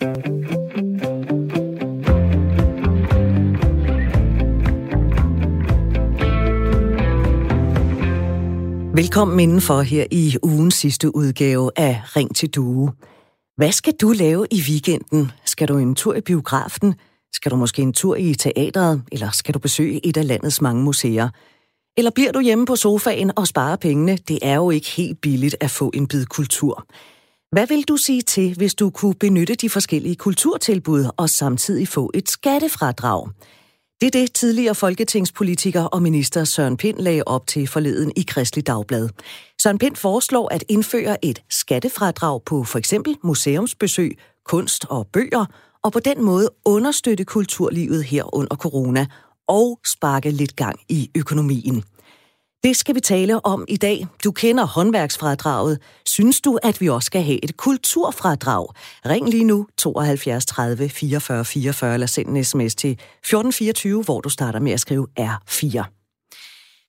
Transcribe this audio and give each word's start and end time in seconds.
Velkommen 0.00 0.10
indenfor 9.40 9.80
her 9.80 10.06
i 10.10 10.36
ugens 10.42 10.74
sidste 10.74 11.16
udgave 11.16 11.70
af 11.76 12.02
Ring 12.16 12.36
til 12.36 12.50
Due. 12.50 12.92
Hvad 13.56 13.72
skal 13.72 13.92
du 14.00 14.12
lave 14.12 14.46
i 14.50 14.62
weekenden? 14.68 15.30
Skal 15.44 15.68
du 15.68 15.78
en 15.78 15.94
tur 15.94 16.14
i 16.14 16.20
biografen? 16.20 16.94
Skal 17.32 17.50
du 17.50 17.56
måske 17.56 17.82
en 17.82 17.92
tur 17.92 18.16
i 18.16 18.34
teatret? 18.34 19.02
Eller 19.12 19.30
skal 19.30 19.54
du 19.54 19.58
besøge 19.58 20.06
et 20.06 20.16
af 20.16 20.26
landets 20.26 20.60
mange 20.60 20.82
museer? 20.82 21.28
Eller 21.96 22.10
bliver 22.10 22.32
du 22.32 22.40
hjemme 22.40 22.66
på 22.66 22.76
sofaen 22.76 23.38
og 23.38 23.46
sparer 23.46 23.76
pengene? 23.76 24.16
Det 24.16 24.38
er 24.42 24.54
jo 24.54 24.70
ikke 24.70 24.90
helt 24.90 25.20
billigt 25.20 25.56
at 25.60 25.70
få 25.70 25.90
en 25.94 26.08
bid 26.08 26.26
kultur. 26.26 26.86
Hvad 27.50 27.66
vil 27.66 27.82
du 27.82 27.96
sige 27.96 28.22
til, 28.22 28.54
hvis 28.56 28.74
du 28.74 28.90
kunne 28.90 29.14
benytte 29.14 29.54
de 29.54 29.70
forskellige 29.70 30.16
kulturtilbud 30.16 31.10
og 31.16 31.30
samtidig 31.30 31.88
få 31.88 32.10
et 32.14 32.28
skattefradrag? 32.28 33.28
Det 34.00 34.06
er 34.06 34.20
det 34.20 34.32
tidligere 34.32 34.74
folketingspolitiker 34.74 35.82
og 35.82 36.02
minister 36.02 36.44
Søren 36.44 36.76
Pind 36.76 36.98
lagde 36.98 37.22
op 37.26 37.46
til 37.46 37.66
forleden 37.66 38.12
i 38.16 38.24
Kristelig 38.28 38.66
Dagblad. 38.66 39.08
Søren 39.62 39.78
Pind 39.78 39.96
foreslår 39.96 40.48
at 40.52 40.64
indføre 40.68 41.24
et 41.24 41.42
skattefradrag 41.48 42.42
på 42.46 42.64
for 42.64 42.78
eksempel 42.78 43.16
museumsbesøg, 43.24 44.18
kunst 44.44 44.86
og 44.90 45.06
bøger, 45.12 45.44
og 45.84 45.92
på 45.92 46.00
den 46.00 46.24
måde 46.24 46.48
understøtte 46.64 47.24
kulturlivet 47.24 48.04
her 48.04 48.34
under 48.34 48.56
corona 48.56 49.06
og 49.46 49.80
sparke 49.86 50.30
lidt 50.30 50.56
gang 50.56 50.80
i 50.88 51.10
økonomien. 51.14 51.84
Det 52.64 52.76
skal 52.76 52.94
vi 52.94 53.00
tale 53.00 53.44
om 53.44 53.64
i 53.68 53.76
dag. 53.76 54.06
Du 54.24 54.32
kender 54.32 54.66
håndværksfradraget. 54.66 55.80
Synes 56.06 56.40
du, 56.40 56.58
at 56.62 56.80
vi 56.80 56.88
også 56.88 57.06
skal 57.06 57.22
have 57.22 57.44
et 57.44 57.56
kulturfradrag? 57.56 58.66
Ring 59.06 59.28
lige 59.28 59.44
nu 59.44 59.66
72 59.76 60.46
30 60.46 60.88
44 60.88 61.44
44 61.44 61.94
eller 61.94 62.06
send 62.06 62.28
en 62.28 62.44
sms 62.44 62.74
til 62.74 62.90
1424, 62.90 64.02
hvor 64.02 64.20
du 64.20 64.28
starter 64.28 64.60
med 64.60 64.72
at 64.72 64.80
skrive 64.80 65.06
R4. 65.20 65.84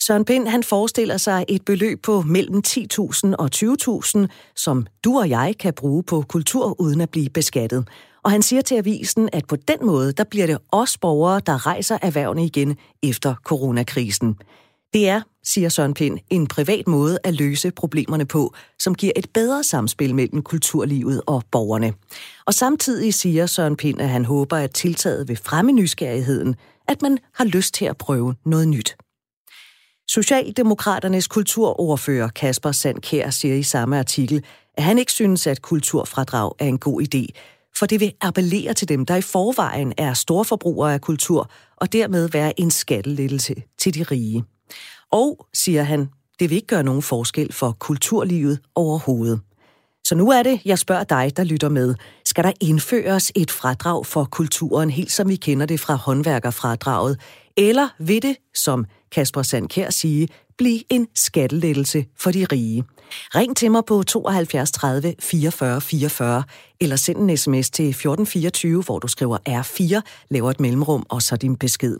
Søren 0.01 0.25
Pind, 0.25 0.47
han 0.47 0.63
forestiller 0.63 1.17
sig 1.17 1.45
et 1.47 1.65
beløb 1.65 2.01
på 2.03 2.21
mellem 2.21 2.61
10.000 2.67 3.35
og 3.39 3.49
20.000, 3.55 4.27
som 4.55 4.87
du 5.03 5.19
og 5.19 5.29
jeg 5.29 5.55
kan 5.59 5.73
bruge 5.73 6.03
på 6.03 6.21
kultur 6.21 6.81
uden 6.81 7.01
at 7.01 7.09
blive 7.09 7.29
beskattet. 7.29 7.87
Og 8.23 8.31
han 8.31 8.41
siger 8.41 8.61
til 8.61 8.75
avisen, 8.75 9.29
at 9.33 9.47
på 9.47 9.55
den 9.55 9.77
måde, 9.85 10.11
der 10.11 10.23
bliver 10.23 10.47
det 10.47 10.57
os 10.71 10.97
borgere, 10.97 11.41
der 11.45 11.67
rejser 11.67 11.97
erhvervene 12.01 12.45
igen 12.45 12.77
efter 13.03 13.35
coronakrisen. 13.43 14.35
Det 14.93 15.09
er, 15.09 15.21
siger 15.43 15.69
Søren 15.69 15.93
Pind, 15.93 16.19
en 16.29 16.47
privat 16.47 16.87
måde 16.87 17.19
at 17.23 17.33
løse 17.33 17.71
problemerne 17.71 18.25
på, 18.25 18.53
som 18.79 18.95
giver 18.95 19.13
et 19.15 19.29
bedre 19.33 19.63
samspil 19.63 20.15
mellem 20.15 20.41
kulturlivet 20.41 21.21
og 21.27 21.43
borgerne. 21.51 21.93
Og 22.45 22.53
samtidig 22.53 23.13
siger 23.13 23.45
Søren 23.45 23.75
Pind, 23.75 24.01
at 24.01 24.09
han 24.09 24.25
håber, 24.25 24.57
at 24.57 24.71
tiltaget 24.71 25.27
vil 25.27 25.37
fremme 25.37 25.71
nysgerrigheden, 25.71 26.55
at 26.87 27.01
man 27.01 27.17
har 27.33 27.45
lyst 27.45 27.73
til 27.73 27.85
at 27.85 27.97
prøve 27.97 28.35
noget 28.45 28.67
nyt. 28.67 28.97
Socialdemokraternes 30.07 31.27
kulturordfører 31.27 32.27
Kasper 32.27 32.71
Sandkær 32.71 33.29
siger 33.29 33.55
i 33.55 33.63
samme 33.63 33.99
artikel, 33.99 34.43
at 34.77 34.83
han 34.83 34.97
ikke 34.97 35.11
synes, 35.11 35.47
at 35.47 35.61
kulturfradrag 35.61 36.51
er 36.59 36.65
en 36.65 36.79
god 36.79 37.01
idé, 37.01 37.25
for 37.77 37.85
det 37.85 37.99
vil 37.99 38.13
appellere 38.21 38.73
til 38.73 38.89
dem, 38.89 39.05
der 39.05 39.15
i 39.15 39.21
forvejen 39.21 39.93
er 39.97 40.13
storforbrugere 40.13 40.93
af 40.93 41.01
kultur, 41.01 41.51
og 41.75 41.93
dermed 41.93 42.29
være 42.29 42.59
en 42.59 42.71
skattelettelse 42.71 43.55
til 43.77 43.95
de 43.95 44.03
rige. 44.03 44.43
Og, 45.11 45.47
siger 45.53 45.83
han, 45.83 46.09
det 46.39 46.49
vil 46.49 46.55
ikke 46.55 46.67
gøre 46.67 46.83
nogen 46.83 47.01
forskel 47.01 47.53
for 47.53 47.75
kulturlivet 47.79 48.59
overhovedet. 48.75 49.41
Så 50.03 50.15
nu 50.15 50.29
er 50.29 50.43
det, 50.43 50.61
jeg 50.65 50.79
spørger 50.79 51.03
dig, 51.03 51.37
der 51.37 51.43
lytter 51.43 51.69
med. 51.69 51.95
Skal 52.25 52.43
der 52.43 52.51
indføres 52.61 53.31
et 53.35 53.51
fradrag 53.51 54.05
for 54.05 54.23
kulturen, 54.31 54.89
helt 54.89 55.11
som 55.11 55.29
vi 55.29 55.35
kender 55.35 55.65
det 55.65 55.79
fra 55.79 55.95
håndværkerfradraget? 55.95 57.19
Eller 57.57 57.87
vil 57.99 58.21
det, 58.21 58.35
som 58.53 58.85
Kasper 59.11 59.41
Sandkær 59.41 59.89
sige, 59.89 60.27
blive 60.57 60.83
en 60.89 61.07
skattelettelse 61.15 62.05
for 62.17 62.31
de 62.31 62.45
rige? 62.51 62.83
Ring 63.35 63.57
til 63.57 63.71
mig 63.71 63.85
på 63.85 64.03
72 64.03 64.71
30 64.71 65.15
44 65.19 65.81
44, 65.81 66.43
eller 66.81 66.95
send 66.95 67.17
en 67.17 67.37
sms 67.37 67.69
til 67.69 67.89
1424, 67.89 68.83
hvor 68.83 68.99
du 68.99 69.07
skriver 69.07 69.37
R4, 69.49 70.01
laver 70.29 70.51
et 70.51 70.59
mellemrum 70.59 71.05
og 71.09 71.21
så 71.21 71.35
din 71.35 71.55
besked. 71.55 71.97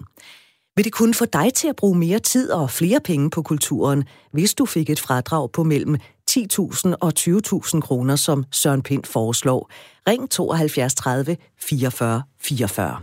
Vil 0.76 0.86
det 0.86 0.94
kunne 0.94 1.14
få 1.14 1.26
dig 1.26 1.54
til 1.54 1.68
at 1.68 1.76
bruge 1.76 1.98
mere 1.98 2.20
tid 2.20 2.52
og 2.52 2.70
flere 2.70 3.00
penge 3.00 3.30
på 3.30 3.42
kulturen, 3.42 4.04
hvis 4.32 4.54
du 4.54 4.66
fik 4.66 4.90
et 4.90 5.00
fradrag 5.00 5.52
på 5.52 5.64
mellem 5.64 5.96
10.000 6.32 6.94
og 7.02 7.14
20.000 7.20 7.80
kroner, 7.80 8.16
som 8.16 8.46
Søren 8.52 8.82
Pind 8.82 9.04
foreslår? 9.04 9.72
Ring 10.08 10.30
72 10.30 10.96
30 10.96 11.38
44 11.60 12.24
44. 12.42 13.00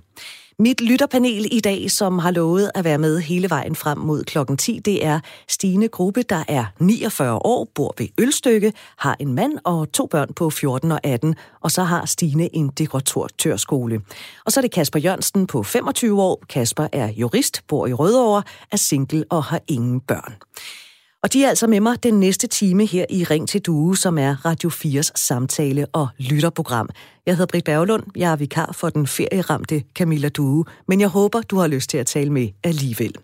Mit 0.58 0.80
lytterpanel 0.80 1.48
i 1.52 1.60
dag, 1.60 1.90
som 1.90 2.18
har 2.18 2.30
lovet 2.30 2.70
at 2.74 2.84
være 2.84 2.98
med 2.98 3.20
hele 3.20 3.50
vejen 3.50 3.74
frem 3.74 3.98
mod 3.98 4.24
klokken 4.24 4.56
10, 4.56 4.78
det 4.78 5.04
er 5.04 5.20
Stine 5.48 5.88
Gruppe, 5.88 6.22
der 6.22 6.44
er 6.48 6.64
49 6.78 7.38
år, 7.44 7.68
bor 7.74 7.94
ved 7.98 8.06
Ølstykke, 8.20 8.72
har 8.96 9.16
en 9.20 9.34
mand 9.34 9.58
og 9.64 9.92
to 9.92 10.06
børn 10.06 10.34
på 10.34 10.50
14 10.50 10.92
og 10.92 11.00
18, 11.04 11.34
og 11.60 11.70
så 11.70 11.82
har 11.82 12.06
Stine 12.06 12.56
en 12.56 12.68
dekoratørskole. 12.68 14.00
Og 14.44 14.52
så 14.52 14.60
er 14.60 14.62
det 14.62 14.70
Kasper 14.70 14.98
Jørgensen 14.98 15.46
på 15.46 15.62
25 15.62 16.22
år. 16.22 16.44
Kasper 16.48 16.86
er 16.92 17.08
jurist, 17.08 17.62
bor 17.68 17.86
i 17.86 17.92
Rødovre, 17.92 18.42
er 18.72 18.76
single 18.76 19.24
og 19.30 19.44
har 19.44 19.60
ingen 19.68 20.00
børn. 20.00 20.34
Og 21.22 21.32
de 21.32 21.44
er 21.44 21.48
altså 21.48 21.66
med 21.66 21.80
mig 21.80 22.02
den 22.02 22.20
næste 22.20 22.46
time 22.46 22.86
her 22.86 23.04
i 23.10 23.24
Ring 23.24 23.48
til 23.48 23.60
Due, 23.60 23.96
som 23.96 24.18
er 24.18 24.44
Radio 24.44 24.70
4's 24.70 25.10
samtale- 25.14 25.86
og 25.92 26.08
lytterprogram. 26.18 26.88
Jeg 27.26 27.34
hedder 27.36 27.46
Britt 27.46 27.64
Berglund, 27.64 28.02
jeg 28.16 28.32
er 28.32 28.36
vikar 28.36 28.72
for 28.72 28.88
den 28.88 29.06
ferieramte 29.06 29.82
Camilla 29.94 30.28
Due, 30.28 30.64
men 30.88 31.00
jeg 31.00 31.08
håber, 31.08 31.42
du 31.42 31.56
har 31.56 31.66
lyst 31.66 31.90
til 31.90 31.98
at 31.98 32.06
tale 32.06 32.30
med 32.30 32.48
alligevel. 32.64 33.14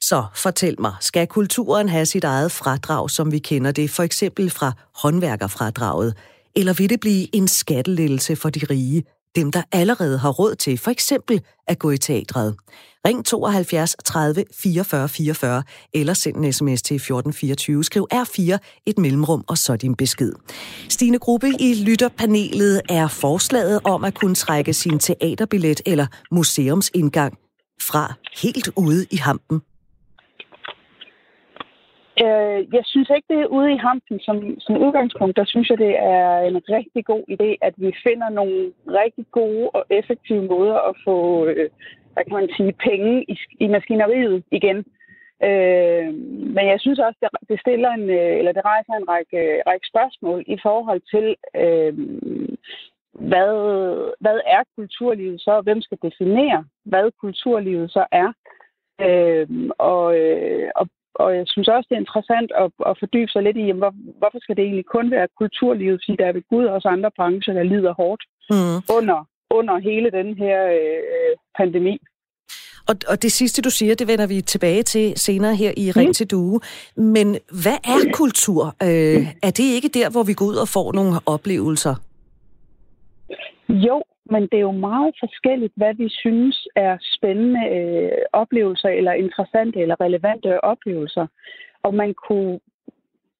Så 0.00 0.24
fortæl 0.34 0.80
mig, 0.80 0.94
skal 1.00 1.26
kulturen 1.26 1.88
have 1.88 2.06
sit 2.06 2.24
eget 2.24 2.52
fradrag, 2.52 3.10
som 3.10 3.32
vi 3.32 3.38
kender 3.38 3.72
det, 3.72 3.90
for 3.90 4.02
eksempel 4.02 4.50
fra 4.50 4.72
håndværkerfradraget? 4.94 6.14
Eller 6.56 6.72
vil 6.72 6.90
det 6.90 7.00
blive 7.00 7.36
en 7.36 7.48
skattelettelse 7.48 8.36
for 8.36 8.50
de 8.50 8.60
rige, 8.70 9.04
dem 9.36 9.52
der 9.52 9.62
allerede 9.72 10.18
har 10.18 10.30
råd 10.30 10.54
til 10.54 10.78
for 10.78 10.90
eksempel 10.90 11.40
at 11.68 11.78
gå 11.78 11.90
i 11.90 11.98
teatret? 11.98 12.56
Ring 13.06 13.24
72 13.24 13.96
30 14.04 14.44
44 14.54 15.08
44 15.08 15.62
eller 15.94 16.14
send 16.14 16.36
en 16.36 16.52
sms 16.52 16.82
til 16.82 16.94
1424. 16.94 17.84
Skriv 17.84 18.08
R4, 18.14 18.58
et 18.86 18.98
mellemrum 18.98 19.44
og 19.48 19.58
så 19.58 19.76
din 19.76 19.94
besked. 19.94 20.32
Stine 20.88 21.18
Gruppe 21.18 21.52
i 21.60 21.74
lytterpanelet 21.74 22.82
er 22.88 23.08
forslaget 23.08 23.80
om 23.84 24.04
at 24.04 24.14
kunne 24.14 24.34
trække 24.34 24.74
sin 24.74 24.98
teaterbillet 24.98 25.80
eller 25.86 26.06
museumsindgang 26.30 27.38
fra 27.80 28.14
helt 28.42 28.70
ude 28.76 29.06
i 29.10 29.16
hampen. 29.16 29.60
Øh, 32.24 32.58
jeg 32.76 32.84
synes 32.84 33.10
ikke, 33.16 33.28
det 33.34 33.40
er 33.40 33.54
ude 33.58 33.72
i 33.72 33.76
hampen 33.76 34.20
som, 34.20 34.60
som 34.60 34.76
udgangspunkt. 34.76 35.36
Der 35.36 35.44
synes 35.44 35.70
jeg, 35.70 35.78
det 35.78 35.94
er 35.98 36.38
en 36.38 36.56
rigtig 36.68 37.04
god 37.04 37.24
idé, 37.34 37.50
at 37.62 37.74
vi 37.76 37.92
finder 38.06 38.28
nogle 38.28 38.72
rigtig 38.86 39.26
gode 39.32 39.70
og 39.70 39.84
effektive 39.90 40.42
måder 40.42 40.78
at 40.88 40.94
få 41.04 41.46
øh, 41.46 41.70
hvad 42.12 42.24
kan 42.24 42.34
man 42.34 42.48
sige, 42.56 42.72
penge 42.72 43.24
i, 43.32 43.38
i 43.60 43.66
maskineriet 43.68 44.44
igen. 44.50 44.78
Øh, 45.48 46.14
men 46.56 46.64
jeg 46.72 46.80
synes 46.80 46.98
også, 46.98 47.18
det, 47.22 47.48
det 47.48 47.60
stiller 47.60 47.90
en, 47.90 48.10
øh, 48.10 48.38
eller 48.38 48.52
det 48.52 48.64
rejser 48.64 48.92
en 48.92 49.08
række, 49.08 49.62
række 49.66 49.86
spørgsmål 49.92 50.44
i 50.46 50.56
forhold 50.62 51.02
til, 51.12 51.26
øh, 51.62 51.92
hvad, 53.30 53.52
hvad 54.20 54.38
er 54.46 54.62
kulturlivet 54.76 55.40
så, 55.40 55.50
og 55.50 55.62
hvem 55.62 55.80
skal 55.82 55.98
definere, 56.02 56.64
hvad 56.84 57.10
kulturlivet 57.20 57.90
så 57.90 58.06
er. 58.12 58.32
Øh, 59.06 59.48
og, 59.78 60.18
øh, 60.18 60.70
og, 60.76 60.88
og 61.24 61.28
jeg 61.38 61.44
synes 61.46 61.68
også, 61.68 61.86
det 61.88 61.96
er 61.96 62.04
interessant 62.06 62.50
at, 62.62 62.70
at 62.90 62.98
fordybe 63.02 63.30
sig 63.32 63.42
lidt 63.42 63.56
i, 63.56 63.64
jamen, 63.66 63.82
hvor, 63.84 63.94
hvorfor 64.20 64.40
skal 64.42 64.56
det 64.56 64.64
egentlig 64.64 64.86
kun 64.96 65.10
være 65.10 65.28
kulturlivet, 65.40 66.02
fordi 66.02 66.16
der 66.20 66.26
er 66.26 66.36
ved 66.36 66.44
Gud 66.52 66.64
også 66.64 66.88
andre 66.88 67.10
brancher, 67.16 67.54
der 67.54 67.62
lider 67.72 67.92
hårdt 68.00 68.22
mm. 68.50 68.78
under 68.98 69.18
under 69.50 69.78
hele 69.78 70.10
den 70.10 70.38
her 70.38 70.58
øh, 70.66 71.36
pandemi. 71.56 71.98
Og, 72.88 72.96
og 73.08 73.22
det 73.22 73.32
sidste, 73.32 73.62
du 73.62 73.70
siger, 73.70 73.94
det 73.94 74.08
vender 74.08 74.26
vi 74.26 74.40
tilbage 74.40 74.82
til 74.82 75.12
senere 75.16 75.54
her 75.56 75.72
i 75.76 75.90
Ring 75.90 76.08
mm. 76.08 76.14
til 76.14 76.26
Due. 76.30 76.60
Men 76.96 77.38
hvad 77.62 77.78
er 77.84 78.12
kultur? 78.14 78.76
Øh, 78.82 79.26
er 79.42 79.50
det 79.50 79.66
ikke 79.76 79.88
der, 79.88 80.10
hvor 80.10 80.22
vi 80.22 80.34
går 80.34 80.46
ud 80.46 80.54
og 80.54 80.68
får 80.68 80.92
nogle 80.92 81.20
oplevelser? 81.26 81.94
Jo, 83.68 84.02
men 84.24 84.42
det 84.42 84.54
er 84.54 84.68
jo 84.70 84.70
meget 84.70 85.14
forskelligt, 85.20 85.72
hvad 85.76 85.94
vi 85.94 86.08
synes 86.08 86.68
er 86.76 86.96
spændende 87.16 87.68
øh, 87.76 88.22
oplevelser, 88.32 88.88
eller 88.88 89.12
interessante 89.12 89.80
eller 89.80 90.00
relevante 90.00 90.64
oplevelser. 90.64 91.26
Og 91.82 91.94
man 91.94 92.14
kunne, 92.14 92.60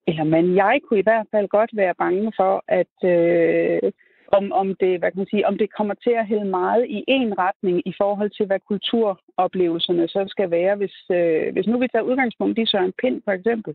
eller 0.06 0.24
man, 0.24 0.56
jeg 0.56 0.80
kunne 0.84 1.00
i 1.00 1.08
hvert 1.08 1.26
fald 1.30 1.48
godt 1.48 1.70
være 1.72 1.94
bange 1.94 2.32
for, 2.36 2.64
at 2.68 2.94
øh, 3.04 3.92
om, 4.32 4.52
om, 4.52 4.74
det, 4.80 4.98
hvad 4.98 5.10
kan 5.10 5.18
man 5.18 5.26
sige, 5.30 5.46
om 5.46 5.58
det 5.58 5.74
kommer 5.76 5.94
til 5.94 6.10
at 6.10 6.26
hælde 6.26 6.44
meget 6.44 6.86
i 6.86 7.04
en 7.06 7.38
retning 7.38 7.82
i 7.86 7.92
forhold 8.00 8.30
til, 8.30 8.46
hvad 8.46 8.60
kulturoplevelserne 8.68 10.08
så 10.08 10.24
skal 10.28 10.50
være. 10.50 10.76
Hvis, 10.76 10.96
øh, 11.10 11.52
hvis 11.52 11.66
nu 11.66 11.78
vi 11.78 11.88
tager 11.88 12.08
udgangspunkt 12.10 12.58
i 12.58 12.66
Søren 12.66 12.92
Pind 13.00 13.22
for 13.24 13.32
eksempel, 13.32 13.74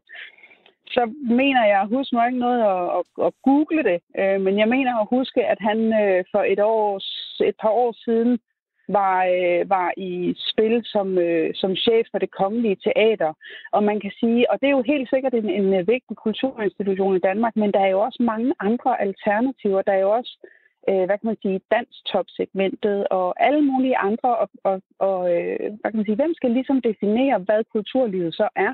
så 0.88 1.14
mener 1.42 1.66
jeg, 1.66 1.86
husk 1.86 2.14
mig 2.14 2.28
ikke 2.28 2.40
noget 2.40 2.62
at, 2.62 2.84
at, 2.98 3.26
at 3.28 3.34
google 3.44 3.84
det, 3.84 4.00
øh, 4.20 4.42
men 4.42 4.60
jeg 4.60 4.68
mener 4.68 4.94
at 5.00 5.08
huske, 5.10 5.46
at 5.46 5.58
han 5.60 5.80
øh, 6.02 6.24
for 6.32 6.44
et, 6.48 6.60
års, 6.60 7.40
et 7.50 7.56
par 7.62 7.70
år 7.70 7.92
siden 8.06 8.40
var, 8.88 9.26
øh, 9.26 9.70
var 9.70 9.92
i 9.98 10.36
spil 10.38 10.82
som, 10.84 11.18
øh, 11.18 11.54
som 11.56 11.76
chef 11.76 12.08
for 12.12 12.20
det 12.20 12.32
kongelige 12.32 12.78
teater. 12.84 13.34
Og 13.72 13.84
man 13.84 14.00
kan 14.00 14.12
sige, 14.20 14.52
og 14.52 14.62
det 14.62 14.68
er 14.68 14.78
jo 14.78 14.82
helt 14.82 15.10
sikkert 15.10 15.34
en, 15.34 15.50
en 15.50 15.74
øh, 15.74 15.88
vigtig 15.88 16.18
kulturinstitution 16.18 17.16
i 17.16 17.26
Danmark, 17.30 17.56
men 17.56 17.72
der 17.72 17.80
er 17.80 17.88
jo 17.88 18.00
også 18.02 18.24
mange 18.24 18.54
andre 18.60 19.02
alternativer. 19.02 19.82
Der 19.82 19.94
er 19.94 20.00
jo 20.00 20.12
også 20.12 20.38
øh, 20.90 21.06
hvad 21.06 21.18
kan 21.18 21.28
man 21.32 21.38
sige, 21.42 21.62
danstopsegmentet 21.72 23.08
og 23.08 23.44
alle 23.48 23.62
mulige 23.62 23.98
andre. 23.98 24.38
Og, 24.38 24.50
og, 24.64 24.82
og 25.00 25.20
øh, 25.36 25.60
hvad 25.80 25.92
kan 25.92 25.98
man 26.00 26.06
sige, 26.06 26.22
hvem 26.22 26.34
skal 26.34 26.52
ligesom 26.52 26.82
definere, 26.82 27.40
hvad 27.40 27.64
kulturlivet 27.72 28.34
så 28.36 28.48
er? 28.56 28.74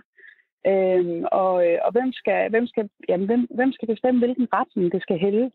Øhm, 0.68 1.22
og, 1.42 1.54
øh, 1.68 1.78
og 1.86 1.92
hvem 1.96 2.10
skal, 2.20 2.50
hvem, 2.50 2.68
skal, 2.68 2.90
jamen, 3.10 3.26
hvem, 3.30 3.48
hvem 3.58 3.72
skal 3.72 3.88
bestemme, 3.88 4.20
hvilken 4.20 4.48
retning 4.54 4.92
det 4.94 5.02
skal 5.02 5.18
hælde? 5.26 5.46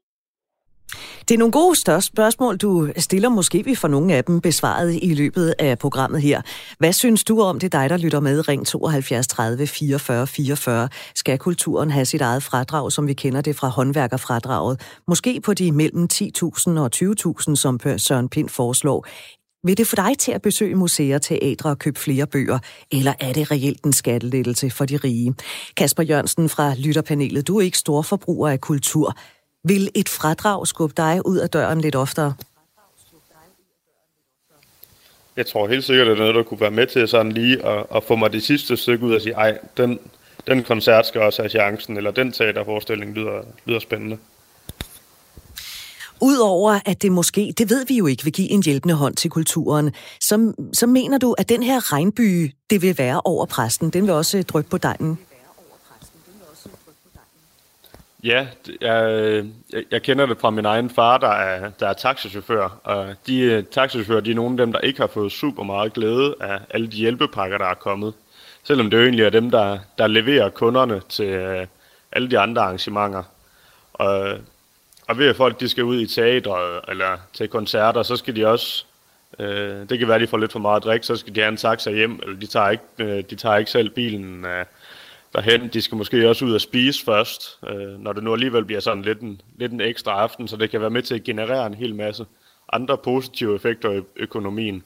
Det 1.29 1.35
er 1.35 1.39
nogle 1.39 1.53
gode 1.53 1.77
største 1.77 2.13
spørgsmål, 2.13 2.57
du 2.57 2.89
stiller. 2.97 3.29
Måske 3.29 3.65
vi 3.65 3.75
får 3.75 3.89
nogle 3.89 4.15
af 4.15 4.25
dem 4.25 4.41
besvaret 4.41 4.99
i 5.03 5.15
løbet 5.15 5.55
af 5.59 5.79
programmet 5.79 6.23
her. 6.23 6.43
Hvad 6.79 6.93
synes 6.93 7.25
du 7.25 7.41
om 7.41 7.59
det, 7.59 7.73
dig 7.73 7.91
der 7.91 7.97
lytter 7.97 8.21
med? 8.21 8.49
Ring 8.49 8.67
72 8.67 9.27
30 9.27 9.67
44 9.67 10.27
44. 10.27 10.89
Skal 11.15 11.39
kulturen 11.39 11.91
have 11.91 12.05
sit 12.05 12.21
eget 12.21 12.43
fradrag, 12.43 12.93
som 12.93 13.09
vi 13.09 13.13
kender 13.13 13.41
det 13.41 13.57
fra 13.57 13.69
håndværkerfradraget? 13.69 15.01
Måske 15.09 15.41
på 15.41 15.55
de 15.55 15.73
mellem 15.73 16.09
10.000 16.13 16.81
og 16.81 16.91
20.000, 16.97 17.55
som 17.55 17.81
Søren 17.99 18.29
Pind 18.29 18.49
foreslår. 18.49 19.07
Vil 19.63 19.79
det 19.79 19.87
få 19.87 19.97
dig 19.97 20.19
til 20.19 20.33
at 20.33 20.43
besøge 20.43 20.75
museer, 20.75 21.19
teatre 21.19 21.71
og 21.71 21.79
købe 21.79 22.01
flere 22.01 22.27
bøger, 22.27 22.59
eller 22.93 23.15
er 23.21 23.33
det 23.33 23.51
reelt 23.51 23.85
en 23.85 23.93
skattelettelse 23.93 24.71
for 24.71 24.85
de 24.85 24.97
rige? 24.97 25.35
Kasper 25.77 26.03
Jørgensen 26.03 26.49
fra 26.49 26.75
Lytterpanelet, 26.79 27.49
du 27.49 27.59
er 27.59 27.63
ikke 27.63 27.79
stor 27.79 28.03
forbruger 28.03 28.49
af 28.49 28.61
kultur. 28.61 29.19
Vil 29.65 29.91
et 29.95 30.09
fradrag 30.09 30.67
skubbe 30.67 30.95
dig 30.97 31.27
ud 31.27 31.37
af 31.39 31.51
døren 31.51 31.81
lidt 31.81 31.95
oftere? 31.95 32.35
Jeg 35.37 35.47
tror 35.47 35.69
helt 35.69 35.85
sikkert, 35.85 36.07
det 36.07 36.13
er 36.13 36.19
noget, 36.19 36.35
der 36.35 36.43
kunne 36.43 36.61
være 36.61 36.71
med 36.71 36.87
til 36.87 37.09
sådan 37.09 37.33
lige 37.33 37.67
at, 37.67 37.87
at 37.95 38.05
få 38.05 38.17
mig 38.17 38.33
det 38.33 38.43
sidste 38.43 38.77
stykke 38.77 39.07
ud 39.07 39.15
og 39.15 39.21
sige, 39.21 39.33
ej, 39.33 39.59
den, 39.77 39.99
den 40.47 40.63
koncert 40.63 41.07
skal 41.07 41.21
også 41.21 41.43
have 41.43 41.51
chancen, 41.51 41.97
eller 41.97 42.11
den 42.11 42.33
teaterforestilling 42.33 43.15
lyder, 43.15 43.43
lyder 43.67 43.79
spændende. 43.79 44.19
Udover 46.21 46.79
at 46.87 47.03
det 47.03 47.13
måske, 47.13 47.55
det 47.59 47.71
ved 47.71 47.87
vi 47.87 47.97
jo 47.97 48.07
ikke, 48.07 48.25
vil 48.25 48.33
give 48.33 48.51
en 48.51 48.63
hjælpende 48.63 48.95
hånd 48.95 49.17
til 49.17 49.31
kulturen, 49.31 49.93
så, 50.21 50.53
så 50.73 50.87
mener 50.87 51.19
du, 51.19 51.33
at 51.33 51.49
den 51.49 51.63
her 51.63 51.93
regnby, 51.93 52.55
det 52.71 52.83
vil 52.83 52.99
være 52.99 53.21
over 53.25 53.47
præsten, 53.47 53.91
den 53.91 54.07
vil 54.07 54.15
også 54.15 54.39
øh, 54.39 54.45
dryppe 54.45 54.71
på 54.71 54.79
dejen? 54.79 55.19
Ja, 58.25 58.47
jeg, 58.67 58.83
jeg, 58.83 59.11
øh, 59.11 59.47
jeg 59.91 60.03
kender 60.03 60.27
det 60.27 60.39
fra 60.41 60.51
min 60.51 60.65
egen 60.65 60.91
far, 60.91 61.19
der 61.19 61.29
er, 61.29 61.71
der 61.81 61.89
er 61.89 61.93
taxichauffør. 61.93 62.81
Og 62.85 63.07
de 63.07 63.13
taxachauffører, 63.13 63.63
taxichauffører, 63.63 64.21
de 64.21 64.31
er 64.31 64.35
nogle 64.35 64.53
af 64.53 64.67
dem, 64.67 64.73
der 64.73 64.81
ikke 64.81 65.01
har 65.01 65.07
fået 65.07 65.33
super 65.33 65.63
meget 65.63 65.93
glæde 65.93 66.35
af 66.41 66.59
alle 66.71 66.87
de 66.87 66.97
hjælpepakker, 66.97 67.59
der 67.59 67.67
er 67.67 67.75
kommet. 67.75 68.15
Selvom 68.65 68.91
det 68.91 68.97
jo 68.97 69.03
egentlig 69.03 69.25
er 69.25 69.31
dem, 69.31 69.51
der, 69.51 69.79
der 69.99 70.07
leverer 70.07 70.51
kunderne 70.51 71.03
til 71.09 71.67
alle 72.13 72.31
de 72.31 72.39
andre 72.39 72.63
arrangementer. 72.63 73.23
Og, 73.93 74.39
og 75.07 75.19
ved 75.19 75.29
at 75.29 75.37
folk 75.37 75.61
de 75.61 75.69
skal 75.69 75.85
ud 75.85 76.01
i 76.01 76.07
teatret 76.07 76.81
eller 76.89 77.17
til 77.33 77.49
koncerter, 77.49 78.03
så 78.03 78.17
skal 78.17 78.37
de 78.37 78.47
også, 78.47 78.85
Øh, 79.39 79.89
det 79.89 79.99
kan 79.99 80.09
være, 80.09 80.15
at 80.15 80.21
de 80.21 80.27
får 80.27 80.39
lidt 80.39 80.53
for 80.53 80.59
meget 80.59 80.85
drik, 80.85 81.05
så 81.05 81.17
skal 81.17 81.35
de 81.35 81.41
have 81.41 81.49
en 81.49 81.57
taxa 81.57 81.91
hjem, 81.91 82.21
eller 82.23 82.39
de 82.39 82.47
tager 82.47 82.71
ikke, 82.71 82.85
øh, 82.99 83.25
de 83.31 83.37
tager 83.37 83.57
ikke 83.57 83.71
selv 83.71 83.91
bilen 83.91 84.45
øh, 84.45 84.65
derhen. 85.33 85.69
De 85.69 85.83
skal 85.83 85.97
måske 85.99 86.29
også 86.29 86.45
ud 86.45 86.55
og 86.55 86.61
spise 86.61 87.05
først, 87.05 87.59
øh, 87.69 88.01
når 88.01 88.13
det 88.13 88.23
nu 88.23 88.33
alligevel 88.33 88.65
bliver 88.65 88.81
sådan 88.81 89.03
lidt 89.03 89.21
en, 89.21 89.41
lidt 89.57 89.73
en 89.73 89.81
ekstra 89.81 90.13
aften, 90.13 90.49
så 90.49 90.57
det 90.57 90.71
kan 90.71 90.81
være 90.81 90.91
med 90.91 91.03
til 91.03 91.15
at 91.15 91.25
generere 91.25 91.67
en 91.67 91.75
hel 91.75 91.95
masse 91.95 92.27
andre 92.73 92.99
positive 92.99 93.55
effekter 93.55 93.93
i 93.93 94.03
økonomien. 94.17 94.83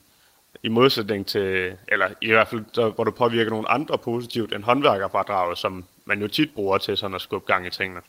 I 0.62 0.68
modsætning 0.68 1.26
til, 1.26 1.72
eller 1.88 2.08
i 2.20 2.30
hvert 2.30 2.48
fald, 2.48 2.64
der, 2.74 2.90
hvor 2.90 3.04
det 3.04 3.14
påvirker 3.14 3.50
nogle 3.50 3.70
andre 3.70 3.98
positivt 3.98 4.54
end 4.54 4.64
håndværkerfradraget, 4.64 5.58
som 5.58 5.84
man 6.04 6.20
jo 6.20 6.28
tit 6.28 6.54
bruger 6.54 6.78
til 6.78 6.96
sådan 6.96 7.14
at 7.14 7.20
skubbe 7.20 7.52
gang 7.52 7.66
i 7.66 7.70
tingene. 7.70 8.00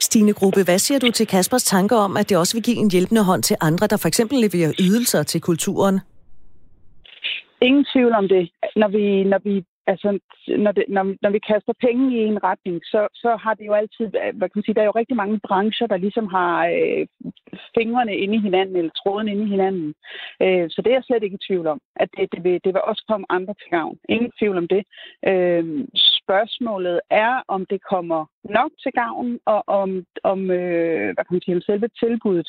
Stine 0.00 0.32
Gruppe, 0.32 0.64
hvad 0.64 0.78
siger 0.78 0.98
du 0.98 1.10
til 1.10 1.26
Kaspers 1.26 1.64
tanker 1.64 1.96
om, 1.96 2.16
at 2.16 2.28
det 2.28 2.36
også 2.36 2.54
vil 2.56 2.62
give 2.62 2.76
en 2.76 2.90
hjælpende 2.90 3.24
hånd 3.24 3.42
til 3.42 3.56
andre, 3.60 3.86
der 3.86 3.96
for 3.96 4.08
eksempel 4.08 4.38
leverer 4.38 4.72
ydelser 4.80 5.22
til 5.22 5.40
kulturen? 5.40 6.00
Ingen 7.62 7.84
tvivl 7.92 8.12
om 8.12 8.28
det. 8.28 8.50
Når 8.76 8.88
vi, 8.88 9.04
når 9.24 9.40
vi 9.44 9.64
altså, 9.92 10.18
når, 10.64 10.72
det, 10.72 10.84
når, 10.88 11.04
når 11.22 11.30
vi 11.30 11.38
kaster 11.38 11.74
penge 11.86 12.04
i 12.16 12.18
en 12.32 12.44
retning, 12.44 12.80
så, 12.84 13.08
så 13.14 13.30
har 13.42 13.54
det 13.54 13.66
jo 13.66 13.72
altid, 13.72 14.06
hvad 14.08 14.48
kan 14.48 14.58
man 14.58 14.64
sige, 14.64 14.74
der 14.74 14.82
er 14.82 14.90
jo 14.90 15.00
rigtig 15.00 15.16
mange 15.16 15.40
brancher, 15.48 15.86
der 15.86 15.96
ligesom 15.96 16.26
har 16.26 16.54
øh, 16.66 17.06
fingrene 17.78 18.16
inde 18.16 18.34
i 18.36 18.44
hinanden, 18.46 18.76
eller 18.76 18.90
tråden 19.00 19.28
inde 19.28 19.44
i 19.44 19.52
hinanden. 19.54 19.94
Øh, 20.42 20.66
så 20.70 20.78
det 20.82 20.90
er 20.90 20.98
jeg 20.98 21.04
slet 21.06 21.22
ikke 21.22 21.38
i 21.40 21.46
tvivl 21.46 21.66
om, 21.66 21.80
at 21.96 22.08
det, 22.16 22.32
det, 22.32 22.44
vil, 22.44 22.60
det 22.64 22.70
vil 22.74 22.88
også 22.90 23.04
komme 23.08 23.26
andre 23.28 23.54
til 23.54 23.70
gavn. 23.70 23.96
Ingen 24.08 24.32
tvivl 24.38 24.56
om 24.58 24.68
det. 24.68 24.82
Øh, 25.30 25.64
spørgsmålet 26.20 27.00
er, 27.10 27.42
om 27.48 27.66
det 27.66 27.80
kommer 27.92 28.20
nok 28.44 28.72
til 28.82 28.92
gavn, 28.92 29.38
og 29.46 29.60
om, 29.80 30.04
om 30.24 30.50
øh, 30.50 31.08
hvad 31.14 31.24
kan 31.24 31.34
man 31.36 31.42
sige, 31.42 31.56
om 31.56 31.66
selve 31.68 31.88
tilbuddet 32.02 32.48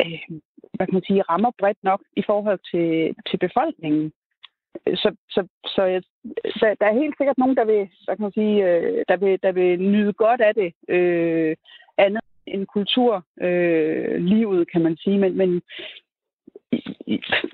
øh, 0.00 0.38
hvad 0.74 0.86
kan 0.86 0.96
man 0.98 1.08
sige, 1.08 1.22
rammer 1.22 1.50
bredt 1.58 1.80
nok 1.82 2.00
i 2.16 2.22
forhold 2.26 2.60
til, 2.72 3.14
til 3.28 3.38
befolkningen 3.46 4.12
så, 4.86 5.14
så, 5.30 5.46
så 5.66 5.82
jeg, 5.82 6.02
der, 6.60 6.74
der 6.80 6.86
er 6.86 7.00
helt 7.00 7.14
sikkert 7.18 7.38
nogen, 7.38 7.56
der 7.56 7.64
vil, 7.64 7.88
der 8.06 8.14
kan 8.14 8.22
man 8.22 8.32
sige, 8.32 8.64
øh, 8.68 9.04
der, 9.08 9.16
vil, 9.16 9.38
der 9.42 9.52
vil 9.52 9.80
nyde 9.80 10.12
godt 10.12 10.40
af 10.40 10.54
det. 10.54 10.74
Øh, 10.88 11.56
andet 11.98 12.22
end 12.46 12.66
kulturlivet, 12.66 14.60
øh, 14.60 14.66
kan 14.72 14.82
man 14.82 14.96
sige. 14.96 15.18
Men, 15.18 15.36
men 15.36 15.62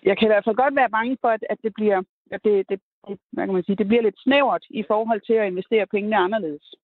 jeg 0.04 0.18
kan 0.18 0.26
i 0.26 0.32
hvert 0.32 0.44
fald 0.44 0.56
godt 0.56 0.76
være 0.76 0.90
bange 0.90 1.16
for, 1.20 1.28
at, 1.28 1.44
at 1.50 1.58
det 1.62 1.74
bliver 1.74 2.02
at 2.30 2.40
det, 2.44 2.68
det, 2.68 2.80
det, 3.08 3.18
hvad 3.32 3.46
kan 3.46 3.54
man 3.54 3.64
sige, 3.64 3.76
det 3.76 3.88
bliver 3.88 4.02
lidt 4.02 4.20
snævert 4.22 4.64
i 4.70 4.84
forhold 4.86 5.20
til 5.20 5.32
at 5.32 5.46
investere 5.46 5.86
pengene 5.86 6.16
anderledes. 6.16 6.74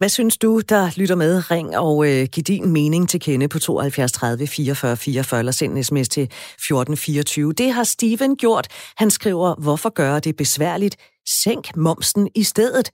Hvad 0.00 0.08
synes 0.08 0.38
du, 0.38 0.60
der 0.60 0.90
lytter 0.96 1.14
med? 1.14 1.50
Ring 1.50 1.78
og 1.78 2.06
øh, 2.08 2.26
giv 2.32 2.42
din 2.42 2.72
mening 2.72 3.08
til 3.08 3.20
kende 3.20 3.48
på 3.48 3.58
72 3.58 4.12
30 4.12 4.46
44 4.46 4.96
44 4.96 5.38
eller 5.38 5.52
send 5.52 5.76
en 5.76 5.84
sms 5.84 6.08
til 6.08 6.22
1424. 6.22 7.52
Det 7.52 7.72
har 7.72 7.84
Steven 7.84 8.36
gjort. 8.36 8.68
Han 8.96 9.10
skriver, 9.10 9.54
hvorfor 9.54 9.88
gøre 9.88 10.20
det 10.20 10.36
besværligt? 10.36 10.96
Sænk 11.28 11.76
momsen 11.76 12.28
i 12.34 12.42
stedet. 12.42 12.90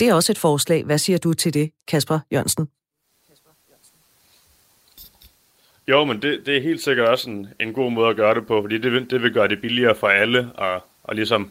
Det 0.00 0.08
er 0.08 0.14
også 0.14 0.32
et 0.32 0.38
forslag. 0.38 0.84
Hvad 0.84 0.98
siger 0.98 1.18
du 1.18 1.32
til 1.32 1.54
det, 1.54 1.70
Kasper 1.88 2.18
Jørgensen? 2.32 2.68
Jo, 5.88 6.04
men 6.04 6.22
det, 6.22 6.46
det 6.46 6.56
er 6.56 6.62
helt 6.62 6.82
sikkert 6.82 7.08
også 7.08 7.30
en, 7.30 7.48
en 7.60 7.72
god 7.72 7.90
måde 7.90 8.10
at 8.10 8.16
gøre 8.16 8.34
det 8.34 8.46
på, 8.46 8.62
fordi 8.62 8.78
det, 8.78 9.10
det 9.10 9.22
vil 9.22 9.32
gøre 9.32 9.48
det 9.48 9.60
billigere 9.60 9.94
for 9.94 10.08
alle 10.08 10.50
at, 10.58 10.80
at 11.08 11.16
ligesom 11.16 11.50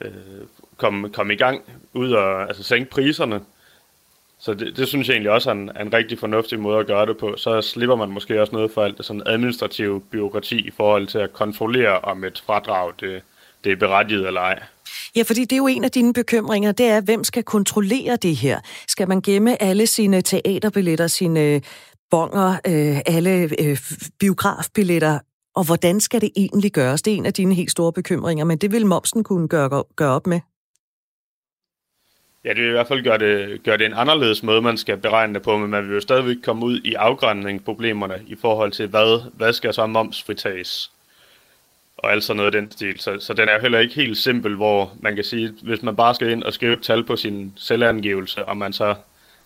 øh, 0.00 0.12
komme, 0.76 1.10
komme 1.10 1.34
i 1.34 1.36
gang 1.36 1.62
ud 1.92 2.12
og 2.12 2.42
altså 2.42 2.62
sænke 2.62 2.90
priserne. 2.90 3.40
Så 4.40 4.54
det, 4.54 4.76
det 4.76 4.88
synes 4.88 5.08
jeg 5.08 5.14
egentlig 5.14 5.30
også 5.30 5.50
er 5.50 5.54
en, 5.54 5.70
er 5.74 5.82
en 5.82 5.92
rigtig 5.92 6.18
fornuftig 6.18 6.60
måde 6.60 6.78
at 6.78 6.86
gøre 6.86 7.06
det 7.06 7.16
på. 7.16 7.34
Så 7.36 7.62
slipper 7.62 7.96
man 7.96 8.08
måske 8.08 8.40
også 8.40 8.52
noget 8.52 8.70
for 8.70 8.82
alt 8.82 8.98
det 8.98 9.04
sådan 9.04 9.22
administrative 9.26 10.00
byråkrati 10.00 10.58
i 10.58 10.70
forhold 10.70 11.06
til 11.06 11.18
at 11.18 11.32
kontrollere, 11.32 11.98
om 11.98 12.24
et 12.24 12.42
fradrag 12.46 12.92
det, 13.00 13.22
det 13.64 13.72
er 13.72 13.76
berettiget 13.76 14.26
eller 14.26 14.40
ej. 14.40 14.62
Ja, 15.16 15.22
fordi 15.22 15.40
det 15.40 15.52
er 15.52 15.56
jo 15.56 15.66
en 15.66 15.84
af 15.84 15.90
dine 15.90 16.12
bekymringer, 16.12 16.72
det 16.72 16.86
er, 16.86 17.00
hvem 17.00 17.24
skal 17.24 17.42
kontrollere 17.42 18.16
det 18.16 18.36
her? 18.36 18.60
Skal 18.88 19.08
man 19.08 19.20
gemme 19.20 19.62
alle 19.62 19.86
sine 19.86 20.22
teaterbilletter, 20.22 21.06
sine 21.06 21.40
øh, 21.40 21.60
bonger, 22.10 22.50
øh, 22.66 23.00
alle 23.06 23.50
øh, 23.62 23.78
biografbilletter 24.20 25.18
og 25.54 25.64
hvordan 25.66 26.00
skal 26.00 26.20
det 26.20 26.30
egentlig 26.36 26.72
gøres? 26.72 27.02
Det 27.02 27.12
er 27.12 27.16
en 27.16 27.26
af 27.26 27.32
dine 27.32 27.54
helt 27.54 27.70
store 27.70 27.92
bekymringer, 27.92 28.44
men 28.44 28.58
det 28.58 28.72
vil 28.72 28.86
momsen 28.86 29.24
kunne 29.24 29.48
gøre, 29.48 29.84
gøre 29.96 30.10
op 30.10 30.26
med. 30.26 30.40
Ja, 32.44 32.48
det 32.48 32.58
vil 32.58 32.68
i 32.68 32.72
hvert 32.72 32.88
fald 32.88 33.04
gøre 33.04 33.18
det, 33.18 33.62
gøre 33.62 33.78
det 33.78 33.86
en 33.86 33.94
anderledes 33.94 34.42
måde, 34.42 34.62
man 34.62 34.76
skal 34.76 34.96
beregne 34.96 35.34
det 35.34 35.42
på, 35.42 35.58
men 35.58 35.70
man 35.70 35.86
vil 35.88 35.94
jo 35.94 36.00
stadigvæk 36.00 36.36
komme 36.44 36.66
ud 36.66 36.80
i 36.84 36.94
afgrænsningsproblemerne 36.94 38.22
i 38.26 38.36
forhold 38.40 38.72
til, 38.72 38.86
hvad, 38.86 39.30
hvad 39.36 39.52
skal 39.52 39.74
så 39.74 39.86
momsfritages? 39.86 40.90
Og 41.96 42.12
alt 42.12 42.24
sådan 42.24 42.36
noget 42.36 42.54
af 42.54 42.60
den 42.60 42.70
stil. 42.70 43.00
Så, 43.00 43.20
så 43.20 43.34
den 43.34 43.48
er 43.48 43.54
jo 43.54 43.60
heller 43.60 43.78
ikke 43.78 43.94
helt 43.94 44.16
simpel, 44.16 44.54
hvor 44.54 44.92
man 45.00 45.14
kan 45.14 45.24
sige, 45.24 45.54
hvis 45.62 45.82
man 45.82 45.96
bare 45.96 46.14
skal 46.14 46.30
ind 46.30 46.42
og 46.42 46.52
skrive 46.52 46.72
et 46.72 46.82
tal 46.82 47.04
på 47.04 47.16
sin 47.16 47.52
selvangivelse, 47.56 48.44
og 48.44 48.56
man 48.56 48.72
så 48.72 48.94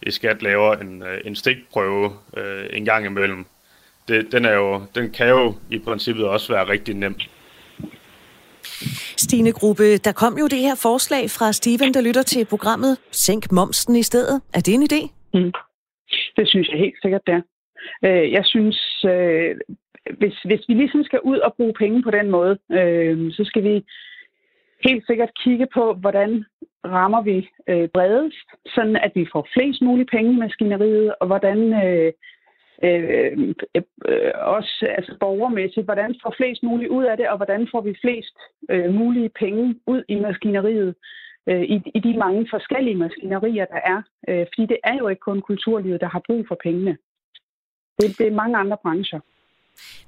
i 0.03 0.11
skat 0.11 0.43
laver 0.43 0.75
en, 0.75 1.03
øh, 1.03 1.21
en 1.25 1.37
stikprøve 1.37 2.13
øh, 2.37 2.67
en 2.71 2.85
gang 2.85 3.07
imellem, 3.07 3.47
det, 4.09 4.33
den, 4.33 4.45
er 4.45 4.55
jo, 4.55 4.83
den 4.95 5.11
kan 5.11 5.29
jo 5.29 5.55
i 5.71 5.79
princippet 5.79 6.25
også 6.25 6.53
være 6.53 6.69
rigtig 6.69 6.95
nem. 6.95 7.17
Stine 9.25 9.53
Gruppe, 9.53 9.97
der 10.07 10.13
kom 10.13 10.39
jo 10.39 10.47
det 10.55 10.59
her 10.59 10.77
forslag 10.87 11.25
fra 11.37 11.53
Steven, 11.53 11.95
der 11.95 12.03
lytter 12.09 12.23
til 12.23 12.45
programmet 12.45 12.99
Sænk 13.11 13.53
momsen 13.53 13.97
i 13.97 14.03
stedet. 14.03 14.37
Er 14.55 14.61
det 14.61 14.75
en 14.75 14.89
idé? 14.91 15.01
Mm. 15.35 15.53
Det 16.37 16.49
synes 16.49 16.69
jeg 16.69 16.79
helt 16.79 16.99
sikkert, 17.03 17.23
det 17.27 17.35
er. 17.35 17.43
Øh, 18.07 18.33
jeg 18.33 18.45
synes, 18.45 19.05
øh, 19.05 19.55
hvis, 20.19 20.37
hvis 20.49 20.65
vi 20.69 20.75
ligesom 20.75 21.05
skal 21.05 21.21
ud 21.21 21.39
og 21.39 21.55
bruge 21.57 21.75
penge 21.79 22.03
på 22.03 22.11
den 22.11 22.31
måde, 22.31 22.59
øh, 22.73 23.33
så 23.33 23.43
skal 23.45 23.63
vi 23.65 23.85
helt 24.89 25.07
sikkert 25.07 25.31
kigge 25.45 25.67
på, 25.75 25.95
hvordan 25.95 26.45
rammer 26.85 27.23
vi 27.23 27.49
øh, 27.69 27.89
bredest, 27.89 28.49
sådan 28.75 28.97
at 28.97 29.13
vi 29.15 29.27
får 29.33 29.49
flest 29.55 29.83
mulige 29.83 30.13
penge 30.17 30.33
i 30.33 30.43
maskineriet, 30.45 31.15
og 31.21 31.27
hvordan 31.27 31.59
øh, 31.85 32.13
øh, 32.83 33.55
øh, 33.75 34.33
også 34.57 34.87
altså 34.99 35.17
borgermæssigt, 35.21 35.85
hvordan 35.85 36.15
får 36.23 36.35
flest 36.37 36.63
muligt 36.63 36.91
ud 36.91 37.05
af 37.05 37.17
det, 37.17 37.29
og 37.29 37.37
hvordan 37.37 37.69
får 37.73 37.81
vi 37.81 37.95
flest 38.01 38.37
øh, 38.71 38.95
mulige 38.95 39.31
penge 39.41 39.75
ud 39.87 40.03
i 40.09 40.15
maskineriet 40.15 40.95
øh, 41.49 41.63
i, 41.63 41.77
i 41.95 42.01
de 42.07 42.19
mange 42.19 42.47
forskellige 42.51 42.97
maskinerier, 42.97 43.65
der 43.65 43.81
er. 43.95 44.03
Øh, 44.29 44.47
fordi 44.51 44.67
det 44.73 44.79
er 44.85 44.97
jo 44.99 45.09
ikke 45.09 45.21
kun 45.21 45.41
kulturlivet, 45.41 46.01
der 46.01 46.09
har 46.09 46.23
brug 46.27 46.45
for 46.49 46.57
pengene. 46.63 46.97
Det, 47.99 48.19
det 48.19 48.27
er 48.27 48.41
mange 48.43 48.57
andre 48.57 48.77
brancher. 48.83 49.21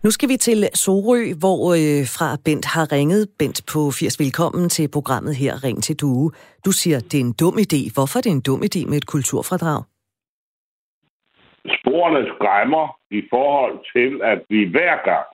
Nu 0.03 0.11
skal 0.11 0.29
vi 0.29 0.37
til 0.37 0.69
Sorø, 0.75 1.35
hvor 1.39 1.61
øh, 1.75 2.07
fra 2.17 2.37
Bent 2.45 2.65
har 2.65 2.93
ringet. 2.93 3.29
Bent 3.39 3.63
på 3.73 3.91
80 3.91 4.21
velkommen 4.21 4.69
til 4.69 4.89
programmet 4.89 5.37
her, 5.37 5.65
Ring 5.65 5.83
til 5.83 5.97
Due. 5.97 6.31
Du 6.65 6.73
siger, 6.73 7.01
det 7.01 7.15
er 7.15 7.25
en 7.25 7.33
dum 7.33 7.59
idé. 7.59 7.93
Hvorfor 7.95 8.19
er 8.19 8.23
det 8.23 8.33
en 8.33 8.41
dum 8.41 8.63
idé 8.63 8.87
med 8.91 8.97
et 8.97 9.07
kulturfradrag? 9.07 9.83
Sporene 11.79 12.35
skræmmer 12.35 12.99
i 13.11 13.23
forhold 13.31 13.79
til, 13.93 14.23
at 14.23 14.43
vi 14.49 14.65
hver 14.65 14.97
gang, 15.05 15.27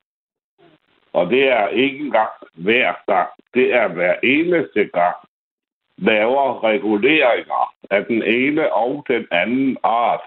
og 1.12 1.30
det 1.30 1.50
er 1.52 1.68
ikke 1.68 1.98
engang 1.98 2.30
hver 2.54 2.94
gang, 3.06 3.28
det 3.54 3.74
er 3.74 3.88
hver 3.88 4.14
eneste 4.22 4.84
gang, 4.84 5.16
laver 5.98 6.64
reguleringer 6.64 7.74
af 7.90 8.04
den 8.04 8.22
ene 8.22 8.72
og 8.72 9.04
den 9.08 9.26
anden 9.30 9.76
art 9.82 10.20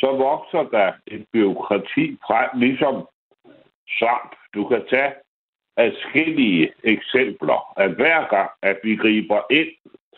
så 0.00 0.06
vokser 0.06 0.62
der 0.62 0.92
et 1.06 1.26
byråkrati 1.32 2.16
frem, 2.26 2.60
ligesom 2.60 3.08
samt. 3.98 4.32
Du 4.54 4.68
kan 4.68 4.82
tage 4.90 5.12
adskillige 5.76 6.72
eksempler, 6.84 7.72
at 7.76 7.90
hver 7.90 8.28
gang, 8.28 8.50
at 8.62 8.78
vi 8.84 8.96
griber 8.96 9.40
ind 9.50 9.68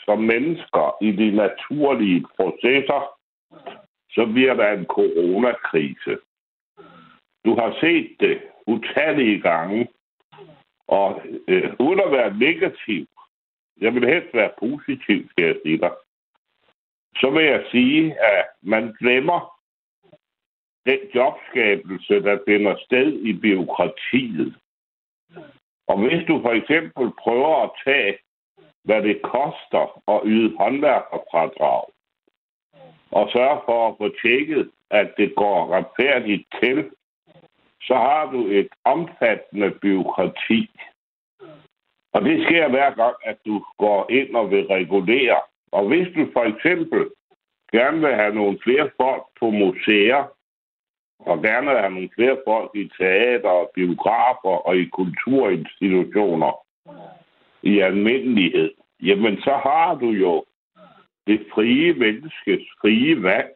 som 0.05 0.19
mennesker 0.19 0.97
i 1.01 1.13
de 1.13 1.31
naturlige 1.37 2.25
processer, 2.37 3.01
så 4.15 4.27
bliver 4.27 4.55
der 4.55 4.73
en 4.73 4.87
coronakrise. 4.87 6.19
Du 7.45 7.55
har 7.55 7.77
set 7.81 8.17
det 8.21 8.43
utallige 8.67 9.41
gange, 9.41 9.89
og 10.89 11.23
øh, 11.49 11.73
uden 11.79 12.01
at 12.01 12.13
være 12.13 12.39
negativ, 12.39 13.07
jeg 13.81 13.95
vil 13.95 14.09
helst 14.09 14.35
være 14.35 14.53
positiv, 14.59 15.29
skal 15.31 15.45
jeg 15.45 15.57
sige 15.65 15.79
dig, 15.79 15.93
så 17.17 17.31
vil 17.31 17.45
jeg 17.45 17.65
sige, 17.71 18.21
at 18.21 18.47
man 18.63 18.95
glemmer 19.01 19.61
den 20.87 20.99
jobskabelse, 21.15 22.15
der 22.15 22.39
finder 22.49 22.77
sted 22.85 23.13
i 23.13 23.33
byråkratiet. 23.33 24.57
Og 25.87 25.99
hvis 25.99 26.27
du 26.29 26.43
for 26.43 26.51
eksempel 26.51 27.11
prøver 27.23 27.63
at 27.63 27.71
tage, 27.85 28.19
hvad 28.85 29.03
det 29.03 29.23
koster 29.23 30.03
at 30.09 30.21
yde 30.25 30.57
håndværkerfradrag, 30.59 31.85
og 33.11 33.31
sørge 33.33 33.61
for 33.65 33.89
at 33.89 33.95
få 33.99 34.09
tjekket, 34.23 34.71
at 34.91 35.09
det 35.17 35.35
går 35.37 35.73
retfærdigt 35.77 36.47
til, 36.63 36.91
så 37.83 37.95
har 37.95 38.31
du 38.33 38.47
et 38.47 38.69
omfattende 38.85 39.71
byråkrati. 39.71 40.71
Og 42.13 42.23
det 42.23 42.45
sker 42.45 42.69
hver 42.69 42.91
gang, 42.95 43.15
at 43.25 43.37
du 43.47 43.65
går 43.79 44.11
ind 44.11 44.37
og 44.37 44.51
vil 44.51 44.67
regulere. 44.67 45.41
Og 45.73 45.89
hvis 45.89 46.09
du 46.17 46.27
for 46.33 46.45
eksempel 46.45 47.11
gerne 47.73 48.01
vil 48.01 48.15
have 48.15 48.35
nogle 48.35 48.59
flere 48.65 48.91
folk 49.01 49.23
på 49.41 49.51
museer, 49.51 50.25
og 51.21 51.43
gerne 51.43 51.71
have 51.71 51.91
nogle 51.91 52.11
flere 52.15 52.39
folk 52.47 52.71
i 52.75 52.91
teater, 52.99 53.49
og 53.49 53.71
biografer 53.75 54.57
og 54.67 54.77
i 54.77 54.85
kulturinstitutioner 54.85 56.53
i 57.63 57.79
almindelighed, 57.79 58.71
jamen 59.03 59.41
så 59.41 59.51
har 59.51 59.95
du 59.95 60.07
jo 60.07 60.45
det 61.27 61.47
frie 61.55 61.95
menneskes 61.95 62.63
frie 62.81 63.23
valg, 63.23 63.53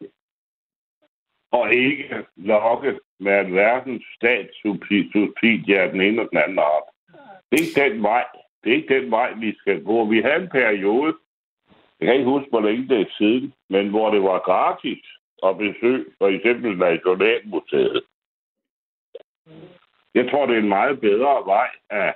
og 1.51 1.73
ikke 1.73 2.25
lokke 2.35 2.99
med 3.19 3.31
at 3.31 3.53
verdens 3.53 4.03
statssubsidie 4.15 5.79
af 5.79 5.91
den 5.91 6.01
ene 6.01 6.21
og 6.21 6.29
den 6.29 6.37
anden 6.37 6.59
art. 6.59 6.83
Det 7.51 7.59
er 7.59 7.63
ikke 7.63 7.93
den 7.93 8.03
vej. 8.03 8.25
Det 8.63 8.71
er 8.71 8.75
ikke 8.75 8.99
den 8.99 9.11
vej, 9.11 9.33
vi 9.33 9.55
skal 9.57 9.83
gå. 9.83 10.05
Vi 10.05 10.21
havde 10.21 10.43
en 10.43 10.49
periode, 10.49 11.13
jeg 11.99 12.07
kan 12.07 12.15
ikke 12.15 12.29
huske, 12.29 12.49
hvor 12.49 12.61
længe 12.61 12.87
det 12.87 13.01
er 13.01 13.13
siden, 13.17 13.53
men 13.69 13.89
hvor 13.89 14.11
det 14.11 14.23
var 14.23 14.39
gratis 14.39 15.05
at 15.43 15.57
besøge 15.57 16.05
for 16.17 16.27
eksempel 16.27 16.77
Nationalmuseet. 16.77 18.03
Jeg 20.13 20.29
tror, 20.31 20.45
det 20.45 20.55
er 20.55 20.59
en 20.59 20.69
meget 20.69 21.01
bedre 21.01 21.45
vej, 21.45 21.69
af 21.89 22.13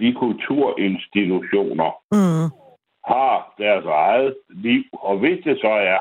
de 0.00 0.14
kulturinstitutioner 0.14 1.90
mm 2.12 2.61
har 3.06 3.54
deres 3.58 3.84
eget 3.84 4.36
liv. 4.48 4.84
Og 4.92 5.18
hvis 5.18 5.44
det 5.44 5.58
så 5.60 5.68
er, 5.68 5.98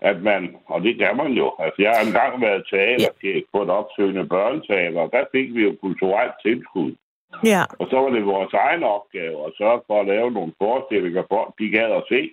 at 0.00 0.22
man, 0.22 0.56
og 0.66 0.82
det 0.82 0.98
gør 0.98 1.12
man 1.12 1.32
jo, 1.32 1.54
altså 1.58 1.82
jeg 1.82 1.90
har 1.90 2.06
engang 2.06 2.40
været 2.40 2.66
teaterchef 2.70 3.44
på 3.52 3.62
et 3.62 3.70
opsøgende 3.70 4.28
børneteater, 4.28 5.00
og 5.00 5.10
der 5.12 5.24
fik 5.32 5.54
vi 5.54 5.62
jo 5.62 5.76
kulturelt 5.80 6.32
tilskud. 6.42 6.94
Ja. 7.44 7.62
Og 7.78 7.86
så 7.90 7.96
var 8.00 8.10
det 8.10 8.26
vores 8.26 8.54
egen 8.54 8.82
opgave 8.82 9.46
at 9.46 9.52
sørge 9.58 9.80
for 9.86 10.00
at 10.00 10.06
lave 10.06 10.30
nogle 10.30 10.52
forestillinger, 10.58 11.22
for 11.28 11.54
de 11.58 11.70
gad 11.70 11.90
at 11.92 12.04
se. 12.08 12.30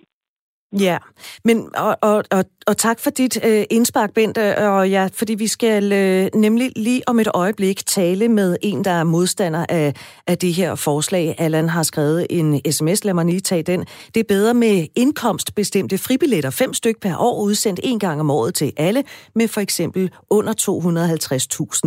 Ja, 0.80 0.98
men 1.44 1.76
og, 1.76 1.96
og, 2.02 2.24
og, 2.30 2.44
og 2.66 2.76
tak 2.76 3.00
for 3.00 3.10
dit 3.10 3.44
øh, 3.44 3.64
indspark, 3.70 4.12
Bent, 4.14 4.38
og 4.38 4.90
ja, 4.90 5.08
fordi 5.12 5.34
vi 5.34 5.46
skal 5.46 5.92
øh, 5.92 6.28
nemlig 6.34 6.72
lige 6.76 7.02
om 7.06 7.20
et 7.20 7.28
øjeblik 7.34 7.86
tale 7.86 8.28
med 8.28 8.56
en, 8.62 8.84
der 8.84 8.90
er 8.90 9.04
modstander 9.04 9.66
af, 9.68 9.94
af 10.26 10.38
det 10.38 10.54
her 10.54 10.74
forslag. 10.74 11.34
Allan 11.38 11.68
har 11.68 11.82
skrevet 11.82 12.26
en 12.30 12.72
sms, 12.72 13.04
lad 13.04 13.14
mig 13.14 13.26
lige 13.26 13.40
tage 13.40 13.62
den. 13.62 13.84
Det 14.14 14.20
er 14.20 14.24
bedre 14.28 14.54
med 14.54 14.86
indkomstbestemte 14.94 15.98
fribilletter, 15.98 16.50
fem 16.50 16.74
styk 16.74 17.00
per 17.00 17.16
år, 17.18 17.42
udsendt 17.42 17.80
en 17.82 17.98
gang 17.98 18.20
om 18.20 18.30
året 18.30 18.54
til 18.54 18.72
alle, 18.76 19.04
med 19.34 19.48
for 19.48 19.60
eksempel 19.60 20.10
under 20.30 20.52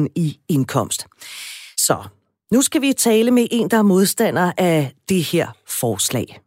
250.000 0.03 0.07
i 0.15 0.39
indkomst. 0.49 1.07
Så, 1.77 1.97
nu 2.53 2.61
skal 2.61 2.81
vi 2.81 2.93
tale 2.93 3.31
med 3.31 3.47
en, 3.51 3.69
der 3.69 3.77
er 3.77 3.81
modstander 3.81 4.51
af 4.57 4.91
det 5.09 5.23
her 5.23 5.47
forslag. 5.67 6.39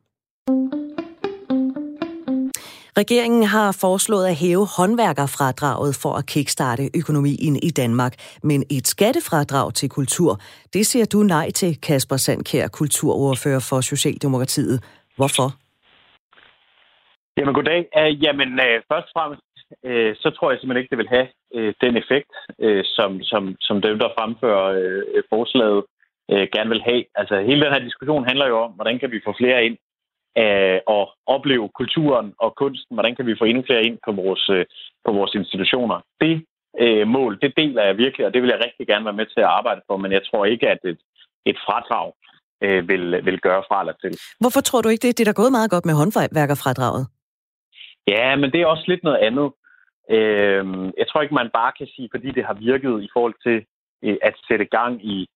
Regeringen 3.01 3.45
har 3.57 3.79
foreslået 3.85 4.27
at 4.33 4.37
hæve 4.43 4.67
håndværkerfradraget 4.77 5.93
for 6.03 6.13
at 6.19 6.27
kickstarte 6.33 6.85
økonomien 7.01 7.55
i 7.69 7.71
Danmark, 7.81 8.13
men 8.43 8.61
et 8.77 8.87
skattefradrag 8.95 9.75
til 9.75 9.89
kultur, 9.89 10.31
det 10.75 10.87
siger 10.87 11.07
du 11.13 11.19
nej 11.37 11.51
til, 11.51 11.81
Kasper 11.87 12.17
Sandkær, 12.17 12.69
kulturordfører 12.69 13.63
for 13.71 13.81
Socialdemokratiet. 13.81 14.77
Hvorfor? 15.17 15.49
Jamen 17.37 17.55
goddag. 17.55 17.81
Uh, 18.01 18.23
jamen 18.25 18.51
uh, 18.67 18.77
først 18.91 19.09
og 19.11 19.15
fremmest, 19.17 19.43
uh, 19.89 20.11
så 20.23 20.29
tror 20.37 20.51
jeg 20.51 20.59
simpelthen 20.59 20.83
ikke, 20.83 20.93
det 20.95 21.03
vil 21.03 21.15
have 21.17 21.29
uh, 21.57 21.71
den 21.85 21.95
effekt, 22.03 22.33
uh, 22.65 22.83
som, 22.97 23.11
som, 23.31 23.43
som 23.67 23.77
dem, 23.87 23.97
der 24.03 24.09
fremfører 24.19 24.67
uh, 24.83 25.23
forslaget, 25.33 25.81
uh, 26.33 26.45
gerne 26.55 26.71
vil 26.75 26.83
have. 26.91 27.03
Altså 27.21 27.35
hele 27.49 27.63
den 27.65 27.73
her 27.75 27.87
diskussion 27.89 28.29
handler 28.31 28.47
jo 28.53 28.57
om, 28.67 28.73
hvordan 28.79 28.99
kan 28.99 29.11
vi 29.15 29.27
få 29.27 29.33
flere 29.41 29.65
ind 29.67 29.77
af 30.37 30.83
at 30.97 31.09
opleve 31.27 31.69
kulturen 31.69 32.35
og 32.39 32.55
kunsten. 32.57 32.95
Hvordan 32.97 33.17
kan 33.17 33.27
vi 33.27 33.35
få 33.39 33.45
endnu 33.45 33.63
flere 33.67 33.85
ind 33.85 33.99
på 34.07 34.13
vores, 34.13 34.49
øh, 34.51 34.65
på 35.05 35.13
vores 35.13 35.35
institutioner? 35.35 36.01
Det 36.21 36.45
øh, 36.81 37.07
mål, 37.07 37.39
det 37.43 37.53
deler 37.57 37.83
jeg 37.85 37.99
virkelig, 37.99 38.27
og 38.27 38.35
det 38.35 38.43
vil 38.43 38.53
jeg 38.55 38.65
rigtig 38.65 38.87
gerne 38.87 39.05
være 39.05 39.21
med 39.21 39.27
til 39.27 39.41
at 39.41 39.53
arbejde 39.59 39.81
for, 39.87 39.97
men 39.97 40.13
jeg 40.13 40.23
tror 40.31 40.45
ikke, 40.45 40.69
at 40.69 40.79
et, 40.85 40.99
et 41.47 41.59
fradrag 41.67 42.13
øh, 42.65 42.89
vil, 42.89 43.25
vil 43.25 43.41
gøre 43.41 43.63
fra 43.69 43.81
eller 43.81 43.93
til. 43.93 44.13
Hvorfor 44.41 44.61
tror 44.61 44.81
du 44.83 44.89
ikke 44.89 45.07
det? 45.07 45.19
Det 45.19 45.25
er 45.25 45.33
da 45.33 45.43
gået 45.43 45.53
meget 45.53 45.71
godt 45.71 45.87
med 45.87 45.95
håndværkerfradraget. 45.95 47.07
Ja, 48.09 48.37
men 48.37 48.53
det 48.53 48.61
er 48.61 48.67
også 48.67 48.85
lidt 48.89 49.05
noget 49.05 49.19
andet. 49.29 49.49
Øh, 50.11 50.65
jeg 51.01 51.07
tror 51.09 51.23
ikke, 51.23 51.35
man 51.35 51.51
bare 51.61 51.73
kan 51.79 51.89
sige, 51.95 52.09
fordi 52.15 52.29
det 52.31 52.45
har 52.45 52.55
virket 52.55 53.03
i 53.03 53.09
forhold 53.13 53.35
til 53.47 53.59
øh, 54.05 54.17
at 54.23 54.35
sætte 54.49 54.65
gang 54.65 55.05
i, 55.15 55.27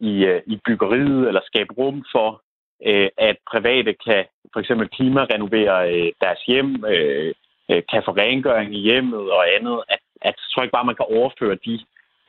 i, 0.00 0.12
øh, 0.24 0.42
i 0.46 0.60
byggeriet 0.66 1.28
eller 1.28 1.40
skabe 1.44 1.72
rum 1.78 2.04
for 2.14 2.42
øh, 2.84 3.08
at 3.18 3.36
private 3.50 3.92
kan 3.92 4.24
for 4.52 4.60
eksempel 4.60 4.88
klimarenovere 4.88 5.92
øh, 5.92 6.12
deres 6.20 6.42
hjem, 6.46 6.84
øh, 6.84 7.34
øh 7.70 7.82
kan 7.90 8.02
få 8.04 8.10
rengøring 8.10 8.74
i 8.74 8.80
hjemmet 8.80 9.30
og 9.30 9.54
andet, 9.56 9.82
at, 9.88 9.98
at 10.20 10.34
jeg 10.40 10.48
tror 10.50 10.62
ikke 10.62 10.72
bare, 10.72 10.90
man 10.90 11.00
kan 11.00 11.12
overføre 11.18 11.58
de 11.66 11.74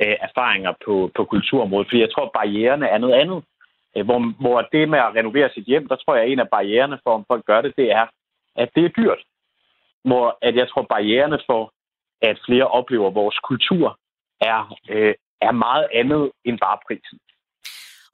øh, 0.03 0.15
erfaringer 0.27 0.73
på, 0.85 1.11
på 1.15 1.25
kulturområdet, 1.25 1.87
fordi 1.87 2.01
jeg 2.01 2.11
tror, 2.11 2.25
at 2.25 2.37
barriererne 2.39 2.87
er 2.87 2.97
noget 2.97 3.13
andet. 3.21 3.43
Øh, 3.95 4.05
hvor, 4.05 4.19
hvor 4.41 4.61
det 4.61 4.89
med 4.89 4.99
at 4.99 5.15
renovere 5.15 5.49
sit 5.53 5.65
hjem, 5.65 5.87
der 5.87 5.95
tror 5.95 6.15
jeg, 6.15 6.23
at 6.23 6.31
en 6.31 6.39
af 6.39 6.49
barriererne 6.49 6.99
for, 7.03 7.13
om 7.13 7.25
folk 7.27 7.45
gør 7.45 7.61
det, 7.61 7.73
det 7.77 7.91
er, 7.91 8.05
at 8.55 8.69
det 8.75 8.85
er 8.85 8.89
dyrt. 8.89 9.21
Hvor 10.03 10.37
at 10.41 10.55
jeg 10.55 10.69
tror, 10.69 10.81
barriererne 10.81 11.39
for, 11.45 11.73
at 12.21 12.39
flere 12.45 12.67
oplever 12.67 13.09
vores 13.09 13.39
kultur, 13.39 13.99
er, 14.41 14.75
øh, 14.89 15.13
er 15.41 15.51
meget 15.51 15.87
andet 15.93 16.31
end 16.45 16.59
bare 16.59 16.77
prisen. 16.87 17.19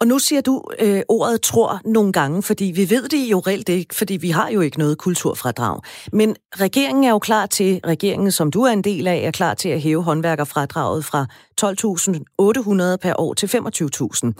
Og 0.04 0.08
nu 0.08 0.20
siger 0.20 0.42
du 0.42 0.64
øh, 0.80 1.02
ordet 1.10 1.42
tror 1.42 1.82
nogle 1.86 2.14
gange, 2.14 2.44
fordi 2.44 2.66
vi 2.66 2.90
ved 2.90 3.10
det 3.10 3.32
jo 3.32 3.40
reelt 3.40 3.70
ikke, 3.70 3.96
fordi 3.96 4.18
vi 4.18 4.30
har 4.30 4.50
jo 4.50 4.62
ikke 4.62 4.80
noget 4.80 4.98
kulturfradrag. 4.98 5.82
Men 6.14 6.36
regeringen 6.56 7.04
er 7.04 7.10
jo 7.10 7.20
klar 7.20 7.46
til, 7.46 7.80
regeringen 7.88 8.32
som 8.32 8.52
du 8.52 8.62
er 8.62 8.72
en 8.72 8.82
del 8.82 9.08
af, 9.08 9.18
er 9.18 9.32
klar 9.32 9.54
til 9.54 9.70
at 9.70 9.82
hæve 9.82 10.04
håndværkerfradraget 10.04 11.06
fra 11.06 11.26
12.800 11.62 12.98
per 12.98 13.14
år 13.18 13.34
til 13.34 13.48
25.000. 13.48 14.34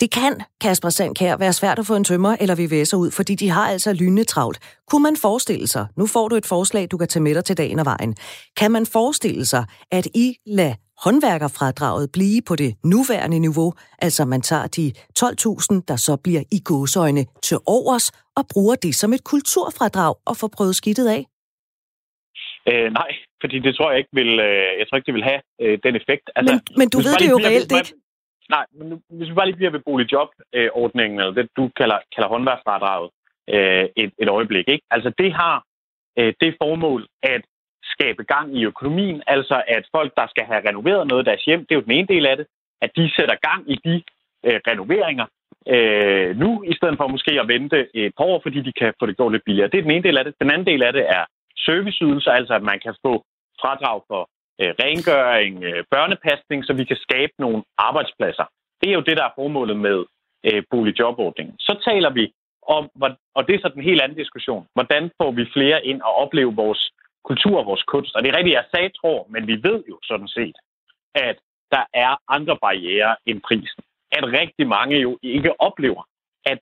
Det 0.00 0.10
kan, 0.12 0.34
Kasper 0.60 0.88
Sandkær, 0.88 1.36
være 1.36 1.52
svært 1.52 1.78
at 1.78 1.86
få 1.86 1.94
en 1.96 2.04
tømmer 2.04 2.36
eller 2.40 2.54
VVS'er 2.54 2.96
ud, 3.02 3.10
fordi 3.10 3.34
de 3.34 3.48
har 3.48 3.66
altså 3.74 3.92
lynende 3.92 4.24
travlt. 4.24 4.58
Kunne 4.90 5.02
man 5.02 5.16
forestille 5.22 5.66
sig, 5.66 5.86
nu 5.96 6.06
får 6.06 6.28
du 6.28 6.36
et 6.36 6.46
forslag, 6.46 6.88
du 6.90 6.96
kan 6.96 7.08
tage 7.08 7.22
med 7.22 7.34
dig 7.34 7.44
til 7.44 7.56
dagen 7.56 7.78
og 7.78 7.86
vejen, 7.86 8.14
kan 8.60 8.70
man 8.70 8.86
forestille 8.86 9.46
sig, 9.46 9.64
at 9.92 10.06
I 10.14 10.36
lader 10.46 10.74
håndværkerfradraget 11.04 12.12
blive 12.12 12.42
på 12.48 12.56
det 12.56 12.74
nuværende 12.84 13.38
niveau, 13.38 13.72
altså 13.98 14.24
man 14.24 14.40
tager 14.40 14.66
de 14.66 14.92
12.000, 15.18 15.84
der 15.88 15.96
så 15.96 16.16
bliver 16.24 16.42
i 16.52 16.60
gåsøjne 16.64 17.24
til 17.42 17.56
overs, 17.66 18.06
og 18.36 18.44
bruger 18.52 18.74
det 18.74 18.94
som 18.94 19.12
et 19.12 19.24
kulturfradrag 19.24 20.14
og 20.26 20.36
får 20.36 20.50
prøvet 20.56 20.76
skidtet 20.76 21.08
af? 21.16 21.22
Øh, 22.70 22.92
nej, 22.92 23.10
fordi 23.40 23.56
det 23.66 23.72
tror 23.76 23.90
jeg 23.90 23.98
ikke 23.98 24.14
vil, 24.20 24.32
øh, 24.48 24.70
jeg 24.78 24.84
tror 24.86 24.96
ikke, 24.96 25.06
det 25.06 25.14
vil 25.14 25.24
have 25.32 25.40
øh, 25.62 25.78
den 25.84 25.96
effekt. 26.00 26.24
Altså, 26.36 26.54
men, 26.54 26.60
men 26.80 26.88
du 26.94 26.98
ved 26.98 27.14
det 27.22 27.30
jo 27.34 27.38
reelt 27.48 27.72
ikke. 27.78 27.92
Nej, 28.54 28.66
men 28.76 28.88
nu, 28.88 29.00
hvis 29.08 29.28
vi 29.28 29.34
bare 29.34 29.46
lige 29.46 29.56
bliver 29.56 29.70
ved 29.76 29.86
boligjobordningen, 29.86 31.20
eller 31.20 31.34
det, 31.38 31.48
du 31.56 31.70
kalder, 31.76 31.98
kalder 32.14 32.28
håndværksfradraget, 32.28 33.10
øh, 33.54 33.84
et, 34.02 34.12
et 34.22 34.28
øjeblik. 34.28 34.68
Ikke? 34.68 34.86
Altså 34.90 35.10
det 35.18 35.32
har 35.32 35.64
øh, 36.18 36.32
det 36.40 36.56
formål 36.62 37.06
at 37.22 37.42
skabe 37.82 38.22
gang 38.24 38.56
i 38.58 38.64
økonomien, 38.64 39.22
altså 39.26 39.62
at 39.68 39.84
folk, 39.96 40.12
der 40.16 40.26
skal 40.30 40.44
have 40.44 40.62
renoveret 40.68 41.08
noget 41.08 41.22
af 41.22 41.28
deres 41.30 41.44
hjem, 41.44 41.60
det 41.60 41.72
er 41.72 41.80
jo 41.80 41.88
den 41.88 41.96
ene 41.98 42.06
del 42.14 42.26
af 42.26 42.36
det, 42.36 42.46
at 42.82 42.90
de 42.96 43.10
sætter 43.16 43.36
gang 43.48 43.70
i 43.74 43.76
de 43.84 44.02
øh, 44.46 44.60
renoveringer 44.70 45.26
øh, 45.74 46.36
nu, 46.42 46.62
i 46.72 46.74
stedet 46.74 46.96
for 46.96 47.06
måske 47.06 47.32
at 47.40 47.48
vente 47.48 47.78
et 47.94 48.12
par 48.16 48.24
år, 48.24 48.40
fordi 48.42 48.60
de 48.68 48.72
kan 48.72 48.94
få 48.98 49.06
det 49.06 49.16
gjort 49.16 49.32
lidt 49.32 49.44
billigere. 49.44 49.68
Det 49.68 49.78
er 49.78 49.82
den 49.82 49.96
ene 49.96 50.06
del 50.08 50.18
af 50.18 50.24
det. 50.24 50.34
Den 50.40 50.50
anden 50.50 50.66
del 50.66 50.82
af 50.82 50.92
det 50.92 51.04
er 51.08 51.24
serviceydelser, 51.56 52.30
altså 52.30 52.54
at 52.54 52.62
man 52.62 52.78
kan 52.84 52.94
få 53.06 53.24
fradrag 53.60 54.00
for 54.08 54.22
øh, 54.60 54.72
rengøring, 54.82 55.64
øh, 55.64 55.84
børnepasning, 55.90 56.64
så 56.64 56.72
vi 56.72 56.84
kan 56.84 56.96
skabe 56.96 57.32
nogle 57.38 57.62
arbejdspladser. 57.78 58.46
Det 58.80 58.88
er 58.88 58.94
jo 58.94 59.06
det, 59.08 59.16
der 59.16 59.24
er 59.24 59.36
formålet 59.40 59.76
med 59.76 59.98
øh, 60.44 60.62
boligjobordningen. 60.70 61.54
Så 61.58 61.72
taler 61.88 62.10
vi 62.10 62.32
om, 62.62 62.90
og 63.34 63.46
det 63.46 63.54
er 63.54 63.60
så 63.62 63.70
den 63.74 63.82
helt 63.82 64.00
anden 64.02 64.18
diskussion, 64.18 64.66
hvordan 64.74 65.10
får 65.22 65.30
vi 65.30 65.44
flere 65.52 65.86
ind 65.86 66.00
og 66.02 66.12
opleve 66.14 66.54
vores 66.54 66.90
kultur 67.24 67.58
og 67.58 67.66
vores 67.66 67.82
kunst. 67.82 68.14
Og 68.14 68.22
det 68.22 68.28
er 68.28 68.36
rigtigt, 68.36 68.54
jeg 68.54 68.70
sagde 68.74 68.90
tror, 69.00 69.26
men 69.30 69.46
vi 69.46 69.56
ved 69.62 69.84
jo 69.88 69.98
sådan 70.02 70.28
set, 70.28 70.56
at 71.14 71.36
der 71.74 71.84
er 71.94 72.12
andre 72.28 72.56
barriere 72.64 73.16
end 73.26 73.40
prisen. 73.48 73.82
At 74.12 74.24
rigtig 74.40 74.66
mange 74.68 74.96
jo 74.96 75.18
ikke 75.22 75.60
oplever, 75.60 76.02
at 76.46 76.60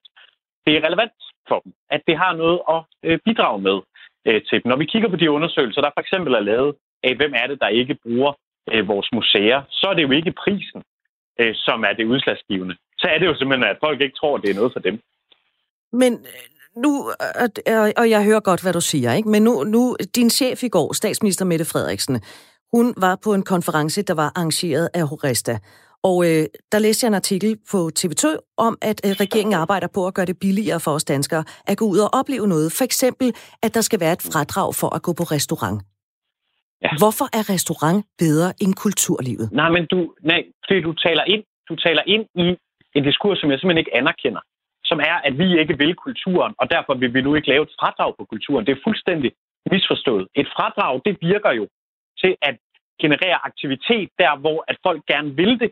det 0.67 0.77
er 0.77 0.87
relevant 0.87 1.13
for 1.49 1.59
dem. 1.65 1.73
At 1.91 2.03
det 2.07 2.17
har 2.19 2.33
noget 2.43 2.61
at 2.75 2.81
øh, 3.03 3.19
bidrage 3.25 3.61
med 3.69 3.79
øh, 4.27 4.43
til 4.49 4.63
dem. 4.63 4.69
Når 4.71 4.77
vi 4.77 4.91
kigger 4.93 5.09
på 5.09 5.17
de 5.17 5.31
undersøgelser, 5.31 5.81
der 5.81 5.91
for 5.95 6.01
eksempel 6.01 6.33
er 6.35 6.41
lavet 6.41 6.75
af, 7.03 7.17
hvem 7.17 7.33
er 7.35 7.47
det, 7.47 7.61
der 7.61 7.69
ikke 7.69 7.95
bruger 8.03 8.33
øh, 8.73 8.89
vores 8.89 9.09
museer, 9.13 9.63
så 9.71 9.87
er 9.91 9.95
det 9.95 10.03
jo 10.03 10.11
ikke 10.11 10.33
prisen, 10.33 10.83
øh, 11.41 11.55
som 11.55 11.85
er 11.89 11.93
det 11.93 12.05
udslagsgivende. 12.05 12.75
Så 12.99 13.07
er 13.13 13.19
det 13.19 13.27
jo 13.27 13.35
simpelthen, 13.35 13.71
at 13.71 13.77
folk 13.81 14.01
ikke 14.01 14.17
tror, 14.21 14.37
at 14.37 14.43
det 14.43 14.51
er 14.51 14.55
noget 14.55 14.73
for 14.73 14.81
dem. 14.81 15.01
Men 15.93 16.13
øh, 16.13 16.47
nu, 16.85 16.93
og 17.97 18.11
jeg 18.11 18.25
hører 18.25 18.41
godt, 18.41 18.63
hvad 18.63 18.73
du 18.73 18.81
siger, 18.81 19.13
ikke? 19.13 19.29
men 19.29 19.43
nu, 19.43 19.65
nu 19.65 19.97
din 20.17 20.31
chef 20.31 20.63
i 20.63 20.69
går, 20.69 20.93
statsminister 20.93 21.45
Mette 21.45 21.65
Frederiksen, 21.65 22.21
hun 22.73 22.95
var 22.97 23.19
på 23.25 23.35
en 23.35 23.43
konference, 23.43 24.03
der 24.03 24.15
var 24.15 24.33
arrangeret 24.37 24.89
af 24.95 25.09
Horesta. 25.09 25.59
Og 26.03 26.27
øh, 26.27 26.47
der 26.73 26.79
læste 26.79 27.05
jeg 27.05 27.09
en 27.09 27.15
artikel 27.15 27.59
på 27.71 27.91
TV2 27.99 28.55
om, 28.57 28.79
at 28.83 29.01
øh, 29.05 29.11
regeringen 29.11 29.55
arbejder 29.55 29.87
på 29.95 30.07
at 30.07 30.15
gøre 30.15 30.27
det 30.27 30.39
billigere 30.39 30.81
for 30.81 30.91
os 30.91 31.05
danskere 31.05 31.45
at 31.67 31.79
gå 31.79 31.85
ud 31.85 31.99
og 31.99 32.11
opleve 32.13 32.49
noget. 32.49 32.73
For 32.73 32.85
eksempel, 32.85 33.35
at 33.63 33.75
der 33.75 33.81
skal 33.81 34.01
være 34.01 34.13
et 34.13 34.23
fradrag 34.23 34.75
for 34.75 34.95
at 34.95 35.03
gå 35.03 35.13
på 35.13 35.23
restaurant. 35.23 35.83
Ja. 36.83 36.91
Hvorfor 37.03 37.27
er 37.39 37.45
restaurant 37.55 38.07
bedre 38.19 38.49
end 38.63 38.73
kulturlivet? 38.85 39.47
Nej, 39.53 39.71
men 39.71 39.87
du, 39.93 39.99
nej, 40.31 40.41
fordi 40.67 40.81
du 40.81 40.93
taler 40.93 41.25
ind, 41.35 41.45
du 41.69 41.75
taler 41.77 42.03
ind 42.07 42.25
i 42.35 42.47
en 42.97 43.05
diskurs, 43.05 43.39
som 43.39 43.51
jeg 43.51 43.59
simpelthen 43.59 43.85
ikke 43.85 43.97
anerkender 43.97 44.41
som 44.91 44.99
er, 45.11 45.17
at 45.29 45.35
vi 45.39 45.49
ikke 45.61 45.79
vil 45.83 45.95
kulturen, 45.95 46.55
og 46.61 46.71
derfor 46.75 46.95
vil 46.95 47.15
vi 47.15 47.21
nu 47.21 47.35
ikke 47.35 47.49
lave 47.49 47.63
et 47.69 47.75
fradrag 47.81 48.11
på 48.19 48.25
kulturen. 48.25 48.67
Det 48.67 48.73
er 48.73 48.87
fuldstændig 48.89 49.31
misforstået. 49.73 50.25
Et 50.41 50.49
fradrag, 50.57 50.95
det 51.07 51.15
virker 51.21 51.53
jo 51.61 51.65
til 52.23 52.33
at 52.43 52.57
generere 53.03 53.39
aktivitet 53.51 54.09
der, 54.19 54.33
hvor 54.43 54.59
at 54.71 54.77
folk 54.87 55.01
gerne 55.13 55.31
vil 55.41 55.61
det, 55.63 55.71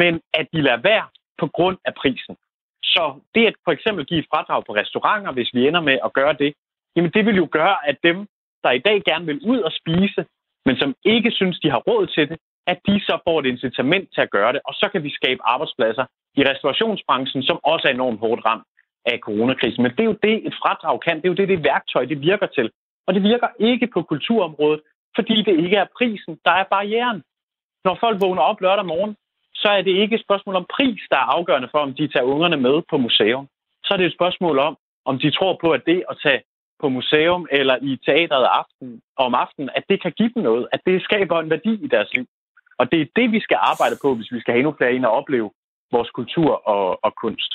men 0.00 0.20
at 0.34 0.46
de 0.52 0.60
lader 0.66 0.82
være 0.92 1.06
på 1.38 1.46
grund 1.56 1.78
af 1.84 1.94
prisen. 1.94 2.36
Så 2.82 3.04
det 3.34 3.46
at 3.46 3.54
for 3.64 3.72
eksempel 3.72 4.06
give 4.06 4.20
et 4.20 4.30
fradrag 4.32 4.60
på 4.64 4.72
restauranter, 4.74 5.32
hvis 5.32 5.50
vi 5.54 5.68
ender 5.68 5.80
med 5.80 5.98
at 6.04 6.12
gøre 6.12 6.34
det, 6.42 6.50
jamen 6.96 7.10
det 7.14 7.26
vil 7.26 7.36
jo 7.36 7.48
gøre, 7.58 7.76
at 7.88 7.96
dem, 8.02 8.26
der 8.64 8.70
i 8.70 8.84
dag 8.88 9.02
gerne 9.10 9.26
vil 9.26 9.40
ud 9.52 9.58
og 9.58 9.72
spise, 9.80 10.24
men 10.66 10.76
som 10.76 10.94
ikke 11.04 11.30
synes, 11.30 11.60
de 11.60 11.70
har 11.70 11.82
råd 11.88 12.06
til 12.06 12.28
det, 12.28 12.38
at 12.66 12.78
de 12.86 13.00
så 13.00 13.14
får 13.26 13.40
et 13.40 13.46
incitament 13.46 14.08
til 14.14 14.20
at 14.20 14.30
gøre 14.30 14.52
det, 14.52 14.60
og 14.64 14.74
så 14.74 14.88
kan 14.92 15.02
vi 15.02 15.10
skabe 15.10 15.40
arbejdspladser 15.44 16.04
i 16.38 16.42
restaurationsbranchen, 16.50 17.42
som 17.42 17.58
også 17.62 17.88
er 17.88 17.92
enormt 17.92 18.20
hårdt 18.20 18.44
ramt 18.46 18.66
af 19.06 19.18
coronakrisen. 19.18 19.82
Men 19.82 19.92
det 19.92 20.00
er 20.00 20.10
jo 20.12 20.18
det, 20.22 20.46
et 20.46 20.56
fradrag 20.62 21.00
kan. 21.00 21.16
Det 21.16 21.24
er 21.24 21.28
jo 21.28 21.40
det, 21.40 21.48
det 21.48 21.64
værktøj, 21.64 22.04
det 22.04 22.20
virker 22.20 22.46
til. 22.46 22.70
Og 23.06 23.14
det 23.14 23.22
virker 23.22 23.48
ikke 23.58 23.86
på 23.86 24.02
kulturområdet, 24.02 24.80
fordi 25.16 25.36
det 25.42 25.54
ikke 25.64 25.76
er 25.76 25.86
prisen, 25.98 26.38
der 26.44 26.50
er 26.50 26.64
barrieren. 26.74 27.22
Når 27.84 27.94
folk 28.00 28.20
vågner 28.20 28.42
op 28.42 28.60
lørdag 28.60 28.86
morgen, 28.86 29.16
så 29.54 29.68
er 29.68 29.82
det 29.82 29.94
ikke 30.02 30.14
et 30.14 30.26
spørgsmål 30.26 30.56
om 30.56 30.66
pris, 30.76 31.00
der 31.10 31.16
er 31.16 31.32
afgørende 31.36 31.68
for, 31.70 31.78
om 31.78 31.94
de 31.94 32.08
tager 32.08 32.30
ungerne 32.34 32.56
med 32.56 32.82
på 32.90 32.96
museum. 32.96 33.48
Så 33.84 33.94
er 33.94 33.98
det 33.98 34.06
et 34.06 34.18
spørgsmål 34.18 34.58
om, 34.58 34.76
om 35.04 35.18
de 35.18 35.30
tror 35.30 35.58
på, 35.60 35.68
at 35.70 35.82
det 35.86 36.04
at 36.10 36.16
tage 36.22 36.42
på 36.80 36.88
museum 36.88 37.46
eller 37.50 37.76
i 37.82 37.90
teateret 38.06 38.46
aften, 38.60 39.00
om 39.16 39.34
aftenen, 39.34 39.70
at 39.76 39.84
det 39.88 40.02
kan 40.02 40.12
give 40.12 40.30
dem 40.34 40.42
noget, 40.42 40.68
at 40.72 40.80
det 40.86 41.02
skaber 41.02 41.40
en 41.40 41.50
værdi 41.50 41.72
i 41.84 41.88
deres 41.94 42.10
liv. 42.14 42.26
Og 42.78 42.84
det 42.92 43.00
er 43.00 43.06
det, 43.16 43.32
vi 43.32 43.40
skal 43.40 43.58
arbejde 43.60 43.96
på, 44.02 44.14
hvis 44.14 44.32
vi 44.32 44.40
skal 44.40 44.52
have 44.52 44.58
endnu 44.58 44.74
flere 44.78 44.94
ind 44.94 45.04
og 45.04 45.12
opleve 45.12 45.50
vores 45.92 46.10
kultur 46.10 46.68
og, 46.68 47.04
og 47.04 47.12
kunst. 47.22 47.52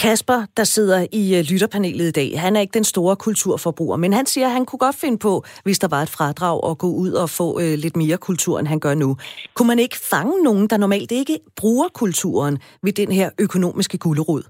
Kasper, 0.00 0.46
der 0.56 0.64
sidder 0.64 1.06
i 1.12 1.38
øh, 1.38 1.44
lytterpanelet 1.50 2.08
i 2.08 2.10
dag, 2.10 2.40
han 2.40 2.56
er 2.56 2.60
ikke 2.60 2.74
den 2.74 2.84
store 2.84 3.16
kulturforbruger, 3.16 3.96
men 3.96 4.12
han 4.12 4.26
siger, 4.26 4.46
at 4.46 4.52
han 4.52 4.66
kunne 4.66 4.78
godt 4.78 4.96
finde 4.96 5.18
på, 5.18 5.44
hvis 5.64 5.78
der 5.78 5.88
var 5.88 6.02
et 6.02 6.08
fradrag, 6.08 6.70
at 6.70 6.78
gå 6.78 6.86
ud 6.86 7.12
og 7.12 7.30
få 7.30 7.60
øh, 7.60 7.74
lidt 7.78 7.96
mere 7.96 8.16
kultur, 8.16 8.58
end 8.58 8.68
han 8.68 8.80
gør 8.80 8.94
nu. 8.94 9.16
Kunne 9.54 9.68
man 9.68 9.78
ikke 9.78 9.96
fange 10.10 10.42
nogen, 10.42 10.66
der 10.70 10.76
normalt 10.76 11.12
ikke 11.12 11.38
bruger 11.56 11.88
kulturen 11.88 12.58
ved 12.82 12.92
den 12.92 13.12
her 13.12 13.30
økonomiske 13.40 13.98
gulderod? 13.98 14.42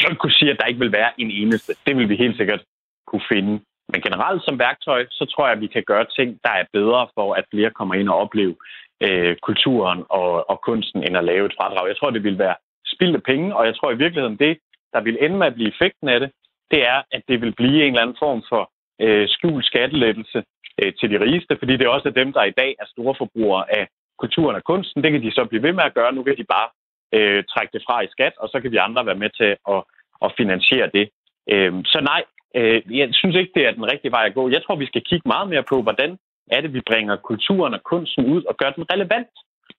Jeg 0.00 0.18
kunne 0.18 0.32
sige, 0.32 0.50
at 0.50 0.58
der 0.60 0.66
ikke 0.66 0.80
vil 0.80 0.92
være 0.92 1.12
en 1.18 1.30
eneste. 1.30 1.74
Det 1.86 1.96
vil 1.96 2.08
vi 2.08 2.16
helt 2.16 2.36
sikkert 2.36 2.62
kunne 3.06 3.26
finde. 3.32 3.60
Men 3.92 4.00
generelt 4.00 4.42
som 4.44 4.58
værktøj, 4.58 5.06
så 5.10 5.24
tror 5.24 5.46
jeg, 5.46 5.56
at 5.56 5.60
vi 5.60 5.66
kan 5.66 5.84
gøre 5.86 6.06
ting, 6.16 6.38
der 6.44 6.50
er 6.50 6.64
bedre 6.72 7.08
for, 7.14 7.34
at 7.34 7.44
flere 7.50 7.70
kommer 7.70 7.94
ind 7.94 8.08
og 8.08 8.16
opleve 8.16 8.54
øh, 9.00 9.36
kulturen 9.36 10.04
og, 10.08 10.50
og 10.50 10.60
kunsten, 10.60 11.04
end 11.04 11.16
at 11.16 11.24
lave 11.24 11.46
et 11.46 11.54
fradrag. 11.58 11.88
Jeg 11.88 11.96
tror, 11.96 12.10
det 12.10 12.24
vil 12.24 12.38
være 12.38 12.56
spildte 12.94 13.20
penge, 13.20 13.56
og 13.56 13.66
jeg 13.66 13.76
tror 13.76 13.90
i 13.90 14.02
virkeligheden, 14.04 14.38
det, 14.38 14.58
der 14.92 15.00
vil 15.00 15.18
ende 15.20 15.36
med 15.36 15.46
at 15.46 15.54
blive 15.54 15.68
effekten 15.68 16.08
af 16.08 16.20
det, 16.20 16.30
det 16.70 16.80
er, 16.88 17.02
at 17.12 17.22
det 17.28 17.40
vil 17.40 17.54
blive 17.54 17.84
en 17.84 17.92
eller 17.92 18.02
anden 18.02 18.16
form 18.18 18.42
for 18.48 18.62
øh, 19.00 19.28
skjult 19.28 19.64
skattelettelse 19.64 20.44
øh, 20.82 20.92
til 20.98 21.10
de 21.10 21.20
rigeste, 21.20 21.56
fordi 21.58 21.72
det 21.76 21.84
er 21.84 21.96
også 21.96 22.10
dem, 22.10 22.32
der 22.32 22.44
i 22.44 22.56
dag 22.60 22.76
er 22.80 22.86
store 22.86 23.14
forbrugere 23.18 23.64
af 23.78 23.88
kulturen 24.18 24.56
og 24.56 24.64
kunsten. 24.64 25.02
Det 25.02 25.12
kan 25.12 25.22
de 25.22 25.32
så 25.32 25.44
blive 25.44 25.62
ved 25.62 25.72
med 25.72 25.84
at 25.84 25.94
gøre. 25.94 26.12
Nu 26.12 26.22
kan 26.22 26.36
de 26.36 26.44
bare 26.44 26.68
øh, 27.16 27.44
trække 27.52 27.72
det 27.72 27.82
fra 27.86 27.96
i 28.02 28.12
skat, 28.14 28.34
og 28.42 28.48
så 28.48 28.60
kan 28.60 28.72
vi 28.72 28.76
andre 28.76 29.06
være 29.06 29.22
med 29.22 29.30
til 29.30 29.50
at, 29.74 29.80
at 30.24 30.34
finansiere 30.36 30.90
det. 30.96 31.04
Øh, 31.52 31.72
så 31.92 31.98
nej, 32.00 32.22
øh, 32.58 32.98
jeg 32.98 33.08
synes 33.12 33.36
ikke, 33.36 33.52
det 33.54 33.66
er 33.66 33.72
den 33.78 33.90
rigtige 33.92 34.12
vej 34.16 34.24
at 34.26 34.34
gå. 34.34 34.48
Jeg 34.48 34.62
tror, 34.62 34.76
vi 34.76 34.86
skal 34.86 35.02
kigge 35.10 35.28
meget 35.28 35.48
mere 35.48 35.64
på, 35.72 35.82
hvordan 35.82 36.18
er 36.50 36.60
det, 36.60 36.74
vi 36.74 36.88
bringer 36.90 37.16
kulturen 37.16 37.74
og 37.74 37.82
kunsten 37.82 38.24
ud 38.34 38.42
og 38.44 38.56
gør 38.56 38.70
den 38.70 38.84
relevant. 38.92 39.34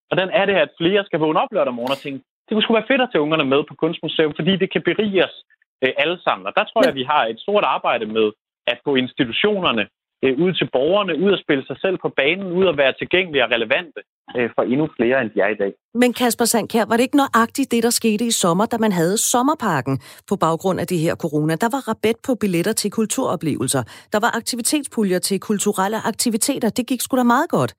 Hvordan 0.07 0.29
er 0.29 0.45
det, 0.45 0.55
at 0.55 0.69
flere 0.77 1.05
skal 1.05 1.19
vågne 1.19 1.41
op 1.41 1.51
lørdag 1.51 1.73
morgen 1.73 1.95
og 1.97 1.97
tænke, 1.97 2.19
det 2.45 2.51
kunne 2.51 2.63
sgu 2.63 2.73
være 2.73 2.91
fedt 2.91 3.01
at 3.01 3.09
tage 3.11 3.21
ungerne 3.21 3.45
med 3.45 3.61
på 3.69 3.75
Kunstmuseum, 3.75 4.33
fordi 4.35 4.53
det 4.55 4.71
kan 4.71 4.81
berige 4.89 5.25
os 5.25 5.35
øh, 5.83 5.93
alle 5.97 6.17
sammen. 6.25 6.47
Og 6.47 6.53
der 6.57 6.63
tror 6.63 6.81
jeg, 6.83 6.89
at 6.89 6.99
vi 7.01 7.03
har 7.13 7.25
et 7.25 7.39
stort 7.39 7.63
arbejde 7.63 8.05
med 8.05 8.31
at 8.67 8.77
få 8.85 8.95
institutionerne 8.95 9.87
øh, 10.23 10.33
ud 10.43 10.51
til 10.59 10.67
borgerne, 10.75 11.13
ud 11.23 11.31
at 11.33 11.39
spille 11.43 11.65
sig 11.65 11.77
selv 11.83 11.97
på 12.03 12.09
banen, 12.19 12.47
ud 12.59 12.65
at 12.67 12.77
være 12.77 12.93
tilgængelige 13.01 13.43
og 13.45 13.51
relevante 13.55 13.99
øh, 14.38 14.49
for 14.55 14.63
endnu 14.71 14.88
flere, 14.97 15.21
end 15.21 15.29
de 15.33 15.39
er 15.39 15.51
i 15.55 15.59
dag. 15.63 15.73
Men 15.93 16.13
Kasper 16.13 16.45
Sandkær, 16.45 16.86
var 16.89 16.95
det 16.97 17.03
ikke 17.03 17.21
nøjagtigt 17.23 17.71
det, 17.71 17.83
der 17.83 17.89
skete 17.89 18.25
i 18.25 18.31
sommer, 18.31 18.65
da 18.65 18.77
man 18.77 18.91
havde 18.91 19.17
sommerparken 19.17 19.95
på 20.29 20.36
baggrund 20.36 20.79
af 20.79 20.88
det 20.88 20.99
her 21.05 21.15
corona? 21.15 21.53
Der 21.63 21.69
var 21.75 21.81
rabat 21.89 22.17
på 22.27 22.31
billetter 22.41 22.73
til 22.73 22.91
kulturoplevelser. 22.91 23.83
Der 24.13 24.19
var 24.25 24.31
aktivitetspuljer 24.39 25.19
til 25.19 25.39
kulturelle 25.39 25.99
aktiviteter. 26.12 26.69
Det 26.69 26.88
gik 26.88 27.01
sgu 27.01 27.17
da 27.17 27.23
meget 27.23 27.49
godt. 27.49 27.73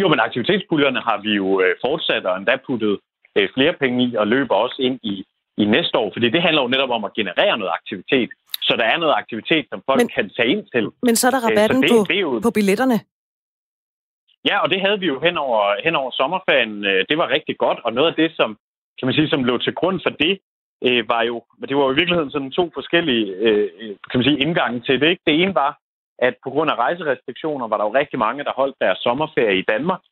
Jo, 0.00 0.08
men 0.08 0.20
aktivitetspuljerne 0.20 1.00
har 1.08 1.18
vi 1.24 1.30
jo 1.40 1.60
øh, 1.62 1.74
fortsat 1.84 2.26
og 2.26 2.36
endda 2.36 2.54
puttet 2.66 2.98
øh, 3.36 3.48
flere 3.54 3.74
penge 3.82 3.98
i 4.06 4.16
og 4.16 4.26
løber 4.26 4.54
også 4.54 4.78
ind 4.78 4.98
i, 5.02 5.14
i 5.62 5.64
næste 5.64 5.98
år, 5.98 6.10
fordi 6.14 6.30
det 6.30 6.42
handler 6.42 6.62
jo 6.62 6.68
netop 6.68 6.90
om 6.90 7.04
at 7.04 7.14
generere 7.14 7.58
noget 7.58 7.72
aktivitet. 7.80 8.30
Så 8.68 8.72
der 8.80 8.86
er 8.92 8.96
noget 9.02 9.14
aktivitet, 9.22 9.64
som 9.70 9.82
folk 9.88 10.00
men, 10.00 10.08
kan 10.16 10.30
tage 10.36 10.48
ind 10.54 10.64
til. 10.74 10.84
Men 11.08 11.16
så 11.16 11.24
er 11.28 11.32
der 11.34 11.42
øh, 11.42 11.48
rabatten 11.48 11.82
det, 11.82 11.90
på, 11.90 11.98
det 12.08 12.16
er 12.16 12.20
jo, 12.20 12.40
på 12.48 12.50
billetterne? 12.58 12.98
Ja, 14.48 14.56
og 14.62 14.68
det 14.72 14.80
havde 14.84 14.98
vi 15.00 15.06
jo 15.06 15.20
hen 15.26 15.36
over, 15.46 15.62
hen 15.84 15.94
over 16.00 16.10
sommerferien. 16.10 16.84
Øh, 16.84 17.04
det 17.08 17.18
var 17.18 17.28
rigtig 17.36 17.56
godt, 17.64 17.78
og 17.84 17.92
noget 17.92 18.08
af 18.08 18.16
det, 18.22 18.30
som, 18.38 18.48
kan 18.98 19.06
man 19.06 19.14
sige, 19.14 19.28
som 19.28 19.44
lå 19.44 19.58
til 19.58 19.74
grund 19.74 20.00
for 20.04 20.10
det, 20.24 20.34
øh, 20.86 21.08
var 21.08 21.22
jo, 21.22 21.36
det 21.68 21.76
var 21.76 21.84
jo 21.84 21.92
i 21.92 21.98
virkeligheden 22.00 22.30
sådan 22.30 22.50
to 22.50 22.70
forskellige 22.74 23.26
øh, 23.44 23.68
kan 24.10 24.18
man 24.18 24.24
sige, 24.28 24.42
indgange 24.44 24.80
til 24.80 25.00
det. 25.00 25.08
Ikke? 25.08 25.22
Det 25.26 25.42
ene 25.42 25.54
var, 25.54 25.78
at 26.18 26.34
på 26.44 26.50
grund 26.50 26.70
af 26.70 26.76
rejserestriktioner 26.84 27.68
var 27.68 27.76
der 27.76 27.84
jo 27.84 27.94
rigtig 27.94 28.18
mange, 28.18 28.44
der 28.44 28.52
holdt 28.60 28.76
deres 28.80 28.98
sommerferie 28.98 29.58
i 29.58 29.68
Danmark. 29.72 30.02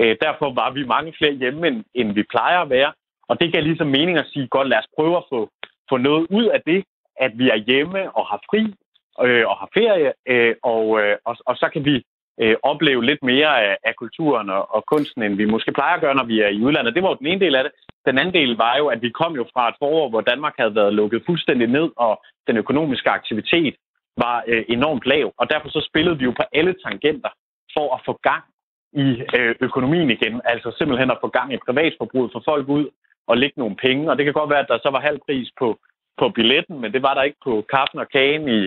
Øh, 0.00 0.16
derfor 0.24 0.54
var 0.60 0.70
vi 0.70 0.92
mange 0.94 1.14
flere 1.18 1.32
hjemme, 1.32 1.66
end, 1.68 1.84
end 1.94 2.12
vi 2.12 2.22
plejer 2.22 2.58
at 2.60 2.70
være. 2.70 2.92
Og 3.28 3.40
det 3.40 3.52
gav 3.52 3.62
ligesom 3.62 3.86
mening 3.86 4.18
at 4.18 4.30
sige, 4.32 4.48
godt 4.48 4.68
lad 4.68 4.78
os 4.78 4.92
prøve 4.96 5.16
at 5.16 5.24
få, 5.32 5.50
få 5.90 5.96
noget 5.96 6.26
ud 6.30 6.44
af 6.44 6.60
det, 6.66 6.84
at 7.16 7.32
vi 7.38 7.50
er 7.50 7.56
hjemme 7.56 8.16
og 8.16 8.26
har 8.26 8.40
fri 8.50 8.74
øh, 9.22 9.44
og 9.50 9.56
har 9.56 9.68
ferie, 9.74 10.12
øh, 10.28 10.54
og, 10.62 11.00
øh, 11.00 11.16
og, 11.24 11.36
og 11.46 11.56
så 11.56 11.68
kan 11.72 11.84
vi 11.84 12.04
øh, 12.40 12.56
opleve 12.62 13.04
lidt 13.04 13.22
mere 13.22 13.52
af, 13.66 13.76
af 13.84 13.94
kulturen 13.96 14.50
og, 14.50 14.74
og 14.74 14.84
kunsten, 14.86 15.22
end 15.22 15.36
vi 15.36 15.44
måske 15.44 15.72
plejer 15.72 15.94
at 15.94 16.00
gøre, 16.00 16.14
når 16.14 16.24
vi 16.24 16.40
er 16.40 16.48
i 16.48 16.62
udlandet. 16.62 16.94
Det 16.94 17.02
var 17.02 17.08
jo 17.08 17.14
den 17.20 17.26
ene 17.26 17.40
del 17.40 17.54
af 17.54 17.64
det. 17.64 17.72
Den 18.06 18.18
anden 18.18 18.34
del 18.34 18.56
var 18.56 18.76
jo, 18.76 18.86
at 18.86 19.02
vi 19.02 19.10
kom 19.10 19.36
jo 19.36 19.44
fra 19.52 19.68
et 19.68 19.74
forår, 19.78 20.08
hvor 20.08 20.20
Danmark 20.20 20.54
havde 20.58 20.74
været 20.74 20.94
lukket 20.94 21.22
fuldstændig 21.26 21.68
ned, 21.68 21.90
og 21.96 22.22
den 22.46 22.56
økonomiske 22.56 23.10
aktivitet 23.10 23.74
var 24.16 24.44
øh, 24.46 24.64
enormt 24.68 25.06
lav. 25.06 25.32
Og 25.38 25.50
derfor 25.50 25.68
så 25.68 25.80
spillede 25.90 26.18
vi 26.18 26.24
jo 26.24 26.30
på 26.30 26.44
alle 26.52 26.74
tangenter 26.84 27.30
for 27.76 27.94
at 27.94 28.00
få 28.06 28.18
gang 28.22 28.44
i 28.92 29.06
øh, 29.38 29.54
økonomien 29.60 30.10
igen. 30.10 30.40
Altså 30.44 30.74
simpelthen 30.78 31.10
at 31.10 31.18
få 31.20 31.28
gang 31.28 31.52
i 31.52 31.64
privatforbruget, 31.66 32.32
få 32.32 32.42
folk 32.44 32.68
ud 32.68 32.86
og 33.26 33.38
lægge 33.38 33.60
nogle 33.60 33.76
penge. 33.76 34.10
Og 34.10 34.16
det 34.16 34.24
kan 34.24 34.34
godt 34.34 34.50
være, 34.50 34.64
at 34.64 34.68
der 34.68 34.78
så 34.82 34.90
var 34.90 35.00
halv 35.00 35.18
pris 35.26 35.48
på, 35.58 35.78
på 36.18 36.28
billetten, 36.28 36.80
men 36.80 36.92
det 36.92 37.02
var 37.02 37.14
der 37.14 37.22
ikke 37.22 37.44
på 37.44 37.64
kaffen 37.74 37.98
og 37.98 38.08
kagen 38.08 38.48
i, 38.48 38.60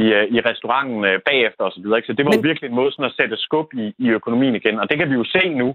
i, 0.00 0.02
øh, 0.16 0.26
i 0.34 0.38
restauranten 0.40 1.04
øh, 1.04 1.20
bagefter 1.28 1.64
osv. 1.64 1.82
Så, 1.82 2.02
så 2.06 2.12
det 2.12 2.24
var 2.24 2.36
men... 2.36 2.44
virkelig 2.44 2.68
en 2.68 2.80
måde 2.80 2.92
sådan 2.92 3.10
at 3.10 3.18
sætte 3.20 3.36
skub 3.36 3.68
i, 3.74 3.94
i 3.98 4.08
økonomien 4.08 4.54
igen. 4.54 4.80
Og 4.80 4.90
det 4.90 4.98
kan 4.98 5.10
vi 5.10 5.14
jo 5.14 5.24
se 5.24 5.48
nu 5.48 5.68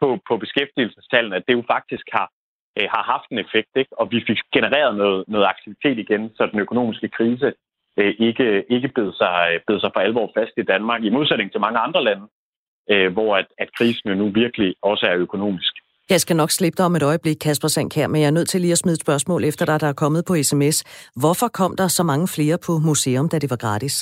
på, 0.00 0.18
på 0.28 0.36
beskæftigelsestallene, 0.36 1.36
at 1.36 1.44
det 1.48 1.54
jo 1.54 1.62
faktisk 1.74 2.06
har, 2.12 2.28
øh, 2.78 2.88
har 2.94 3.02
haft 3.12 3.28
en 3.30 3.38
effekt. 3.38 3.72
Ikke? 3.76 3.98
Og 4.00 4.06
vi 4.12 4.24
fik 4.26 4.38
genereret 4.52 4.96
noget, 4.96 5.24
noget 5.28 5.46
aktivitet 5.46 5.98
igen, 5.98 6.30
så 6.36 6.48
den 6.52 6.60
økonomiske 6.60 7.08
krise 7.08 7.52
øh, 7.98 8.14
ikke, 8.18 8.64
ikke 8.70 8.88
bed 8.88 9.12
sig, 9.12 9.60
bed 9.66 9.80
sig 9.80 9.90
for 9.94 10.00
alvor 10.00 10.30
fast 10.36 10.52
i 10.56 10.62
Danmark, 10.62 11.04
i 11.04 11.10
modsætning 11.10 11.52
til 11.52 11.60
mange 11.60 11.78
andre 11.78 12.04
lande, 12.04 12.26
øh, 12.90 13.12
hvor 13.12 13.36
at, 13.36 13.46
at 13.58 13.68
krisen 13.78 14.10
jo 14.10 14.14
nu 14.14 14.28
virkelig 14.28 14.74
også 14.82 15.06
er 15.06 15.16
økonomisk. 15.16 15.74
Jeg 16.10 16.20
skal 16.20 16.36
nok 16.36 16.50
slippe 16.50 16.76
dig 16.76 16.86
om 16.86 16.96
et 16.96 17.02
øjeblik, 17.02 17.36
Kasper 17.44 17.68
Sandkær, 17.68 18.06
men 18.06 18.20
jeg 18.20 18.26
er 18.26 18.36
nødt 18.38 18.48
til 18.48 18.60
lige 18.60 18.72
at 18.72 18.78
smide 18.78 18.94
et 18.94 19.00
spørgsmål 19.00 19.44
efter 19.44 19.64
dig, 19.66 19.80
der 19.80 19.88
er 19.88 19.98
kommet 20.02 20.24
på 20.28 20.34
sms. 20.42 20.76
Hvorfor 21.22 21.48
kom 21.48 21.76
der 21.76 21.88
så 21.88 22.02
mange 22.02 22.26
flere 22.36 22.58
på 22.66 22.72
museum, 22.88 23.28
da 23.28 23.38
det 23.38 23.50
var 23.50 23.60
gratis? 23.66 23.94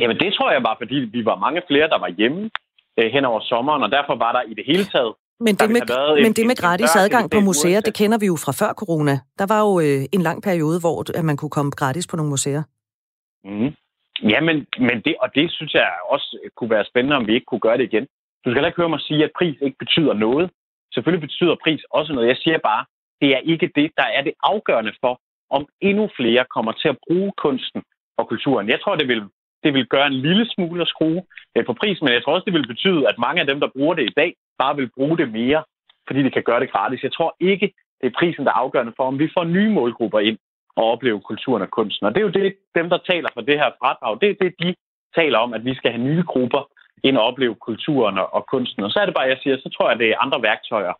Jamen 0.00 0.16
det 0.22 0.30
tror 0.36 0.50
jeg 0.52 0.62
bare, 0.68 0.76
fordi 0.82 0.94
vi 0.94 1.24
var 1.24 1.36
mange 1.44 1.60
flere, 1.68 1.88
der 1.88 1.98
var 2.04 2.10
hjemme 2.18 2.50
øh, 2.98 3.08
hen 3.14 3.24
over 3.24 3.40
sommeren, 3.40 3.82
og 3.82 3.90
derfor 3.90 4.14
var 4.24 4.32
der 4.32 4.42
i 4.50 4.54
det 4.54 4.64
hele 4.66 4.84
taget 4.84 5.14
men 5.40 5.54
det, 5.54 5.70
med, 5.70 5.82
men 6.16 6.26
en, 6.26 6.32
det 6.32 6.46
med 6.46 6.56
gratis 6.56 6.96
adgang 6.96 7.30
på 7.30 7.40
museer, 7.40 7.80
det 7.80 7.94
kender 7.94 8.18
vi 8.18 8.26
jo 8.26 8.36
fra 8.44 8.52
før 8.60 8.72
corona. 8.72 9.14
Der 9.38 9.46
var 9.52 9.60
jo 9.66 9.72
øh, 9.86 10.02
en 10.16 10.22
lang 10.28 10.42
periode, 10.42 10.80
hvor 10.80 11.18
at 11.18 11.24
man 11.24 11.36
kunne 11.36 11.54
komme 11.58 11.72
gratis 11.80 12.06
på 12.06 12.16
nogle 12.16 12.30
museer. 12.30 12.62
Mm. 13.44 13.70
Ja, 14.32 14.40
men, 14.40 14.56
men 14.88 14.96
det, 15.04 15.14
og 15.22 15.28
det 15.34 15.46
synes 15.56 15.74
jeg 15.74 15.88
også 16.14 16.38
kunne 16.56 16.70
være 16.70 16.84
spændende, 16.90 17.16
om 17.16 17.26
vi 17.26 17.34
ikke 17.34 17.48
kunne 17.50 17.64
gøre 17.66 17.78
det 17.78 17.84
igen. 17.84 18.06
Du 18.44 18.50
skal 18.50 18.64
ikke 18.64 18.80
høre 18.80 18.88
mig 18.88 19.00
sige, 19.00 19.24
at 19.24 19.32
pris 19.38 19.56
ikke 19.60 19.78
betyder 19.78 20.12
noget. 20.12 20.50
Selvfølgelig 20.94 21.26
betyder 21.28 21.62
pris 21.64 21.82
også 21.90 22.12
noget. 22.12 22.28
Jeg 22.28 22.36
siger 22.36 22.58
bare, 22.58 22.84
det 23.20 23.28
er 23.36 23.38
ikke 23.52 23.70
det, 23.74 23.90
der 23.96 24.08
er 24.16 24.22
det 24.22 24.32
afgørende 24.42 24.94
for, 25.00 25.20
om 25.50 25.66
endnu 25.80 26.08
flere 26.16 26.44
kommer 26.54 26.72
til 26.72 26.88
at 26.88 26.98
bruge 27.06 27.32
kunsten 27.36 27.82
og 28.18 28.28
kulturen. 28.28 28.68
Jeg 28.68 28.80
tror, 28.80 28.94
det 28.96 29.08
vil, 29.08 29.22
det 29.64 29.74
vil 29.74 29.86
gøre 29.86 30.06
en 30.06 30.20
lille 30.26 30.46
smule 30.54 30.82
at 30.82 30.88
skrue 30.88 31.22
på 31.66 31.72
prisen, 31.72 32.04
men 32.04 32.14
jeg 32.14 32.22
tror 32.22 32.34
også, 32.34 32.44
det 32.44 32.54
vil 32.54 32.66
betyde, 32.66 33.08
at 33.08 33.18
mange 33.18 33.40
af 33.40 33.46
dem, 33.46 33.60
der 33.60 33.68
bruger 33.76 33.94
det 33.94 34.04
i 34.10 34.14
dag, 34.16 34.34
bare 34.58 34.76
vil 34.76 34.90
bruge 34.96 35.18
det 35.18 35.32
mere, 35.32 35.64
fordi 36.06 36.22
de 36.22 36.30
kan 36.30 36.42
gøre 36.42 36.60
det 36.60 36.72
gratis. 36.72 37.02
Jeg 37.02 37.12
tror 37.12 37.36
ikke, 37.40 37.72
det 38.00 38.06
er 38.06 38.18
prisen, 38.18 38.44
der 38.44 38.50
er 38.50 38.62
afgørende 38.64 38.92
for, 38.96 39.04
om 39.04 39.18
vi 39.18 39.28
får 39.36 39.44
nye 39.44 39.70
målgrupper 39.70 40.20
ind 40.20 40.38
og 40.76 40.84
opleve 40.92 41.20
kulturen 41.20 41.62
og 41.62 41.70
kunsten. 41.70 42.06
Og 42.06 42.14
det 42.14 42.20
er 42.20 42.26
jo 42.28 42.36
det, 42.38 42.56
dem, 42.74 42.88
der 42.90 42.98
taler 43.10 43.28
for 43.34 43.40
det 43.40 43.58
her 43.58 43.70
fradrag, 43.80 44.20
det 44.20 44.30
er 44.30 44.34
det, 44.44 44.54
de 44.62 44.74
taler 45.14 45.38
om, 45.38 45.54
at 45.54 45.64
vi 45.64 45.74
skal 45.74 45.90
have 45.90 46.04
nye 46.04 46.22
grupper 46.22 46.62
ind 47.04 47.16
og 47.16 47.24
opleve 47.24 47.54
kulturen 47.54 48.18
og, 48.18 48.46
kunsten. 48.52 48.82
Og 48.84 48.90
så 48.90 48.98
er 48.98 49.06
det 49.06 49.14
bare, 49.14 49.32
jeg 49.32 49.38
siger, 49.42 49.56
så 49.56 49.68
tror 49.74 49.90
jeg, 49.90 49.98
det 49.98 50.08
er 50.10 50.22
andre 50.24 50.42
værktøjer, 50.42 50.92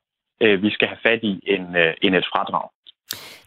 øh, 0.42 0.62
vi 0.62 0.70
skal 0.70 0.88
have 0.88 1.02
fat 1.06 1.20
i 1.22 1.40
end, 1.52 1.66
øh, 1.78 1.94
end 2.02 2.14
et 2.16 2.26
fradrag. 2.32 2.68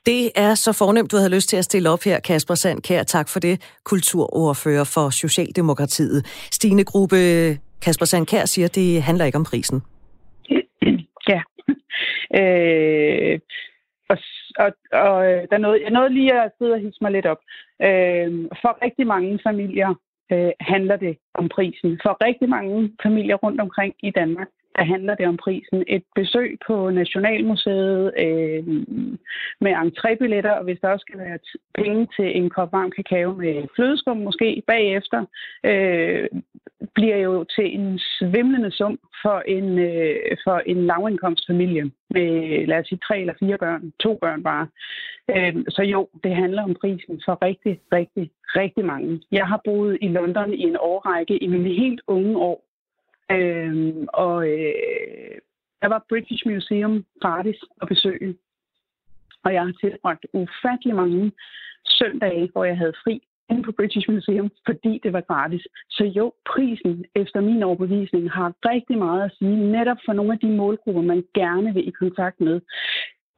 Det 0.06 0.32
er 0.36 0.54
så 0.56 0.72
fornemt, 0.74 1.12
du 1.12 1.18
havde 1.18 1.36
lyst 1.36 1.50
til 1.50 1.58
at 1.58 1.66
stille 1.66 1.90
op 1.90 2.04
her, 2.06 2.20
Kasper 2.20 2.56
Sandkær. 2.56 3.04
Tak 3.04 3.30
for 3.30 3.40
det, 3.40 3.80
kulturordfører 3.86 4.84
for 4.96 5.10
Socialdemokratiet. 5.10 6.26
Stine 6.52 6.84
Gruppe, 6.84 7.18
Kasper 7.82 8.06
Sandkær 8.06 8.46
siger, 8.46 8.66
at 8.66 8.76
det 8.76 9.04
handler 9.04 9.26
ikke 9.26 9.38
om 9.38 9.46
prisen. 9.52 9.82
Ja. 11.30 11.42
Øh, 12.42 13.40
og, 14.10 14.18
og, 14.64 14.72
og 14.92 15.24
der 15.50 15.56
er 15.56 15.66
noget, 15.66 15.82
jeg 15.82 15.92
nåede 15.92 16.14
lige 16.14 16.42
at 16.42 16.52
sidde 16.58 16.74
og 16.74 16.80
hisse 16.80 16.98
mig 17.02 17.12
lidt 17.12 17.26
op. 17.26 17.42
Øh, 17.82 18.30
for 18.62 18.72
rigtig 18.86 19.08
mange 19.08 19.40
familier 19.48 19.96
øh, 20.32 20.52
handler 20.60 20.96
det 20.96 21.18
om 21.34 21.50
prisen. 21.50 22.00
For 22.04 22.26
rigtig 22.26 22.50
mange 22.50 22.92
familier 23.04 23.36
rundt 23.36 23.62
omkring 23.62 23.94
i 24.00 24.12
Danmark, 24.12 24.48
der 24.76 24.84
handler 24.84 25.16
det 25.16 25.28
om 25.28 25.38
prisen. 25.38 25.84
Et 25.88 26.04
besøg 26.16 26.58
på 26.68 26.90
Nationalmuseet 26.90 28.12
øh, 28.26 28.64
med 29.64 29.72
entrébilletter, 29.84 30.52
og 30.60 30.64
hvis 30.64 30.80
der 30.82 30.90
også 30.90 31.06
skal 31.08 31.20
være 31.20 31.40
penge 31.74 32.08
til 32.16 32.38
en 32.38 32.50
kop 32.50 32.72
varm 32.72 32.92
kakao 32.92 33.34
med 33.34 33.68
flødeskum 33.76 34.18
måske 34.18 34.64
bagefter, 34.68 35.26
øh, 35.64 36.28
bliver 36.96 37.18
jo 37.18 37.44
til 37.44 37.80
en 37.80 38.00
svimlende 38.00 38.72
sum 38.72 39.00
for 39.22 39.40
en, 39.40 39.80
øh, 39.80 40.38
for 40.44 40.58
en 40.66 40.86
lavindkomstfamilie 40.86 41.92
med, 42.10 42.68
lad 42.68 42.80
os 42.80 42.88
sige, 42.88 43.00
tre 43.08 43.20
eller 43.20 43.34
fire 43.40 43.58
børn, 43.58 43.94
to 44.00 44.18
børn 44.22 44.44
bare. 44.44 44.68
Øh, 45.30 45.56
så 45.70 45.82
jo, 45.84 46.10
det 46.24 46.36
handler 46.36 46.64
om 46.64 46.76
prisen 46.82 47.22
for 47.26 47.38
rigtig, 47.42 47.80
rigtig, 47.94 48.32
rigtig 48.46 48.86
mange. 48.86 49.22
Jeg 49.32 49.48
har 49.48 49.62
boet 49.66 49.98
i 50.02 50.08
London 50.08 50.54
i 50.54 50.62
en 50.62 50.78
årrække 50.80 51.44
i 51.44 51.48
mine 51.48 51.70
helt 51.70 52.02
unge 52.08 52.38
år, 52.38 52.64
øh, 53.32 53.94
og 54.14 54.48
øh, 54.50 55.38
der 55.82 55.88
var 55.88 56.06
British 56.10 56.48
Museum 56.48 57.06
gratis 57.22 57.60
at 57.82 57.88
besøge. 57.88 58.36
Og 59.44 59.54
jeg 59.54 59.62
har 59.62 59.74
tilbragt 59.82 60.26
ufattelig 60.34 60.96
mange 60.96 61.32
søndage, 61.86 62.50
hvor 62.52 62.64
jeg 62.64 62.78
havde 62.78 62.94
fri 63.04 63.22
inde 63.52 63.64
på 63.64 63.72
British 63.72 64.10
Museum, 64.12 64.50
fordi 64.66 65.00
det 65.04 65.14
var 65.14 65.22
gratis. 65.22 65.68
Så 65.90 66.04
jo, 66.06 66.34
prisen 66.46 67.06
efter 67.16 67.42
min 67.42 67.64
overbevisning 67.64 68.32
har 68.32 68.54
rigtig 68.66 68.98
meget 68.98 69.24
at 69.24 69.32
sige, 69.38 69.72
netop 69.72 69.98
for 70.06 70.14
nogle 70.14 70.34
af 70.34 70.40
de 70.40 70.50
målgrupper, 70.62 71.02
man 71.02 71.24
gerne 71.34 71.74
vil 71.74 71.88
i 71.88 71.92
kontakt 71.92 72.42
med. 72.42 72.62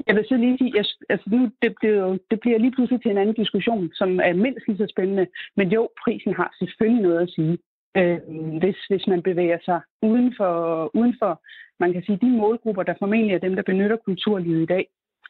Jeg 0.08 0.16
vil 0.16 0.26
så 0.30 0.38
lige 0.38 0.58
sige, 0.58 0.80
at 0.80 0.88
altså 1.10 1.30
nu, 1.30 1.50
det, 1.62 1.72
bliver, 1.80 2.18
det 2.32 2.40
bliver 2.40 2.58
lige 2.60 2.72
pludselig 2.72 3.02
til 3.02 3.12
en 3.12 3.18
anden 3.18 3.36
diskussion, 3.36 3.92
som 3.94 4.20
er 4.20 4.34
mindst 4.34 4.68
lige 4.68 4.78
så 4.78 4.88
spændende. 4.90 5.28
Men 5.58 5.72
jo, 5.72 5.90
prisen 6.04 6.34
har 6.34 6.56
selvfølgelig 6.60 7.04
noget 7.04 7.22
at 7.22 7.30
sige. 7.30 7.58
Øh, 7.98 8.20
hvis, 8.62 8.78
hvis 8.90 9.08
man 9.08 9.22
bevæger 9.22 9.58
sig 9.66 9.80
uden 10.02 10.34
for, 10.38 10.56
uden 10.94 11.16
for, 11.20 11.42
man 11.80 11.94
kan 11.94 12.04
sige, 12.04 12.18
de 12.22 12.30
målgrupper, 12.30 12.84
der 12.84 12.94
formentlig 13.00 13.34
er 13.36 13.40
dem, 13.40 13.56
der 13.56 13.64
benytter 13.64 13.96
kulturlivet 13.96 14.62
i 14.62 14.66
dag, 14.66 14.86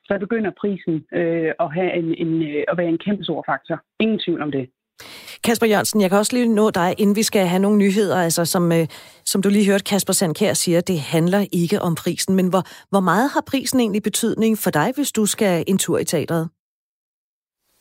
så 0.07 0.17
begynder 0.19 0.51
prisen 0.61 0.95
øh, 1.13 1.51
at, 1.59 1.73
have 1.73 1.93
en, 1.99 2.07
en, 2.23 2.31
øh, 2.41 2.63
at 2.67 2.77
være 2.77 2.89
en 2.89 2.97
kæmpe 3.05 3.23
stor 3.23 3.43
faktor. 3.49 3.77
Ingen 3.99 4.19
tvivl 4.19 4.41
om 4.41 4.51
det. 4.51 4.69
Kasper 5.43 5.67
Jørgensen, 5.67 6.01
jeg 6.01 6.09
kan 6.09 6.19
også 6.19 6.35
lige 6.35 6.55
nå 6.55 6.69
dig, 6.69 6.95
inden 6.97 7.15
vi 7.15 7.23
skal 7.23 7.47
have 7.47 7.61
nogle 7.61 7.77
nyheder. 7.77 8.17
Altså, 8.17 8.45
som, 8.45 8.71
øh, 8.71 8.87
som 9.25 9.41
du 9.41 9.49
lige 9.49 9.65
hørte 9.65 9.83
Kasper 9.83 10.13
Sandkær 10.13 10.53
siger, 10.53 10.81
det 10.81 10.99
handler 10.99 11.45
ikke 11.51 11.81
om 11.81 11.95
prisen. 11.95 12.35
Men 12.35 12.47
hvor, 12.47 12.63
hvor 12.89 12.99
meget 12.99 13.29
har 13.33 13.43
prisen 13.47 13.79
egentlig 13.79 14.03
betydning 14.03 14.57
for 14.57 14.69
dig, 14.69 14.91
hvis 14.95 15.11
du 15.11 15.25
skal 15.25 15.63
en 15.67 15.77
tur 15.77 15.99
i 15.99 16.03
teatret? 16.03 16.49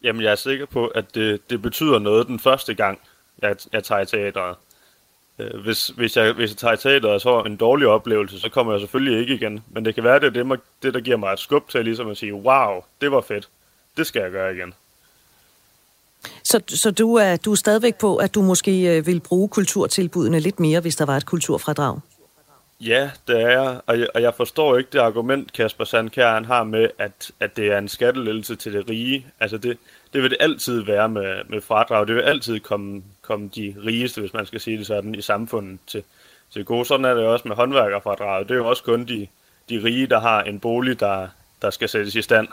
Jamen, 0.05 0.23
jeg 0.23 0.33
er 0.33 0.37
sikker 0.37 0.67
på, 0.67 0.87
at 0.87 1.15
det, 1.15 1.51
det 1.51 1.63
betyder 1.63 1.99
noget 1.99 2.27
den 2.27 2.39
første 2.39 2.75
gang, 2.75 3.01
jeg, 3.43 3.57
jeg 3.73 3.85
tager 3.85 4.01
i 4.01 4.07
teatret. 4.07 4.57
Øh, 5.39 5.61
hvis, 5.61 5.87
hvis, 5.87 6.17
jeg, 6.17 6.33
hvis 6.33 6.51
jeg 6.51 6.57
tager 6.57 6.75
i 6.75 6.77
teater 6.77 7.09
og 7.09 7.21
så 7.21 7.41
en 7.41 7.57
dårlig 7.57 7.87
oplevelse, 7.89 8.41
så 8.41 8.49
kommer 8.49 8.73
jeg 8.73 8.81
selvfølgelig 8.81 9.21
ikke 9.21 9.35
igen. 9.35 9.65
Men 9.71 9.85
det 9.85 9.95
kan 9.95 10.05
være, 10.05 10.21
det 10.21 10.37
er 10.37 10.45
det, 10.45 10.61
det 10.83 10.95
der 10.95 11.01
giver 11.01 11.17
mig 11.17 11.33
et 11.33 11.39
skub 11.39 11.69
til 11.69 11.85
ligesom 11.85 12.11
at 12.11 12.17
sige, 12.17 12.35
wow, 12.35 12.81
det 13.01 13.13
var 13.13 13.21
fedt. 13.21 13.49
Det 13.97 14.07
skal 14.07 14.23
jeg 14.23 14.31
gøre 14.31 14.55
igen. 14.55 14.75
Så, 16.43 16.61
så 16.69 16.91
du, 16.91 17.15
er, 17.15 17.37
du 17.37 17.53
er 17.53 17.57
stadigvæk 17.57 17.95
på, 17.95 18.17
at 18.17 18.35
du 18.35 18.43
måske 18.43 18.97
øh, 18.97 19.07
vil 19.07 19.21
bruge 19.21 19.49
kulturtilbudene 19.49 20.41
lidt 20.41 20.61
mere, 20.61 20.81
hvis 20.81 20.97
der 20.97 21.05
var 21.05 21.17
et 21.17 21.27
kulturfradrag? 21.27 21.99
Ja, 22.81 23.11
det 23.29 23.43
er 23.43 23.49
jeg, 23.49 23.81
og 23.87 24.01
jeg, 24.01 24.09
og 24.15 24.23
jeg 24.23 24.35
forstår 24.35 24.79
ikke 24.79 24.91
det 24.93 24.99
argument, 24.99 25.53
Kasper 25.53 25.85
Sandkær 25.85 26.33
han 26.35 26.45
har 26.45 26.65
med, 26.65 26.89
at, 26.99 27.31
at 27.41 27.57
det 27.57 27.73
er 27.73 27.79
en 27.79 27.89
skattelettelse 27.89 28.57
til 28.57 28.73
det 28.73 28.89
rige. 28.89 29.27
Altså 29.41 29.59
det, 29.59 29.79
det 30.13 30.23
vil 30.23 30.31
det 30.31 30.39
altid 30.41 30.83
være 30.83 31.09
med, 31.09 31.45
med 31.49 31.61
fradrag. 31.61 32.07
Det 32.07 32.15
vil 32.15 32.23
altid 32.23 32.61
komme, 32.61 33.03
komme 33.23 33.51
de 33.57 33.75
rigeste, 33.87 34.21
hvis 34.21 34.33
man 34.33 34.47
skal 34.47 34.61
sige 34.61 34.79
det 34.79 34.87
sådan, 34.87 35.15
i 35.15 35.23
samfundet 35.23 35.79
til, 35.87 36.03
til 36.51 36.65
gode. 36.65 36.85
Sådan 36.85 37.05
er 37.05 37.15
det 37.15 37.25
også 37.25 37.49
med 37.49 37.57
håndværkerfradraget. 37.57 38.49
Det 38.49 38.55
er 38.55 38.59
jo 38.59 38.69
også 38.69 38.83
kun 38.83 39.05
de, 39.05 39.27
de 39.69 39.85
rige, 39.85 40.07
der 40.07 40.21
har 40.21 40.43
en 40.43 40.61
bolig, 40.61 41.01
der, 41.01 41.29
der 41.63 41.71
skal 41.71 41.89
sættes 41.89 42.15
i 42.15 42.23
stand. 42.23 42.49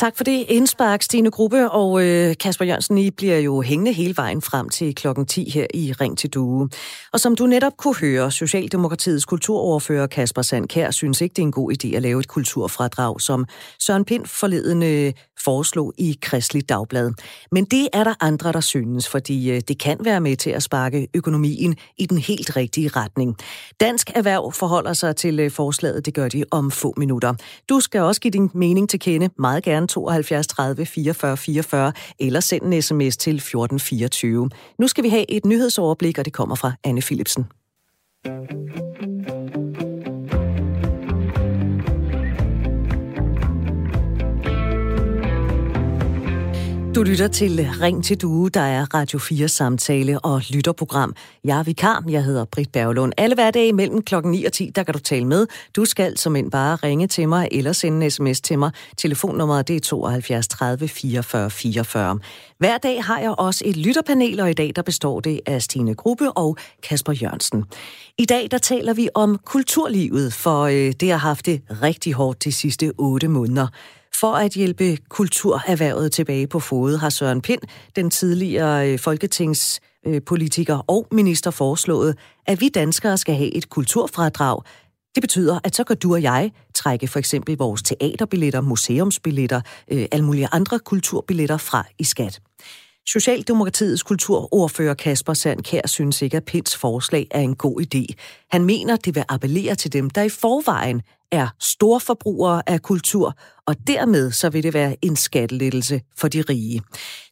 Tak 0.00 0.16
for 0.16 0.24
det 0.24 0.44
indspark, 0.48 1.02
Stine 1.02 1.30
Gruppe 1.30 1.70
og 1.70 2.04
øh, 2.04 2.34
Kasper 2.40 2.64
Jørgensen. 2.64 2.98
I 2.98 3.10
bliver 3.10 3.38
jo 3.38 3.62
hængende 3.62 3.92
hele 3.92 4.16
vejen 4.16 4.42
frem 4.42 4.68
til 4.68 4.94
klokken 4.94 5.26
10 5.26 5.50
her 5.50 5.66
i 5.74 5.92
Ring 5.92 6.18
til 6.18 6.30
Due. 6.30 6.68
Og 7.12 7.20
som 7.20 7.36
du 7.36 7.46
netop 7.46 7.76
kunne 7.76 7.96
høre, 7.96 8.30
Socialdemokratiets 8.30 9.24
kulturoverfører 9.24 10.06
Kasper 10.06 10.42
Sandkær 10.42 10.90
synes 10.90 11.20
ikke, 11.20 11.32
det 11.32 11.42
er 11.42 11.46
en 11.46 11.52
god 11.52 11.72
idé 11.72 11.96
at 11.96 12.02
lave 12.02 12.20
et 12.20 12.28
kulturfradrag, 12.28 13.20
som 13.20 13.46
Søren 13.78 14.04
Pind 14.04 14.26
forleden 14.26 14.82
øh, 14.82 15.12
foreslog 15.44 15.92
i 15.98 16.18
Kristelig 16.22 16.68
Dagblad. 16.68 17.12
Men 17.52 17.64
det 17.64 17.88
er 17.92 18.04
der 18.04 18.14
andre, 18.20 18.52
der 18.52 18.60
synes, 18.60 19.08
fordi 19.08 19.50
øh, 19.50 19.60
det 19.68 19.78
kan 19.78 19.98
være 20.00 20.20
med 20.20 20.36
til 20.36 20.50
at 20.50 20.62
sparke 20.62 21.08
økonomien 21.14 21.76
i 21.98 22.06
den 22.06 22.18
helt 22.18 22.56
rigtige 22.56 22.88
retning. 22.88 23.36
Dansk 23.80 24.10
Erhverv 24.14 24.52
forholder 24.52 24.92
sig 24.92 25.16
til 25.16 25.40
øh, 25.40 25.50
forslaget, 25.50 26.06
det 26.06 26.14
gør 26.14 26.28
de 26.28 26.44
om 26.50 26.70
få 26.70 26.94
minutter. 26.96 27.34
Du 27.68 27.80
skal 27.80 28.00
også 28.00 28.20
give 28.20 28.30
din 28.30 28.50
mening 28.54 28.88
til 28.88 29.00
kende, 29.00 29.30
meget 29.38 29.64
gerne 29.64 29.85
72 29.88 30.46
30 30.46 30.86
44 30.86 31.36
44, 31.36 31.92
eller 32.20 32.40
send 32.40 32.62
en 32.62 32.82
sms 32.82 33.16
til 33.16 33.34
1424. 33.34 34.50
Nu 34.78 34.88
skal 34.88 35.04
vi 35.04 35.08
have 35.08 35.30
et 35.30 35.46
nyhedsoverblik, 35.46 36.18
og 36.18 36.24
det 36.24 36.32
kommer 36.32 36.54
fra 36.54 36.72
Anne 36.84 37.00
Philipsen. 37.00 37.46
Du 46.96 47.02
lytter 47.02 47.28
til 47.28 47.68
Ring 47.80 48.04
til 48.04 48.20
Due, 48.20 48.50
der 48.50 48.60
er 48.60 48.94
Radio 48.94 49.18
4 49.18 49.48
samtale 49.48 50.18
og 50.18 50.42
lytterprogram. 50.50 51.14
Jeg 51.44 51.58
er 51.58 51.62
vikar, 51.62 52.04
jeg 52.08 52.24
hedder 52.24 52.44
Britt 52.44 52.72
Berglund. 52.72 53.12
Alle 53.16 53.34
hverdage 53.34 53.72
mellem 53.72 54.02
klokken 54.02 54.32
9 54.32 54.44
og 54.44 54.52
10, 54.52 54.70
der 54.74 54.82
kan 54.82 54.94
du 54.94 54.98
tale 55.00 55.24
med. 55.24 55.46
Du 55.76 55.84
skal 55.84 56.18
som 56.18 56.36
end 56.36 56.50
bare 56.50 56.76
ringe 56.76 57.06
til 57.06 57.28
mig 57.28 57.48
eller 57.52 57.72
sende 57.72 58.04
en 58.04 58.10
sms 58.10 58.40
til 58.40 58.58
mig. 58.58 58.70
Telefonnummeret 58.96 59.68
det 59.68 59.76
er 59.76 59.80
72 59.80 60.48
30 60.48 60.88
44 60.88 61.50
44. 61.50 62.18
Hver 62.58 62.78
dag 62.78 63.04
har 63.04 63.20
jeg 63.20 63.34
også 63.38 63.64
et 63.66 63.76
lytterpanel, 63.76 64.40
og 64.40 64.50
i 64.50 64.54
dag 64.54 64.72
der 64.76 64.82
består 64.82 65.20
det 65.20 65.40
af 65.46 65.62
Stine 65.62 65.94
Gruppe 65.94 66.32
og 66.32 66.56
Kasper 66.82 67.12
Jørgensen. 67.12 67.64
I 68.18 68.24
dag 68.24 68.48
der 68.50 68.58
taler 68.58 68.94
vi 68.94 69.08
om 69.14 69.38
kulturlivet, 69.44 70.32
for 70.32 70.62
øh, 70.62 70.92
det 71.00 71.10
har 71.10 71.18
haft 71.18 71.46
det 71.46 71.62
rigtig 71.82 72.12
hårdt 72.12 72.44
de 72.44 72.52
sidste 72.52 72.92
8 72.98 73.28
måneder. 73.28 73.66
For 74.20 74.32
at 74.32 74.52
hjælpe 74.52 74.96
kulturerhvervet 75.08 76.12
tilbage 76.12 76.46
på 76.46 76.60
fod, 76.60 76.96
har 76.96 77.10
Søren 77.10 77.40
Pind, 77.42 77.60
den 77.96 78.10
tidligere 78.10 78.92
øh, 78.92 78.98
folketingspolitiker 78.98 80.78
og 80.86 81.06
minister, 81.12 81.50
foreslået, 81.50 82.18
at 82.46 82.60
vi 82.60 82.68
danskere 82.68 83.18
skal 83.18 83.34
have 83.34 83.54
et 83.54 83.70
kulturfradrag. 83.70 84.62
Det 85.14 85.20
betyder, 85.20 85.60
at 85.64 85.76
så 85.76 85.84
kan 85.84 85.96
du 85.96 86.12
og 86.12 86.22
jeg 86.22 86.52
trække 86.74 87.08
for 87.08 87.18
eksempel 87.18 87.56
vores 87.56 87.82
teaterbilletter, 87.82 88.60
museumsbilletter, 88.60 89.60
øh, 89.90 90.06
alle 90.12 90.24
mulige 90.24 90.48
andre 90.52 90.78
kulturbilletter 90.78 91.56
fra 91.56 91.84
i 91.98 92.04
skat. 92.04 92.40
Socialdemokratiets 93.08 94.02
kulturordfører 94.02 94.94
Kasper 94.94 95.34
Sandkær 95.34 95.86
synes 95.86 96.22
ikke, 96.22 96.36
at 96.36 96.44
Pinds 96.44 96.76
forslag 96.76 97.26
er 97.30 97.40
en 97.40 97.56
god 97.56 97.80
idé. 97.80 98.14
Han 98.50 98.64
mener, 98.64 98.96
det 98.96 99.14
vil 99.14 99.24
appellere 99.28 99.74
til 99.74 99.92
dem, 99.92 100.10
der 100.10 100.22
i 100.22 100.28
forvejen 100.28 101.02
er 101.32 101.48
storforbrugere 101.60 102.62
af 102.66 102.82
kultur, 102.82 103.34
og 103.66 103.76
dermed 103.86 104.32
så 104.32 104.50
vil 104.50 104.62
det 104.62 104.74
være 104.74 104.96
en 105.02 105.16
skattelettelse 105.16 106.00
for 106.16 106.28
de 106.28 106.42
rige. 106.42 106.80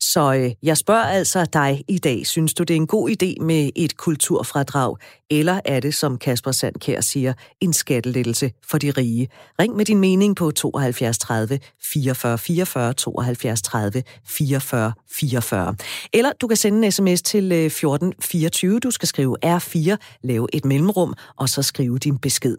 Så 0.00 0.34
øh, 0.34 0.50
jeg 0.62 0.76
spørger 0.76 1.04
altså 1.04 1.46
dig 1.52 1.84
i 1.88 1.98
dag, 1.98 2.26
synes 2.26 2.54
du 2.54 2.62
det 2.62 2.74
er 2.74 2.76
en 2.76 2.86
god 2.86 3.10
idé 3.10 3.44
med 3.44 3.70
et 3.76 3.96
kulturfradrag, 3.96 4.96
eller 5.30 5.60
er 5.64 5.80
det, 5.80 5.94
som 5.94 6.18
Kasper 6.18 6.52
Sandkær 6.52 7.00
siger, 7.00 7.32
en 7.60 7.72
skattelettelse 7.72 8.50
for 8.70 8.78
de 8.78 8.90
rige? 8.90 9.28
Ring 9.60 9.76
med 9.76 9.84
din 9.84 9.98
mening 9.98 10.36
på 10.36 10.50
72 10.50 11.18
30 11.18 11.58
44 11.92 12.38
44 12.38 12.92
72 12.92 13.62
30 13.62 14.02
44 14.26 14.92
44. 15.10 15.74
Eller 16.12 16.32
du 16.40 16.46
kan 16.46 16.56
sende 16.56 16.86
en 16.86 16.92
sms 16.92 17.22
til 17.22 17.52
øh, 17.52 17.70
14 17.70 18.12
24. 18.20 18.80
Du 18.80 18.90
skal 18.90 19.08
skrive 19.08 19.36
R4, 19.44 19.96
lave 20.22 20.46
et 20.52 20.64
mellemrum, 20.64 21.03
og 21.36 21.48
så 21.48 21.62
skrive 21.62 21.98
din 21.98 22.18
besked. 22.18 22.56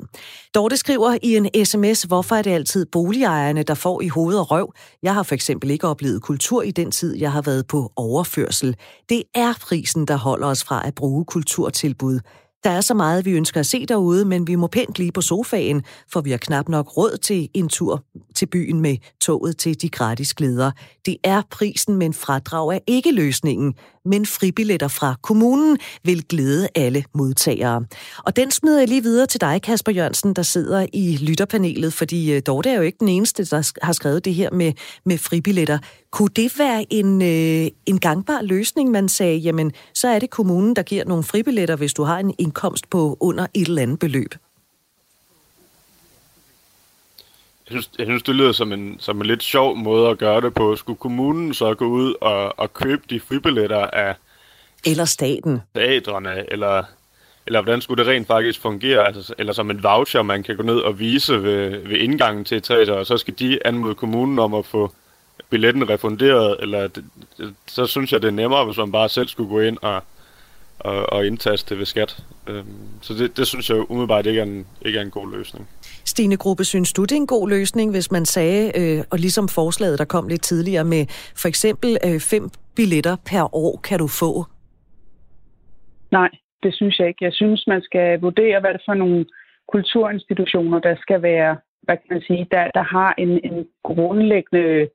Dorte 0.56 0.78
skriver 0.78 1.18
i 1.24 1.36
en 1.36 1.66
sms, 1.66 2.04
hvorfor 2.04 2.36
er 2.36 2.42
det 2.42 2.52
altid 2.52 2.86
boligejerne, 2.86 3.64
der 3.64 3.74
får 3.74 4.02
i 4.02 4.08
hoved 4.08 4.38
og 4.38 4.52
røv. 4.52 4.74
Jeg 5.04 5.14
har 5.14 5.24
for 5.24 5.36
eksempel 5.36 5.72
ikke 5.72 5.88
oplevet 5.88 6.22
kultur 6.22 6.62
i 6.62 6.72
den 6.72 6.92
tid, 6.92 7.16
jeg 7.18 7.32
har 7.32 7.42
været 7.42 7.68
på 7.68 7.92
overførsel. 7.96 8.76
Det 9.10 9.24
er 9.36 9.54
prisen, 9.62 10.06
der 10.06 10.16
holder 10.16 10.48
os 10.48 10.64
fra 10.64 10.88
at 10.88 10.96
bruge 10.96 11.26
kulturtilbud. 11.26 12.20
Der 12.66 12.72
er 12.72 12.82
så 12.82 12.94
meget, 12.94 13.26
vi 13.26 13.32
ønsker 13.32 13.60
at 13.60 13.66
se 13.66 13.86
derude, 13.86 14.26
men 14.26 14.48
vi 14.48 14.56
må 14.56 14.68
pænt 14.68 15.00
lige 15.00 15.12
på 15.12 15.22
sofaen, 15.22 15.84
for 16.12 16.22
vi 16.22 16.32
har 16.32 16.38
knap 16.38 16.70
nok 16.70 16.98
råd 16.98 17.18
til 17.18 17.50
en 17.54 17.70
tur 17.70 18.04
til 18.36 18.46
byen 18.46 18.82
med 18.82 18.98
toget 19.22 19.58
til 19.58 19.82
de 19.82 19.90
gratis 19.90 20.34
glæder. 20.34 20.72
Det 21.06 21.18
er 21.24 21.42
prisen, 21.52 21.96
men 21.96 22.14
fradrag 22.14 22.76
er 22.76 22.80
ikke 22.88 23.12
løsningen, 23.12 23.74
men 24.06 24.26
fribilletter 24.26 24.88
fra 24.88 25.16
kommunen 25.24 25.78
vil 26.04 26.24
glæde 26.30 26.68
alle 26.76 27.04
modtagere. 27.14 27.86
Og 28.18 28.36
den 28.36 28.52
smider 28.52 28.80
jeg 28.80 28.88
lige 28.88 29.04
videre 29.04 29.26
til 29.26 29.42
dig, 29.42 29.62
Kasper 29.62 29.92
Jørgensen, 29.92 30.34
der 30.34 30.42
sidder 30.42 30.86
i 30.94 31.18
lytterpanelet, 31.22 31.94
fordi 31.94 32.34
øh, 32.34 32.42
Dorte 32.48 32.70
er 32.70 32.76
jo 32.76 32.82
ikke 32.82 32.98
den 33.00 33.10
eneste, 33.10 33.46
der 33.46 33.72
har 33.82 33.94
skrevet 33.94 34.26
det 34.26 34.34
her 34.34 34.52
med, 34.52 34.74
med 35.06 35.18
fribilletter. 35.18 35.78
Kunne 36.12 36.30
det 36.36 36.60
være 36.60 36.86
en, 36.90 37.22
øh, 37.22 37.72
en 37.86 38.00
gangbar 38.00 38.42
løsning, 38.42 38.92
man 38.92 39.10
sagde, 39.10 39.38
jamen 39.38 39.72
så 39.94 40.08
er 40.08 40.20
det 40.20 40.30
kommunen, 40.30 40.76
der 40.76 40.84
giver 40.84 41.06
nogle 41.06 41.24
fribilletter, 41.24 41.76
hvis 41.76 41.94
du 41.94 42.04
har 42.04 42.20
en 42.20 42.34
indkomst 42.38 42.90
på 42.90 43.18
under 43.20 43.48
et 43.54 43.68
eller 43.68 43.82
andet 43.82 44.00
beløb? 44.00 44.36
Jeg 47.70 47.72
synes, 47.72 47.90
jeg 48.00 48.06
synes, 48.06 48.24
det 48.24 48.36
lyder 48.36 48.52
som 48.52 48.74
en, 48.74 48.98
som 49.00 49.22
en 49.22 49.28
lidt 49.28 49.44
sjov 49.44 49.78
måde 49.78 50.10
at 50.10 50.18
gøre 50.18 50.42
det 50.42 50.54
på. 50.54 50.76
Skulle 50.76 50.98
kommunen 50.98 51.54
så 51.54 51.74
gå 51.74 51.86
ud 51.86 52.14
og, 52.22 52.60
og 52.60 52.74
købe 52.74 53.02
de 53.10 53.20
fribilletter 53.20 53.88
af... 53.88 54.16
Eller 54.86 55.06
staten. 55.06 55.62
Teatrene, 55.76 56.52
eller, 56.52 56.84
eller 57.48 57.62
hvordan 57.62 57.82
skulle 57.82 58.04
det 58.04 58.12
rent 58.12 58.28
faktisk 58.28 58.62
fungere? 58.62 59.08
Altså, 59.08 59.34
eller 59.38 59.54
som 59.54 59.72
en 59.72 59.84
voucher, 59.84 60.22
man 60.22 60.44
kan 60.44 60.58
gå 60.58 60.64
ned 60.64 60.78
og 60.78 61.00
vise 61.00 61.44
ved, 61.44 61.70
ved 61.88 61.98
indgangen 61.98 62.46
til 62.46 62.58
et 62.58 62.64
teater, 62.64 62.94
og 62.94 63.06
så 63.06 63.18
skal 63.18 63.34
de 63.40 63.68
anmode 63.68 63.96
kommunen 63.96 64.40
om 64.40 64.54
at 64.54 64.66
få 64.66 64.92
billetten 65.50 65.90
refunderet, 65.90 66.58
eller 66.60 66.88
det, 66.88 67.04
så 67.68 67.86
synes 67.86 68.14
jeg, 68.14 68.22
det 68.22 68.28
er 68.28 68.32
nemmere, 68.32 68.66
hvis 68.66 68.78
man 68.78 68.92
bare 68.92 69.10
selv 69.10 69.28
skulle 69.28 69.50
gå 69.50 69.60
ind 69.60 69.78
og, 69.82 70.04
og, 70.80 71.14
og 71.14 71.26
indtaste 71.28 71.78
ved 71.78 71.86
skat. 71.86 72.18
Øhm, 72.48 72.66
så 73.02 73.14
det, 73.14 73.38
det 73.38 73.48
synes 73.48 73.70
jeg 73.70 73.92
umiddelbart 73.92 74.26
ikke 74.26 74.40
er 74.40 74.46
en, 74.46 74.68
ikke 74.82 74.98
er 74.98 75.04
en 75.04 75.12
god 75.12 75.32
løsning. 75.38 75.68
Stine 76.06 76.38
Gruppe, 76.38 76.64
synes 76.64 76.94
du, 76.94 77.02
det 77.02 77.12
er 77.12 77.16
en 77.16 77.28
god 77.28 77.50
løsning, 77.50 77.92
hvis 77.92 78.12
man 78.12 78.26
sagde, 78.26 78.64
øh, 78.80 79.04
og 79.12 79.18
ligesom 79.20 79.48
forslaget, 79.48 80.00
der 80.00 80.06
kom 80.06 80.28
lidt 80.28 80.42
tidligere 80.42 80.84
med 80.84 81.04
for 81.42 81.48
eksempel 81.48 81.98
øh, 82.08 82.20
fem 82.20 82.50
billetter 82.76 83.16
per 83.32 83.56
år, 83.56 83.80
kan 83.88 84.00
du 84.00 84.08
få? 84.08 84.32
Nej, 86.12 86.30
det 86.64 86.74
synes 86.76 87.00
jeg 87.00 87.08
ikke. 87.08 87.26
Jeg 87.26 87.34
synes, 87.34 87.64
man 87.68 87.82
skal 87.82 88.22
vurdere, 88.22 88.60
hvad 88.60 88.74
det 88.74 88.80
er 88.80 88.90
for 88.92 88.94
nogle 88.94 89.26
kulturinstitutioner, 89.74 90.80
der 90.80 90.96
skal 91.02 91.22
være, 91.22 91.58
hvad 91.86 91.98
kan 91.98 92.10
man 92.12 92.22
sige, 92.28 92.48
der, 92.52 92.64
der 92.78 92.84
har 92.96 93.14
en, 93.18 93.32
en 93.50 93.66
grundlæggende 93.84 94.90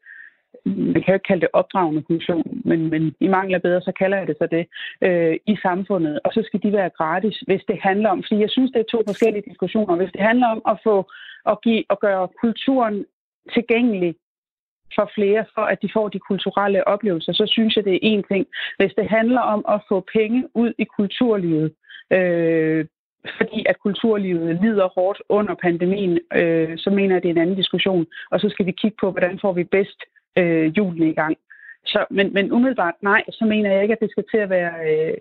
man 0.64 1.02
kan 1.02 1.12
jo 1.12 1.14
ikke 1.14 1.28
kalde 1.28 1.40
det 1.40 1.48
opdragende 1.52 2.02
funktion, 2.06 2.62
men, 2.64 2.90
men 2.90 3.14
i 3.20 3.28
mangel 3.28 3.54
af 3.54 3.62
bedre, 3.62 3.80
så 3.80 3.92
kalder 3.92 4.18
jeg 4.18 4.26
det 4.26 4.36
så 4.38 4.46
det, 4.50 4.66
øh, 5.02 5.36
i 5.46 5.56
samfundet. 5.62 6.20
Og 6.24 6.32
så 6.32 6.42
skal 6.46 6.62
de 6.62 6.72
være 6.72 6.90
gratis, 6.98 7.38
hvis 7.46 7.62
det 7.68 7.78
handler 7.82 8.10
om, 8.10 8.22
fordi 8.22 8.40
jeg 8.40 8.50
synes, 8.50 8.70
det 8.70 8.80
er 8.80 8.90
to 8.90 9.02
forskellige 9.06 9.48
diskussioner. 9.50 9.96
Hvis 9.96 10.12
det 10.12 10.20
handler 10.20 10.48
om 10.48 10.62
at 10.68 10.76
få 10.84 11.10
at, 11.46 11.60
give, 11.62 11.84
og 11.88 12.00
gøre 12.00 12.28
kulturen 12.40 13.06
tilgængelig 13.54 14.14
for 14.94 15.10
flere, 15.14 15.44
for 15.54 15.62
at 15.62 15.82
de 15.82 15.90
får 15.92 16.08
de 16.08 16.18
kulturelle 16.18 16.88
oplevelser, 16.88 17.32
så 17.32 17.46
synes 17.46 17.76
jeg, 17.76 17.84
det 17.84 17.94
er 17.94 18.18
én 18.18 18.22
ting. 18.32 18.46
Hvis 18.78 18.92
det 18.98 19.08
handler 19.08 19.40
om 19.40 19.64
at 19.68 19.80
få 19.88 20.06
penge 20.12 20.48
ud 20.54 20.72
i 20.78 20.84
kulturlivet, 20.84 21.72
øh, 22.12 22.86
fordi 23.38 23.64
at 23.68 23.80
kulturlivet 23.80 24.58
lider 24.62 24.88
hårdt 24.88 25.22
under 25.28 25.54
pandemien, 25.54 26.18
øh, 26.34 26.78
så 26.78 26.90
mener 26.90 27.14
jeg, 27.14 27.22
det 27.22 27.28
er 27.28 27.34
en 27.34 27.42
anden 27.42 27.56
diskussion. 27.56 28.06
Og 28.30 28.40
så 28.40 28.48
skal 28.48 28.66
vi 28.66 28.72
kigge 28.72 28.96
på, 29.00 29.10
hvordan 29.10 29.38
får 29.42 29.52
vi 29.52 29.64
bedst 29.64 30.00
øh, 30.38 30.66
julene 30.78 31.08
i 31.10 31.14
gang. 31.14 31.36
Så, 31.86 32.04
men, 32.10 32.32
men 32.32 32.52
umiddelbart 32.52 32.94
nej, 33.02 33.22
så 33.30 33.44
mener 33.44 33.72
jeg 33.72 33.82
ikke, 33.82 33.92
at 33.92 34.00
det 34.00 34.10
skal 34.10 34.24
til 34.30 34.38
at 34.38 34.50
være 34.50 34.72
øh, 34.90 35.14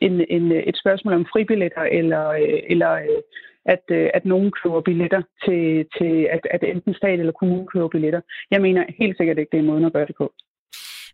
en, 0.00 0.24
en, 0.28 0.52
et 0.52 0.76
spørgsmål 0.76 1.14
om 1.14 1.26
fribilletter, 1.32 1.82
eller, 1.82 2.28
øh, 2.28 2.60
eller 2.68 2.92
øh, 2.92 3.22
at, 3.64 3.82
øh, 3.90 4.10
at 4.14 4.24
nogen 4.24 4.52
køber 4.62 4.80
billetter 4.80 5.22
til, 5.44 5.86
til 5.98 6.28
at, 6.30 6.40
at 6.50 6.62
enten 6.64 6.94
stat 6.94 7.20
eller 7.20 7.32
kommune 7.32 7.66
køber 7.66 7.88
billetter. 7.88 8.20
Jeg 8.50 8.60
mener 8.60 8.84
helt 8.98 9.16
sikkert 9.16 9.38
ikke, 9.38 9.50
det 9.52 9.58
er 9.58 9.70
måden 9.70 9.84
at 9.84 9.92
gøre 9.92 10.06
det 10.06 10.16
på. 10.16 10.32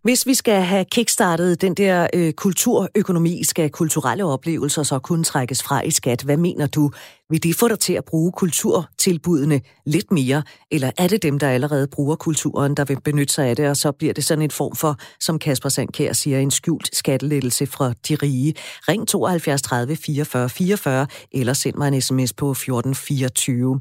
Hvis 0.03 0.27
vi 0.27 0.35
skal 0.35 0.63
have 0.63 0.85
kickstartet 0.85 1.61
den 1.61 1.75
der 1.75 2.07
øh, 2.15 2.33
kulturøkonomi, 2.33 3.45
skal 3.45 3.71
kulturelle 3.71 4.25
oplevelser 4.25 4.83
så 4.83 4.99
kun 4.99 5.25
trækkes 5.25 5.63
fra 5.63 5.83
i 5.83 5.91
skat. 5.91 6.23
Hvad 6.23 6.37
mener 6.37 6.67
du? 6.67 6.91
Vil 7.31 7.43
det 7.43 7.57
få 7.57 7.69
dig 7.69 7.79
til 7.79 7.93
at 7.93 8.05
bruge 8.05 8.33
kulturtilbudene 8.33 9.61
lidt 9.87 10.11
mere? 10.11 10.43
Eller 10.71 10.91
er 10.99 11.09
det 11.09 11.23
dem, 11.23 11.39
der 11.39 11.49
allerede 11.49 11.87
bruger 11.87 12.17
kulturen, 12.17 12.75
der 12.75 12.85
vil 12.85 13.01
benytte 13.05 13.35
sig 13.35 13.47
af 13.47 13.57
det, 13.57 13.69
og 13.69 13.77
så 13.77 13.93
bliver 13.93 14.15
det 14.15 14.25
sådan 14.25 14.43
en 14.43 14.51
form 14.51 14.77
for, 14.77 14.97
som 15.21 15.39
Kasper 15.39 15.69
Sandkær 15.69 16.13
siger, 16.13 16.39
en 16.39 16.51
skjult 16.51 16.97
skattelettelse 16.97 17.67
fra 17.67 17.93
de 18.09 18.15
rige? 18.15 18.55
Ring 18.89 19.09
72 19.09 19.63
30 19.63 19.97
44 19.97 20.49
44, 20.49 21.07
eller 21.33 21.53
send 21.53 21.77
mig 21.77 21.89
en 21.89 22.01
sms 22.01 22.33
på 22.33 22.51
1424. 22.51 23.81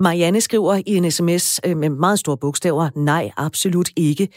Marianne 0.00 0.40
skriver 0.40 0.74
i 0.74 0.96
en 0.96 1.10
sms 1.10 1.60
øh, 1.64 1.76
med 1.76 1.90
meget 1.90 2.18
store 2.18 2.36
bogstaver, 2.36 2.90
nej, 2.96 3.30
absolut 3.36 3.90
ikke 3.96 4.28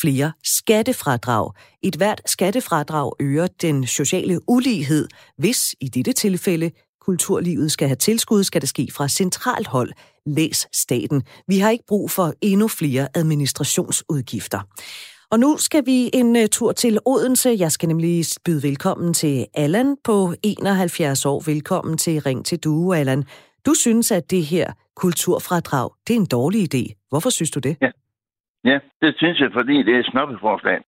flere 0.00 0.32
skattefradrag. 0.44 1.52
Et 1.82 1.94
hvert 1.96 2.20
skattefradrag 2.26 3.12
øger 3.20 3.46
den 3.62 3.86
sociale 3.86 4.40
ulighed, 4.48 5.08
hvis 5.36 5.74
i 5.80 5.88
dette 5.88 6.12
tilfælde 6.12 6.70
kulturlivet 7.00 7.72
skal 7.72 7.88
have 7.88 7.96
tilskud, 7.96 8.44
skal 8.44 8.60
det 8.60 8.68
ske 8.68 8.88
fra 8.92 9.08
centralt 9.08 9.66
hold. 9.66 9.92
Læs 10.26 10.68
staten. 10.72 11.22
Vi 11.46 11.58
har 11.58 11.70
ikke 11.70 11.84
brug 11.88 12.10
for 12.10 12.34
endnu 12.40 12.68
flere 12.68 13.08
administrationsudgifter. 13.14 14.60
Og 15.30 15.40
nu 15.40 15.56
skal 15.56 15.86
vi 15.86 16.10
en 16.12 16.36
øh, 16.36 16.48
tur 16.48 16.72
til 16.72 16.98
Odense. 17.04 17.56
Jeg 17.58 17.72
skal 17.72 17.88
nemlig 17.88 18.24
byde 18.44 18.62
velkommen 18.62 19.14
til 19.14 19.46
Allan 19.54 19.96
på 20.04 20.34
71 20.42 21.26
år. 21.26 21.42
Velkommen 21.46 21.98
til 21.98 22.20
Ring 22.20 22.44
til 22.44 22.58
Due, 22.58 22.96
Allan. 22.96 23.24
Du 23.66 23.74
synes, 23.74 24.10
at 24.10 24.30
det 24.30 24.44
her 24.44 24.72
kulturfradrag, 24.96 25.90
det 26.08 26.16
er 26.16 26.20
en 26.20 26.26
dårlig 26.26 26.74
idé. 26.74 27.06
Hvorfor 27.08 27.30
synes 27.30 27.50
du 27.50 27.58
det? 27.58 27.76
Ja, 27.82 27.90
Ja, 28.68 28.78
det 29.02 29.14
synes 29.16 29.40
jeg, 29.40 29.50
fordi 29.52 29.76
det 29.82 29.94
er 29.94 29.98
et 29.98 30.10
snoppeforslag. 30.12 30.78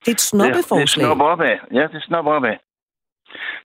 Det 0.00 0.08
er 0.08 0.12
et 0.12 0.20
snoppeforslag? 0.20 0.80
Det, 0.80 0.88
det 0.88 1.00
snopper 1.00 1.24
opad. 1.24 1.56
Ja, 1.78 1.84
det 1.94 2.02
snopper 2.02 2.32
opad. 2.32 2.56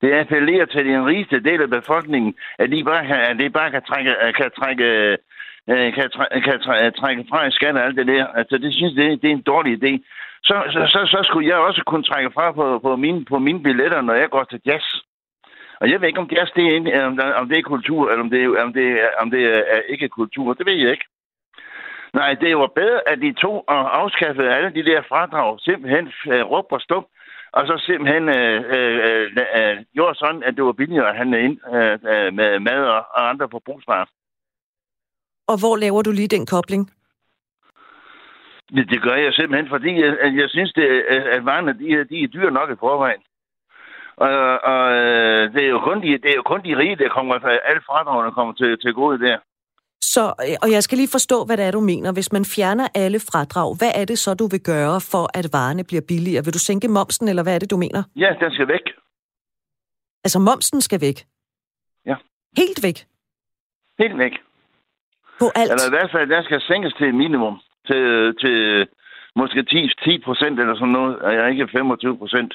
Det 0.02 0.12
appellerer 0.12 0.66
til 0.66 0.84
den 0.86 1.06
rigeste 1.06 1.40
del 1.40 1.62
af 1.62 1.70
befolkningen, 1.70 2.34
at 2.58 2.70
de 2.70 2.84
bare 2.84 3.06
kan, 3.06 3.20
at 3.30 3.38
de 3.38 3.50
bare 3.50 3.70
kan 3.70 3.82
trække, 3.82 4.10
kan 4.36 4.50
trække, 4.58 4.84
øh, 5.70 5.92
kan, 5.94 6.10
trække, 6.10 6.40
kan 6.40 6.60
trække 7.00 7.24
fra 7.30 7.46
i 7.46 7.50
skat 7.50 7.76
og 7.76 7.84
alt 7.84 7.96
det 7.96 8.06
der. 8.06 8.26
Altså, 8.26 8.58
det 8.58 8.74
synes 8.74 8.94
jeg, 8.96 9.22
det 9.22 9.28
er 9.30 9.36
en 9.36 9.50
dårlig 9.52 9.72
idé. 9.78 9.92
Så, 10.42 10.56
så, 10.74 10.80
så, 10.92 11.00
så 11.14 11.20
skulle 11.24 11.48
jeg 11.48 11.56
også 11.56 11.82
kunne 11.86 12.02
trække 12.02 12.30
fra 12.34 12.52
på, 12.52 12.78
på, 12.78 12.96
mine, 12.96 13.24
på 13.24 13.38
mine 13.38 13.62
billetter, 13.62 14.00
når 14.00 14.14
jeg 14.14 14.30
går 14.30 14.44
til 14.44 14.60
jazz. 14.66 14.84
Og 15.80 15.90
jeg 15.90 16.00
ved 16.00 16.08
ikke, 16.08 16.20
om 16.20 16.30
jazz 16.32 16.50
det 16.56 16.64
er, 16.94 17.04
om 17.40 17.48
det 17.48 17.58
er 17.58 17.62
kultur, 17.62 18.10
eller 18.10 18.24
om 18.24 18.30
det, 18.30 18.60
om 18.60 18.72
det, 18.72 18.86
om 19.18 19.30
det 19.30 19.42
er 19.74 19.80
ikke 19.88 20.08
kultur. 20.08 20.54
Det 20.54 20.66
ved 20.66 20.74
jeg 20.74 20.90
ikke. 20.90 21.08
Nej, 22.14 22.34
det 22.34 22.56
var 22.56 22.66
bedre, 22.66 23.08
at 23.08 23.18
de 23.20 23.32
to 23.32 23.60
og 23.60 24.00
afskaffede 24.00 24.54
alle 24.54 24.70
de 24.74 24.84
der 24.84 25.02
fradrag, 25.08 25.60
simpelthen 25.60 26.06
uh, 26.06 26.50
råb 26.50 26.66
og 26.70 26.80
stup, 26.80 27.04
og 27.52 27.66
så 27.66 27.82
simpelthen 27.86 28.28
øh, 28.28 28.64
øh, 28.76 29.36
øh, 29.56 29.76
gjorde 29.94 30.18
sådan, 30.18 30.42
at 30.42 30.56
det 30.56 30.64
var 30.64 30.72
billigere 30.72 31.08
at 31.10 31.16
handle 31.16 31.42
ind 31.44 31.58
øh, 31.74 31.92
øh 31.92 32.34
med 32.34 32.60
mad 32.60 32.82
og, 32.84 33.06
og 33.14 33.28
andre 33.28 33.48
forbrugsvarer. 33.50 34.06
Og 35.46 35.56
hvor 35.60 35.76
laver 35.76 36.02
du 36.02 36.10
lige 36.10 36.28
den 36.28 36.46
kobling? 36.46 36.90
Det, 38.74 38.90
det 38.90 39.02
gør 39.02 39.14
jeg 39.14 39.32
simpelthen, 39.32 39.68
fordi 39.68 40.00
jeg, 40.00 40.16
jeg 40.40 40.48
synes, 40.48 40.72
det, 40.72 40.86
at 41.36 41.44
varerne 41.44 41.72
de, 41.72 42.04
de 42.04 42.22
er 42.22 42.28
dyre 42.28 42.50
nok 42.50 42.70
i 42.70 42.80
forvejen. 42.80 43.22
Og, 44.16 44.64
og 44.72 44.90
det, 45.54 45.62
er 45.64 45.68
jo 45.68 45.80
kun 45.80 46.02
de, 46.02 46.08
det 46.22 46.30
er 46.30 46.36
jo 46.36 46.42
kun 46.42 46.64
de 46.64 46.78
rige, 46.78 46.96
der 46.96 47.08
kommer, 47.08 47.34
alle 47.68 47.82
fradragene 47.86 48.32
kommer 48.32 48.54
til, 48.54 48.78
til 48.78 48.94
gode 48.94 49.18
der. 49.26 49.38
Så, 50.14 50.24
øh, 50.46 50.56
og 50.62 50.68
jeg 50.74 50.82
skal 50.82 50.96
lige 50.98 51.14
forstå, 51.18 51.44
hvad 51.44 51.56
det 51.56 51.64
er, 51.64 51.70
du 51.70 51.80
mener. 51.80 52.12
Hvis 52.12 52.32
man 52.32 52.44
fjerner 52.44 52.88
alle 52.94 53.20
fradrag, 53.30 53.68
hvad 53.80 53.92
er 54.00 54.04
det 54.04 54.18
så, 54.18 54.30
du 54.34 54.46
vil 54.54 54.62
gøre 54.72 55.00
for, 55.12 55.24
at 55.38 55.46
varerne 55.52 55.84
bliver 55.84 56.04
billigere? 56.08 56.44
Vil 56.44 56.54
du 56.54 56.58
sænke 56.68 56.88
momsen, 56.88 57.28
eller 57.28 57.42
hvad 57.42 57.54
er 57.54 57.58
det, 57.58 57.70
du 57.70 57.76
mener? 57.76 58.02
Ja, 58.16 58.30
den 58.42 58.50
skal 58.52 58.68
væk. 58.68 58.86
Altså, 60.24 60.38
momsen 60.38 60.80
skal 60.80 61.00
væk? 61.00 61.18
Ja. 62.06 62.16
Helt 62.56 62.78
væk? 62.86 62.98
Helt 63.98 64.18
væk. 64.18 64.34
På 65.40 65.46
alt? 65.60 65.70
Eller 65.72 65.86
i 65.90 65.94
hvert 65.96 66.10
fald, 66.14 66.26
den 66.34 66.44
skal 66.44 66.60
sænkes 66.68 66.94
til 66.98 67.14
minimum. 67.14 67.56
Til, 67.88 68.02
til 68.42 68.86
måske 69.36 69.62
10, 69.62 69.88
10 70.04 70.18
procent 70.26 70.60
eller 70.60 70.74
sådan 70.74 70.96
noget. 70.98 71.14
Er 71.28 71.32
jeg 71.38 71.50
ikke 71.50 71.68
25 71.72 72.18
procent. 72.18 72.54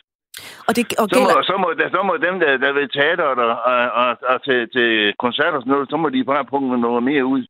Og 0.67 0.75
det, 0.75 0.83
og 1.01 1.05
så, 1.09 1.19
må, 1.25 1.29
så, 1.49 1.55
må, 1.63 1.67
så 1.95 2.01
må 2.07 2.13
dem, 2.27 2.35
der, 2.39 2.51
der 2.57 2.71
vil 2.77 2.89
teater 2.89 3.23
og, 3.23 3.35
og, 3.71 3.83
og, 4.01 4.09
og 4.31 4.37
til, 4.43 4.59
til 4.75 4.89
koncerter 5.23 5.57
og 5.57 5.61
sådan 5.61 5.73
noget, 5.73 5.89
så 5.89 5.97
må 5.97 6.09
de 6.09 6.23
bare 6.23 6.45
punge 6.45 6.81
noget 6.81 7.03
mere 7.03 7.25
ud. 7.25 7.43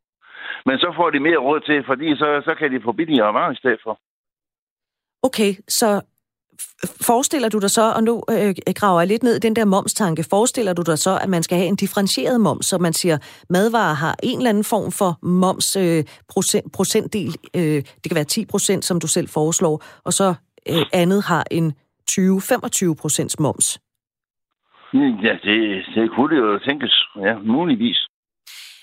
Men 0.65 0.75
så 0.83 0.93
får 0.97 1.09
de 1.09 1.19
mere 1.19 1.37
råd 1.37 1.59
til, 1.59 1.83
fordi 1.85 2.07
så, 2.15 2.41
så 2.47 2.55
kan 2.59 2.71
de 2.73 2.85
få 2.85 2.91
billigere 2.91 3.33
varer 3.33 3.51
i 3.51 3.61
stedet 3.61 3.79
for. 3.83 3.99
Okay, 5.23 5.51
så 5.67 6.01
forestiller 7.01 7.49
du 7.49 7.59
dig 7.59 7.71
så, 7.71 7.91
og 7.91 8.03
nu 8.03 8.23
øh, 8.29 8.55
graver 8.75 9.01
jeg 9.01 9.07
lidt 9.07 9.23
ned 9.23 9.35
i 9.35 9.39
den 9.39 9.55
der 9.55 9.65
momstanke, 9.65 10.23
forestiller 10.29 10.73
du 10.73 10.81
dig 10.81 10.99
så, 10.99 11.17
at 11.21 11.29
man 11.29 11.43
skal 11.43 11.57
have 11.57 11.67
en 11.67 11.75
differentieret 11.75 12.41
moms, 12.41 12.65
så 12.65 12.77
man 12.77 12.93
siger, 12.93 13.17
madvarer 13.49 13.93
har 13.93 14.15
en 14.23 14.37
eller 14.37 14.49
anden 14.49 14.63
form 14.63 14.91
for 14.91 15.19
moms 15.21 15.75
øh, 15.75 16.03
procent, 16.29 16.71
procentdel, 16.71 17.35
øh, 17.55 17.61
det 17.61 18.03
kan 18.07 18.15
være 18.15 18.23
10 18.23 18.45
procent, 18.45 18.85
som 18.85 18.99
du 18.99 19.07
selv 19.07 19.27
foreslår, 19.29 19.83
og 20.03 20.13
så 20.13 20.33
øh, 20.69 20.85
andet 20.93 21.23
har 21.23 21.45
en 21.51 21.73
20-25 22.11 22.93
procents 23.01 23.39
moms? 23.39 23.79
Ja, 24.93 25.33
det, 25.43 25.85
det 25.95 26.11
kunne 26.15 26.35
det 26.35 26.41
jo 26.41 26.59
tænkes. 26.59 26.93
Ja, 27.15 27.37
muligvis. 27.37 28.07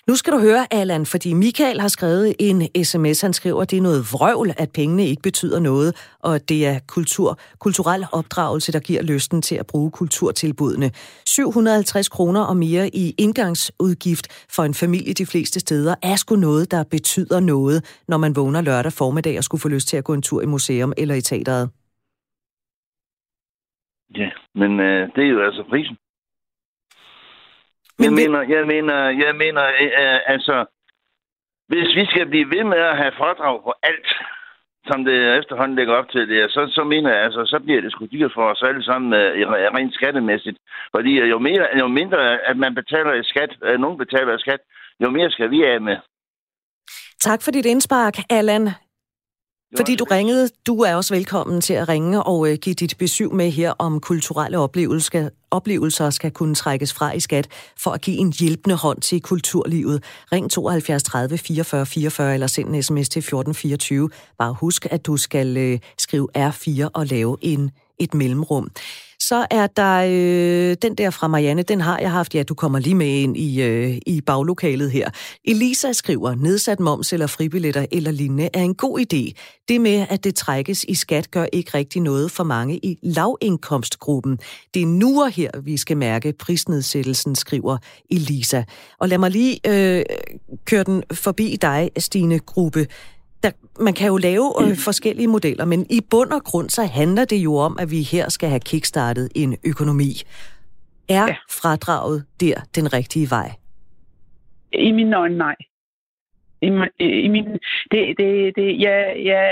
Nu 0.09 0.17
skal 0.17 0.33
du 0.33 0.39
høre, 0.39 0.67
Allan, 0.71 1.07
fordi 1.07 1.33
Michael 1.33 1.81
har 1.81 1.89
skrevet 1.89 2.35
en 2.39 2.85
sms. 2.85 3.21
Han 3.21 3.33
skriver, 3.33 3.63
at 3.63 3.71
det 3.71 3.77
er 3.77 3.83
noget 3.83 4.05
vrøvl, 4.13 4.53
at 4.59 4.71
pengene 4.71 5.07
ikke 5.07 5.23
betyder 5.23 5.61
noget, 5.61 5.97
og 6.21 6.35
at 6.35 6.49
det 6.49 6.67
er 6.67 6.79
kultur, 6.89 7.39
kulturel 7.59 8.07
opdragelse, 8.13 8.73
der 8.73 8.81
giver 8.81 9.03
lysten 9.03 9.43
til 9.43 9.55
at 9.55 9.67
bruge 9.67 9.91
kulturtilbudene. 9.91 10.91
750 11.27 12.09
kroner 12.09 12.41
og 12.41 12.57
mere 12.57 12.89
i 12.95 13.15
indgangsudgift 13.19 14.47
for 14.51 14.63
en 14.63 14.75
familie 14.75 15.15
de 15.15 15.27
fleste 15.27 15.61
steder 15.61 15.95
er 16.03 16.17
sgu 16.17 16.37
noget, 16.37 16.71
der 16.71 16.85
betyder 16.91 17.41
noget, 17.41 18.03
når 18.09 18.17
man 18.17 18.37
vågner 18.37 18.61
lørdag 18.61 18.93
formiddag 18.93 19.39
og 19.39 19.45
skulle 19.45 19.61
få 19.61 19.69
lyst 19.69 19.89
til 19.89 19.97
at 19.97 20.05
gå 20.05 20.15
en 20.15 20.23
tur 20.23 20.43
i 20.43 20.47
museum 20.47 20.93
eller 20.97 21.15
i 21.15 21.21
teateret. 21.21 21.71
Ja, 24.17 24.31
men 24.55 24.81
øh, 24.81 25.09
det 25.15 25.25
er 25.25 25.29
jo 25.29 25.43
altså 25.43 25.63
prisen. 25.63 25.97
Men 27.99 28.05
jeg, 28.05 28.11
vi... 28.11 28.17
mener, 28.17 28.41
jeg 28.57 28.67
mener, 28.67 28.97
jeg 29.25 29.35
mener, 29.37 29.65
øh, 29.65 30.21
altså, 30.27 30.65
hvis 31.69 31.89
vi 31.99 32.05
skal 32.07 32.27
blive 32.27 32.51
ved 32.55 32.65
med 32.65 32.79
at 32.79 32.97
have 32.97 33.13
fradrag 33.19 33.63
på 33.63 33.73
alt, 33.83 34.09
som 34.87 35.05
det 35.05 35.39
efterhånden 35.39 35.77
lægger 35.77 35.95
op 35.95 36.09
til 36.11 36.29
det, 36.29 36.51
så, 36.51 36.61
så 36.77 36.85
mener 36.85 37.11
jeg, 37.15 37.23
altså, 37.25 37.43
så 37.47 37.59
bliver 37.65 37.81
det 37.81 37.93
sgu 37.93 38.07
dyrt 38.07 38.33
for 38.35 38.45
os 38.53 38.63
alle 38.63 38.85
sammen 38.85 39.13
øh, 39.13 39.51
rent 39.77 39.95
skattemæssigt. 39.95 40.59
Fordi 40.95 41.13
jo, 41.33 41.39
mere, 41.39 41.67
jo 41.79 41.87
mindre, 41.89 42.41
at 42.51 42.57
man 42.57 42.75
betaler 42.75 43.13
i 43.15 43.25
skat, 43.25 43.53
øh, 43.63 43.81
nogen 43.81 43.99
betaler 43.99 44.33
i 44.37 44.41
skat, 44.45 44.61
jo 45.03 45.11
mere 45.11 45.31
skal 45.31 45.51
vi 45.51 45.65
af 45.65 45.81
med. 45.81 45.97
Tak 47.21 47.43
for 47.43 47.51
dit 47.51 47.67
indspark, 47.67 48.15
Allan. 48.31 48.69
Fordi 49.77 49.97
du 49.97 50.05
ringede. 50.05 50.49
Du 50.67 50.81
er 50.81 50.95
også 50.95 51.15
velkommen 51.15 51.61
til 51.61 51.75
at 51.75 51.89
ringe 51.89 52.23
og 52.23 52.39
uh, 52.39 52.53
give 52.53 52.75
dit 52.75 52.95
besøg 52.99 53.35
med 53.35 53.51
her 53.51 53.71
om 53.79 54.01
kulturelle 54.01 54.59
oplevelser, 54.59 55.29
oplevelser 55.51 56.11
skal 56.11 56.31
kunne 56.31 56.55
trækkes 56.55 56.93
fra 56.93 57.13
i 57.13 57.21
skat 57.21 57.49
for 57.77 57.91
at 57.91 58.01
give 58.01 58.17
en 58.17 58.33
hjælpende 58.41 58.77
hånd 58.77 59.01
til 59.01 59.21
kulturlivet. 59.21 60.05
Ring 60.33 60.51
72 60.51 61.03
30 61.03 61.39
44 61.39 61.87
44 61.87 62.35
eller 62.35 62.47
send 62.47 62.69
en 62.69 62.83
sms 62.83 63.09
til 63.09 63.21
1424. 63.21 64.11
Bare 64.39 64.53
husk, 64.53 64.87
at 64.91 65.07
du 65.07 65.17
skal 65.17 65.73
uh, 65.73 65.79
skrive 65.99 66.29
R4 66.37 66.89
og 66.95 67.07
lave 67.07 67.37
en 67.43 67.71
et 67.99 68.15
mellemrum. 68.15 68.71
Så 69.21 69.47
er 69.51 69.67
der 69.67 70.05
øh, 70.09 70.77
den 70.83 70.95
der 70.95 71.11
fra 71.11 71.29
Marianne, 71.29 71.63
den 71.63 71.81
har 71.81 71.99
jeg 71.99 72.11
haft. 72.11 72.35
Ja, 72.35 72.43
du 72.43 72.55
kommer 72.55 72.79
lige 72.79 72.95
med 72.95 73.07
ind 73.07 73.37
i, 73.37 73.63
øh, 73.63 73.99
i 74.07 74.21
baglokalet 74.21 74.91
her. 74.91 75.11
Elisa 75.45 75.93
skriver, 75.93 76.35
nedsat 76.35 76.81
moms 76.81 77.13
eller 77.13 77.27
fribilletter 77.27 77.87
eller 77.93 78.11
lignende 78.11 78.49
er 78.55 78.63
en 78.63 78.75
god 78.75 78.99
idé. 79.01 79.33
Det 79.69 79.81
med, 79.81 80.07
at 80.11 80.25
det 80.25 80.35
trækkes 80.35 80.85
i 80.89 80.95
skat, 80.95 81.31
gør 81.31 81.47
ikke 81.53 81.71
rigtig 81.75 82.03
noget 82.03 82.31
for 82.31 82.45
mange 82.45 82.77
i 82.77 82.99
lavindkomstgruppen. 83.03 84.39
Det 84.75 84.83
er 84.83 84.87
nu 84.87 85.23
og 85.23 85.31
her, 85.31 85.51
vi 85.63 85.77
skal 85.77 85.97
mærke 85.97 86.33
prisnedsættelsen, 86.33 87.35
skriver 87.35 87.79
Elisa. 88.11 88.63
Og 88.99 89.09
lad 89.09 89.19
mig 89.19 89.31
lige 89.31 89.61
øh, 89.69 90.05
køre 90.65 90.85
den 90.85 91.03
forbi 91.13 91.57
dig, 91.63 91.91
Stine 91.99 92.39
Gruppe 92.39 92.87
der, 93.43 93.51
man 93.81 93.95
kan 93.95 94.07
jo 94.07 94.17
lave 94.17 94.53
øh, 94.63 94.77
forskellige 94.77 95.29
modeller, 95.29 95.65
men 95.65 95.87
i 95.91 96.01
bund 96.11 96.31
og 96.31 96.45
grund 96.45 96.71
så 96.71 96.85
handler 96.85 97.25
det 97.25 97.37
jo 97.37 97.57
om, 97.57 97.77
at 97.81 97.91
vi 97.91 98.03
her 98.03 98.29
skal 98.29 98.49
have 98.49 98.61
kickstartet 98.61 99.29
en 99.35 99.57
økonomi. 99.65 100.23
Er 101.09 101.27
ja. 101.27 101.37
fradraget 101.51 102.25
der 102.41 102.55
den 102.75 102.93
rigtige 102.93 103.31
vej? 103.31 103.53
I 104.73 104.93
min 104.93 105.15
øjne, 105.15 105.39
nej 105.39 105.55
i, 106.63 106.69
i 106.99 107.29
min, 107.29 107.59
det, 107.91 108.19
det, 108.19 108.57
det, 108.57 108.81
ja, 108.81 109.13
ja, 109.19 109.45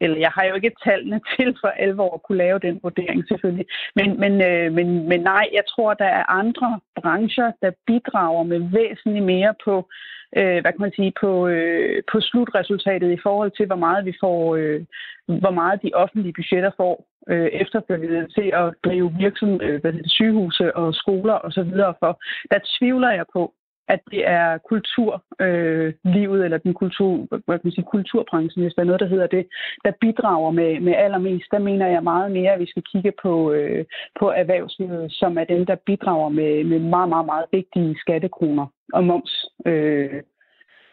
eller 0.00 0.18
jeg 0.18 0.30
har 0.30 0.44
jo 0.44 0.54
ikke 0.54 0.72
tallene 0.84 1.20
til 1.36 1.56
for 1.60 1.68
alvor 1.68 2.14
at 2.14 2.22
kunne 2.22 2.38
lave 2.38 2.58
den 2.58 2.80
vurdering 2.82 3.24
selvfølgelig. 3.28 3.66
Men, 3.96 4.20
men, 4.20 4.42
øh, 4.42 4.72
men, 4.72 5.08
men 5.08 5.20
nej, 5.20 5.48
jeg 5.52 5.62
tror, 5.68 5.94
der 5.94 6.04
er 6.04 6.30
andre 6.30 6.80
brancher, 7.00 7.52
der 7.62 7.70
bidrager 7.86 8.42
med 8.42 8.58
væsentligt 8.72 9.24
mere 9.24 9.54
på, 9.64 9.88
øh, 10.36 10.60
hvad 10.60 10.72
kan 10.72 10.80
man 10.86 10.92
sige, 10.96 11.12
på, 11.20 11.48
øh, 11.48 12.02
på 12.12 12.20
slutresultatet 12.20 13.12
i 13.12 13.22
forhold 13.22 13.52
til, 13.56 13.66
hvor 13.66 13.76
meget 13.86 14.04
vi 14.04 14.14
får, 14.20 14.56
øh, 14.56 14.80
hvor 15.26 15.50
meget 15.50 15.82
de 15.82 15.90
offentlige 15.94 16.32
budgetter 16.32 16.70
får 16.76 17.06
øh, 17.28 17.46
efterfølgende 17.62 18.28
til 18.36 18.50
at 18.54 18.74
drive 18.84 19.14
virksomhed, 19.18 19.60
øh, 19.62 19.80
hvad 19.80 19.92
det, 19.92 20.10
sygehuse 20.10 20.76
og 20.76 20.94
skoler 20.94 21.34
osv. 21.46 21.72
for. 22.00 22.12
Der 22.50 22.58
tvivler 22.78 23.10
jeg 23.10 23.24
på, 23.32 23.54
at 23.94 24.00
det 24.10 24.22
er 24.28 24.58
kulturlivet 24.70 26.40
øh, 26.40 26.44
eller 26.44 26.58
den 26.58 26.74
kultur, 26.74 27.26
hvad 27.28 27.58
kan 27.58 27.66
man 27.68 27.72
sige, 27.72 27.92
kulturbranchen, 27.94 28.62
hvis 28.62 28.74
der 28.74 28.82
er 28.82 28.90
noget, 28.90 29.00
der 29.00 29.12
hedder 29.14 29.26
det, 29.26 29.46
der 29.84 29.92
bidrager 30.00 30.50
med, 30.50 30.80
med 30.80 30.94
allermest. 30.94 31.46
Der 31.50 31.58
mener 31.58 31.86
jeg 31.86 32.02
meget 32.02 32.32
mere, 32.32 32.52
at 32.52 32.60
vi 32.60 32.66
skal 32.66 32.82
kigge 32.92 33.12
på, 33.22 33.52
øh, 33.52 33.84
på 34.20 34.30
erhvervslivet, 34.30 35.12
som 35.12 35.38
er 35.38 35.44
dem, 35.44 35.66
der 35.66 35.76
bidrager 35.86 36.28
med, 36.28 36.64
med 36.64 36.78
meget, 36.78 37.08
meget, 37.08 37.26
meget 37.26 37.46
vigtige 37.52 37.96
skattekroner 38.00 38.66
og 38.92 39.04
moms. 39.04 39.32
Øh, 39.66 40.22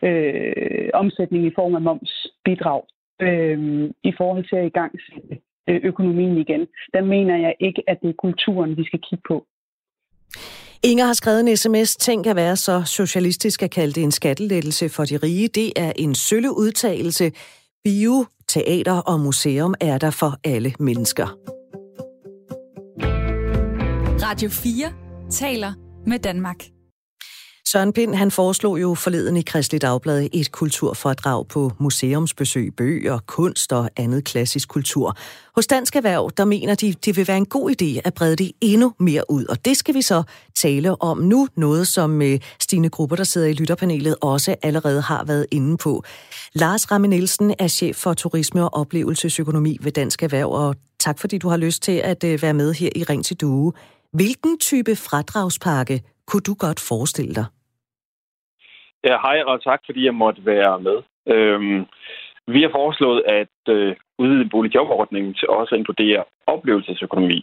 øh, 0.01 0.89
omsætning 0.93 1.45
i 1.45 1.51
form 1.55 1.75
af 1.75 1.81
momsbidrag 1.81 2.81
øh, 3.21 3.89
i 4.03 4.13
forhold 4.17 4.45
til 4.49 4.55
at 4.55 4.65
i 4.65 4.77
gang 4.79 4.91
sætte 5.05 5.41
øh, 5.69 5.79
økonomien 5.83 6.37
igen. 6.37 6.67
Der 6.93 7.01
mener 7.01 7.37
jeg 7.37 7.55
ikke, 7.59 7.83
at 7.87 8.01
det 8.01 8.09
er 8.09 8.13
kulturen, 8.13 8.77
vi 8.77 8.85
skal 8.85 8.99
kigge 9.09 9.23
på. 9.27 9.45
Inger 10.83 11.05
har 11.05 11.13
skrevet 11.13 11.39
en 11.39 11.57
sms. 11.57 11.95
Tænk 11.95 12.25
at 12.25 12.35
være 12.35 12.55
så 12.55 12.83
socialistisk 12.85 13.63
at 13.63 13.71
kalde 13.71 13.93
det 13.93 14.03
en 14.03 14.11
skattelettelse 14.11 14.89
for 14.89 15.05
de 15.05 15.17
rige. 15.17 15.47
Det 15.47 15.73
er 15.75 15.91
en 15.95 16.15
sølle 16.15 16.57
udtalelse. 16.57 17.31
Bio, 17.83 18.25
teater 18.47 18.93
og 18.93 19.19
museum 19.19 19.75
er 19.79 19.97
der 19.97 20.11
for 20.11 20.39
alle 20.43 20.73
mennesker. 20.79 21.27
Radio 24.23 24.49
4 24.49 24.91
taler 25.31 25.73
med 26.05 26.19
Danmark. 26.19 26.76
Søren 27.71 27.93
Pind 27.93 28.15
han 28.15 28.31
foreslog 28.31 28.81
jo 28.81 28.95
forleden 28.95 29.37
i 29.37 29.41
Kristelig 29.41 29.81
Dagblad 29.81 30.29
et 30.33 30.51
kulturfordrag 30.51 31.47
på 31.47 31.71
museumsbesøg, 31.79 32.73
bøger, 32.77 33.19
kunst 33.25 33.73
og 33.73 33.89
andet 33.97 34.23
klassisk 34.23 34.69
kultur. 34.69 35.17
Hos 35.55 35.67
Dansk 35.67 35.95
Erhverv, 35.95 36.31
der 36.37 36.45
mener 36.45 36.75
de, 36.75 36.93
det 37.05 37.17
vil 37.17 37.27
være 37.27 37.37
en 37.37 37.45
god 37.45 37.71
idé 37.71 38.01
at 38.05 38.13
brede 38.13 38.35
det 38.35 38.51
endnu 38.61 38.93
mere 38.99 39.31
ud, 39.31 39.45
og 39.45 39.65
det 39.65 39.77
skal 39.77 39.95
vi 39.95 40.01
så 40.01 40.23
tale 40.55 41.01
om 41.01 41.17
nu, 41.17 41.47
noget 41.55 41.87
som 41.87 42.21
øh, 42.21 42.39
Stine 42.59 42.89
Grupper, 42.89 43.15
der 43.15 43.23
sidder 43.23 43.47
i 43.47 43.53
lytterpanelet, 43.53 44.15
også 44.21 44.55
allerede 44.61 45.01
har 45.01 45.23
været 45.23 45.45
inde 45.51 45.77
på. 45.77 46.03
Lars 46.53 46.91
Ramme 46.91 47.07
Nielsen 47.07 47.53
er 47.59 47.67
chef 47.67 47.95
for 47.95 48.13
turisme 48.13 48.63
og 48.63 48.73
oplevelsesøkonomi 48.73 49.77
ved 49.81 49.91
Dansk 49.91 50.23
Erhverv, 50.23 50.51
og 50.51 50.75
tak 50.99 51.19
fordi 51.19 51.37
du 51.37 51.49
har 51.49 51.57
lyst 51.57 51.83
til 51.83 52.01
at 52.03 52.23
øh, 52.23 52.41
være 52.41 52.53
med 52.53 52.73
her 52.73 52.89
i 52.95 53.03
Ring 53.03 53.25
til 53.25 53.37
Due. 53.37 53.73
Hvilken 54.13 54.59
type 54.59 54.95
fradragspakke 54.95 56.01
kunne 56.27 56.41
du 56.41 56.53
godt 56.53 56.79
forestille 56.79 57.35
dig? 57.35 57.45
Ja, 59.07 59.15
hej 59.25 59.37
og 59.51 59.63
tak, 59.63 59.81
fordi 59.85 60.05
jeg 60.05 60.15
måtte 60.23 60.45
være 60.45 60.79
med. 60.87 60.97
Øhm, 61.33 61.85
vi 62.53 62.61
har 62.61 62.71
foreslået 62.79 63.21
at 63.39 63.57
øh, 63.75 63.95
udvide 64.17 64.49
boligjobordningen 64.49 65.33
til 65.33 65.47
også 65.49 65.75
at 65.75 65.79
inkludere 65.79 66.23
oplevelsesøkonomi. 66.47 67.39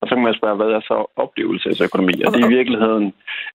Og 0.00 0.08
så 0.08 0.14
kan 0.14 0.24
man 0.24 0.38
spørge, 0.38 0.56
hvad 0.56 0.66
er 0.66 0.80
så 0.80 0.98
oplevelsesøkonomi? 1.16 2.14
Og 2.22 2.32
det 2.32 2.40
er 2.40 2.50
i 2.50 2.56
virkeligheden 2.58 3.14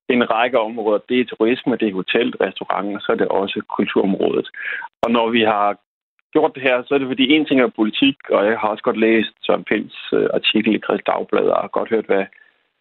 en 0.10 0.32
række 0.32 0.60
områder. 0.60 0.99
Det 1.10 1.20
er 1.20 1.26
turisme, 1.26 1.76
det 1.76 1.88
er 1.88 1.93
hotel, 2.02 2.30
restaurant, 2.45 2.95
og 2.95 3.02
så 3.02 3.12
er 3.12 3.16
det 3.16 3.28
også 3.28 3.62
kulturområdet. 3.78 4.47
Og 5.04 5.12
når 5.12 5.30
vi 5.30 5.41
har 5.41 5.78
gjort 6.34 6.56
det 6.56 6.64
her, 6.64 6.84
så 6.84 6.93
er 6.93 6.99
det 6.99 7.08
fordi 7.08 7.26
en 7.32 7.45
ting 7.45 7.60
er 7.62 7.78
politik, 7.82 8.18
og 8.30 8.45
jeg 8.45 8.60
har 8.60 8.68
også 8.68 8.84
godt 8.84 8.99
læst 8.99 9.34
Søren 9.45 9.64
Pins 9.64 9.97
øh, 10.14 10.28
artikel 10.34 10.76
i 10.76 10.84
Krist 10.86 11.08
Dagblad, 11.08 11.47
og 11.54 11.62
har 11.62 11.78
godt 11.78 11.89
hørt, 11.89 12.06
hvad 12.06 12.26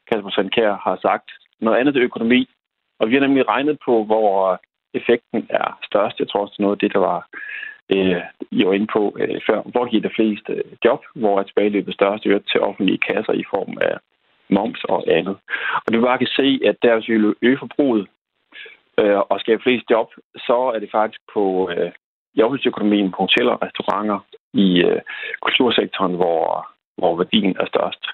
Kasper 0.09 0.31
Sandkær 0.31 0.73
har 0.87 0.99
sagt. 1.03 1.29
Noget 1.61 1.79
andet 1.79 1.97
er 1.97 2.03
økonomi, 2.03 2.49
og 3.01 3.09
vi 3.09 3.15
har 3.15 3.21
nemlig 3.21 3.49
regnet 3.49 3.79
på, 3.85 4.05
hvor 4.05 4.53
øh, 4.53 4.59
effekten 4.95 5.47
er 5.51 5.79
størst. 5.85 6.19
Jeg 6.19 6.29
tror 6.29 6.41
også, 6.41 6.53
det 6.53 6.59
er 6.59 6.63
noget 6.63 6.77
af 6.77 6.81
det, 6.81 6.93
der 6.93 6.99
var 6.99 7.21
øh, 7.93 8.23
I 8.51 8.65
var 8.67 8.73
inde 8.73 8.87
på 8.97 9.17
øh, 9.21 9.41
før. 9.47 9.61
Hvor 9.63 9.85
giver 9.91 10.03
det 10.03 10.17
flest 10.17 10.47
øh, 10.49 10.65
job? 10.85 11.01
Hvor 11.15 11.39
er 11.39 11.43
tilbageløbet 11.43 11.95
størst 11.95 12.27
øh, 12.27 12.41
til 12.51 12.61
offentlige 12.61 13.05
kasser 13.09 13.33
i 13.33 13.45
form 13.51 13.79
af 13.81 13.95
moms 14.51 14.85
og 14.85 15.05
andet. 15.09 15.37
Og 15.85 15.87
det 15.89 15.99
vi 15.99 16.05
bare 16.05 16.19
kan 16.19 16.37
se, 16.41 16.61
at 16.65 16.77
der 16.83 16.95
hvis 16.95 17.09
vi 17.09 17.19
vil 17.19 17.35
øge 17.43 17.59
forbruget 17.59 18.07
øh, 18.99 19.19
og 19.31 19.41
skabe 19.41 19.63
flest 19.63 19.91
job, 19.91 20.09
så 20.37 20.73
er 20.75 20.79
det 20.79 20.91
faktisk 20.91 21.21
på 21.35 21.71
øh, 21.73 21.93
i 22.35 22.43
offentligøkonomien 22.43 23.11
på 23.11 23.17
hoteller 23.17 23.53
og 23.53 23.63
restauranter 23.63 24.19
i 24.53 24.83
øh, 24.85 25.01
kultursektoren, 25.43 26.15
hvor, 26.15 26.69
hvor 26.99 27.17
værdien 27.17 27.57
er 27.61 27.67
størst. 27.67 28.07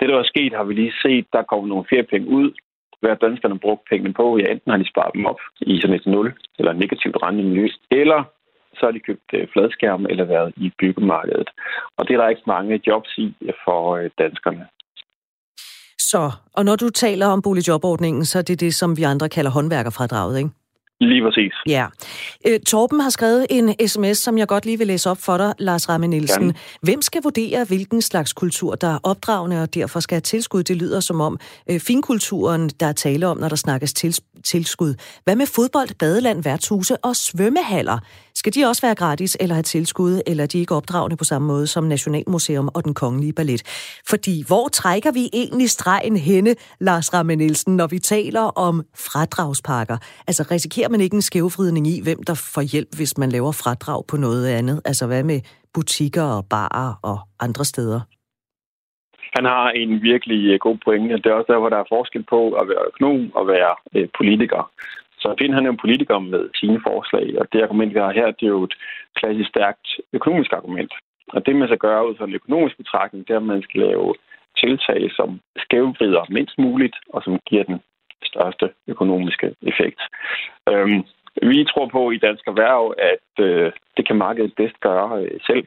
Det, 0.00 0.08
der 0.08 0.18
er 0.18 0.32
sket, 0.32 0.52
har 0.52 0.64
vi 0.64 0.74
lige 0.74 0.94
set, 1.02 1.26
der 1.32 1.42
kommer 1.42 1.66
nogle 1.68 1.88
flere 1.88 2.02
penge 2.02 2.28
ud 2.28 2.50
hvad 3.00 3.16
danskerne 3.16 3.58
brugt 3.58 3.82
pengene 3.90 4.14
på. 4.14 4.38
Ja, 4.38 4.46
enten 4.52 4.70
har 4.70 4.78
de 4.78 4.88
sparet 4.92 5.14
dem 5.14 5.26
op 5.26 5.40
i 5.60 5.80
sådan 5.80 5.96
et 5.96 6.06
nul 6.06 6.28
eller 6.58 6.72
negativt 6.72 7.16
rentemiljø, 7.22 7.68
eller 7.90 8.20
så 8.76 8.86
har 8.86 8.92
de 8.92 9.06
købt 9.08 9.28
øh, 9.34 9.46
fladskærm 9.52 10.06
eller 10.10 10.24
været 10.24 10.52
i 10.56 10.72
byggemarkedet. 10.78 11.48
Og 11.96 12.08
det 12.08 12.14
er 12.14 12.20
der 12.20 12.28
ikke 12.28 12.42
mange 12.46 12.80
jobs 12.86 13.18
i 13.18 13.34
øh, 13.42 13.54
for 13.64 13.96
øh, 13.96 14.10
danskerne. 14.18 14.66
Så, 15.98 16.22
og 16.56 16.64
når 16.64 16.76
du 16.76 16.88
taler 16.90 17.26
om 17.26 17.42
boligjobordningen, 17.42 18.24
så 18.24 18.38
er 18.38 18.42
det 18.42 18.60
det, 18.60 18.74
som 18.74 18.96
vi 18.96 19.02
andre 19.02 19.28
kalder 19.28 19.50
håndværkerfradraget, 19.50 20.38
ikke? 20.38 20.50
Lige 21.00 21.22
præcis. 21.22 21.52
Ja. 21.66 21.86
Øh, 22.46 22.60
Torben 22.60 23.00
har 23.00 23.10
skrevet 23.10 23.46
en 23.50 23.88
sms, 23.88 24.18
som 24.18 24.38
jeg 24.38 24.48
godt 24.48 24.66
lige 24.66 24.78
vil 24.78 24.86
læse 24.86 25.10
op 25.10 25.18
for 25.18 25.36
dig, 25.36 25.54
Lars 25.58 25.88
Ramme 25.88 26.06
Nielsen. 26.06 26.42
Gerne. 26.42 26.54
Hvem 26.82 27.02
skal 27.02 27.22
vurdere, 27.22 27.64
hvilken 27.64 28.02
slags 28.02 28.32
kultur, 28.32 28.74
der 28.74 28.94
er 28.94 28.98
opdragende 29.02 29.62
og 29.62 29.74
derfor 29.74 30.00
skal 30.00 30.14
have 30.14 30.20
tilskud? 30.20 30.62
Det 30.62 30.76
lyder 30.76 31.00
som 31.00 31.20
om 31.20 31.38
øh, 31.70 31.80
finkulturen, 31.80 32.68
der 32.68 32.86
er 32.86 32.92
tale 32.92 33.26
om, 33.26 33.38
når 33.38 33.48
der 33.48 33.56
snakkes 33.56 33.94
til, 33.94 34.18
tilskud. 34.46 34.94
Hvad 35.24 35.36
med 35.36 35.46
fodbold, 35.46 35.88
badeland, 35.98 36.42
værtshuse 36.42 36.96
og 36.96 37.16
svømmehaller? 37.16 37.98
Skal 38.34 38.54
de 38.54 38.64
også 38.64 38.82
være 38.82 38.94
gratis 38.94 39.36
eller 39.40 39.54
have 39.54 39.62
tilskud, 39.62 40.20
eller 40.26 40.42
er 40.44 40.48
de 40.48 40.58
ikke 40.58 40.74
opdragende 40.74 41.16
på 41.16 41.24
samme 41.24 41.48
måde 41.48 41.66
som 41.66 41.84
Nationalmuseum 41.84 42.70
og 42.74 42.84
den 42.84 42.94
kongelige 42.94 43.32
ballet? 43.32 43.62
Fordi 44.08 44.44
hvor 44.46 44.68
trækker 44.68 45.12
vi 45.12 45.30
egentlig 45.32 45.70
stregen 45.70 46.16
henne, 46.16 46.54
Lars 46.80 47.14
Ramme 47.14 47.36
Nielsen, 47.36 47.76
når 47.76 47.86
vi 47.86 47.98
taler 47.98 48.40
om 48.40 48.82
fradragspakker? 48.94 49.98
Altså 50.26 50.44
risikerer 50.50 50.88
man 50.88 51.00
ikke 51.00 51.14
en 51.14 51.22
skævfridning 51.22 51.86
i, 51.86 52.00
hvem 52.00 52.22
der 52.22 52.34
får 52.34 52.62
hjælp, 52.62 52.94
hvis 52.96 53.18
man 53.18 53.32
laver 53.32 53.52
fradrag 53.52 54.06
på 54.08 54.16
noget 54.16 54.46
andet? 54.46 54.80
Altså 54.84 55.06
hvad 55.06 55.22
med 55.22 55.40
butikker 55.74 56.22
og 56.22 56.44
barer 56.44 56.94
og 57.02 57.18
andre 57.40 57.64
steder? 57.64 58.15
Han 59.36 59.44
har 59.44 59.68
en 59.70 60.02
virkelig 60.02 60.40
øh, 60.52 60.58
god 60.58 60.78
pointe. 60.84 61.16
Det 61.16 61.26
er 61.26 61.38
også 61.38 61.52
der, 61.52 61.58
hvor 61.58 61.68
der 61.68 61.80
er 61.80 61.92
forskel 61.94 62.22
på 62.22 62.40
at 62.60 62.68
være 62.68 62.86
økonom 62.88 63.32
og 63.34 63.46
være 63.48 63.72
øh, 63.94 64.08
politiker. 64.18 64.70
Så 65.18 65.34
Finn 65.38 65.54
han 65.54 65.66
er 65.66 65.70
en 65.70 65.84
politiker 65.84 66.18
med 66.18 66.42
sine 66.60 66.80
forslag, 66.88 67.26
og 67.40 67.44
det 67.52 67.62
argument, 67.62 67.94
vi 67.94 67.98
har 67.98 68.12
her, 68.12 68.26
det 68.38 68.46
er 68.46 68.56
jo 68.58 68.64
et 68.64 68.76
klassisk 69.18 69.48
stærkt 69.48 69.86
økonomisk 70.12 70.52
argument. 70.52 70.92
Og 71.34 71.46
det, 71.46 71.56
man 71.56 71.68
skal 71.68 71.78
gøre 71.78 72.08
ud 72.08 72.14
fra 72.16 72.24
en 72.24 72.34
økonomisk 72.40 72.76
betragtning, 72.76 73.28
det 73.28 73.34
er, 73.34 73.40
at 73.40 73.52
man 73.54 73.62
skal 73.62 73.80
lave 73.80 74.14
tiltag, 74.62 75.10
som 75.18 75.40
skævvrider 75.56 76.24
mindst 76.28 76.58
muligt, 76.58 76.96
og 77.12 77.22
som 77.22 77.38
giver 77.48 77.64
den 77.64 77.78
største 78.24 78.66
økonomiske 78.86 79.54
effekt. 79.62 80.00
Øhm, 80.70 81.02
vi 81.42 81.64
tror 81.64 81.86
på 81.88 82.10
i 82.10 82.18
Dansk 82.18 82.46
Erhverv, 82.46 82.94
at 82.98 83.44
øh, 83.44 83.72
det 83.96 84.06
kan 84.06 84.16
markedet 84.16 84.52
bedst 84.56 84.80
gøre 84.80 85.22
øh, 85.22 85.40
selv. 85.46 85.64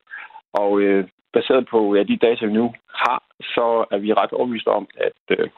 Og 0.53 0.81
øh, 0.81 1.07
baseret 1.33 1.67
på 1.67 1.95
ja, 1.95 2.03
de 2.03 2.17
data, 2.17 2.45
vi 2.45 2.53
nu 2.53 2.73
har, 2.93 3.23
så 3.41 3.85
er 3.91 3.97
vi 3.97 4.13
ret 4.13 4.31
overbevist 4.31 4.67
om, 4.67 4.87
at 4.97 5.37
øh, 5.37 5.49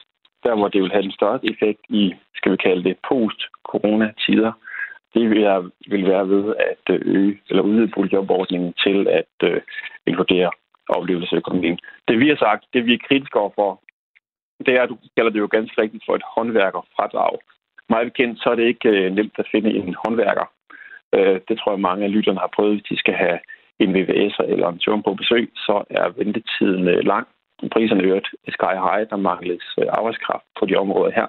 der, 0.44 0.56
hvor 0.56 0.68
det 0.68 0.82
vil 0.82 0.92
have 0.92 1.04
den 1.04 1.12
største 1.12 1.48
effekt 1.54 1.82
i, 1.90 2.14
skal 2.36 2.52
vi 2.52 2.58
kalde 2.58 2.84
det, 2.84 2.98
post-corona-tider, 3.10 4.52
det 5.14 5.30
vil, 5.30 5.42
jeg, 5.42 5.64
vil 5.88 6.06
være 6.08 6.30
ved 6.30 6.56
at 6.70 6.96
øh, 6.96 7.02
øge 7.06 7.40
eller 7.50 7.64
udvide 7.64 7.92
boligjobordningen 7.96 8.74
til 8.74 9.08
at 9.08 9.36
øh, 9.44 9.62
inkludere 10.08 10.52
oplevelsesøkonomien. 10.90 11.80
Det 12.08 12.20
vi 12.20 12.28
har 12.30 12.36
sagt, 12.36 12.66
det 12.74 12.86
vi 12.86 12.94
er 12.94 13.08
kritiske 13.08 13.40
overfor, 13.40 13.82
det 14.66 14.74
er, 14.76 14.84
at 14.84 14.90
du 14.90 14.98
kalder 15.18 15.32
det 15.32 15.40
jo 15.40 15.48
ganske 15.52 15.82
rigtigt 15.82 16.04
for 16.06 16.16
et 16.16 16.30
håndværkerfradrag. 16.36 17.38
Meget 17.90 18.08
bekendt, 18.12 18.40
så 18.40 18.50
er 18.50 18.56
det 18.56 18.68
ikke 18.68 18.90
øh, 18.90 19.12
nemt 19.14 19.34
at 19.38 19.48
finde 19.52 19.70
en 19.70 19.96
håndværker. 20.06 20.48
Øh, 21.16 21.40
det 21.48 21.60
tror 21.60 21.72
jeg, 21.72 21.80
mange 21.80 22.06
af 22.06 22.12
lytterne 22.12 22.40
har 22.40 22.52
prøvet, 22.56 22.74
hvis 22.74 22.90
de 22.90 22.98
skal 22.98 23.14
have 23.14 23.40
en 23.84 23.96
VVS'er 23.96 24.46
eller 24.54 24.68
en 24.70 24.80
turm 24.80 25.04
på 25.04 25.14
besøg, 25.14 25.52
så 25.56 25.84
er 25.90 26.10
ventetiden 26.10 26.88
øh, 26.88 27.04
lang 27.06 27.28
priserne 27.70 28.04
øvrigt 28.04 28.30
sky 28.48 28.76
high, 28.88 29.10
der 29.10 29.16
mangles 29.16 29.64
øh, 29.78 29.88
arbejdskraft 29.90 30.46
på 30.60 30.66
de 30.66 30.76
områder 30.76 31.12
her. 31.12 31.28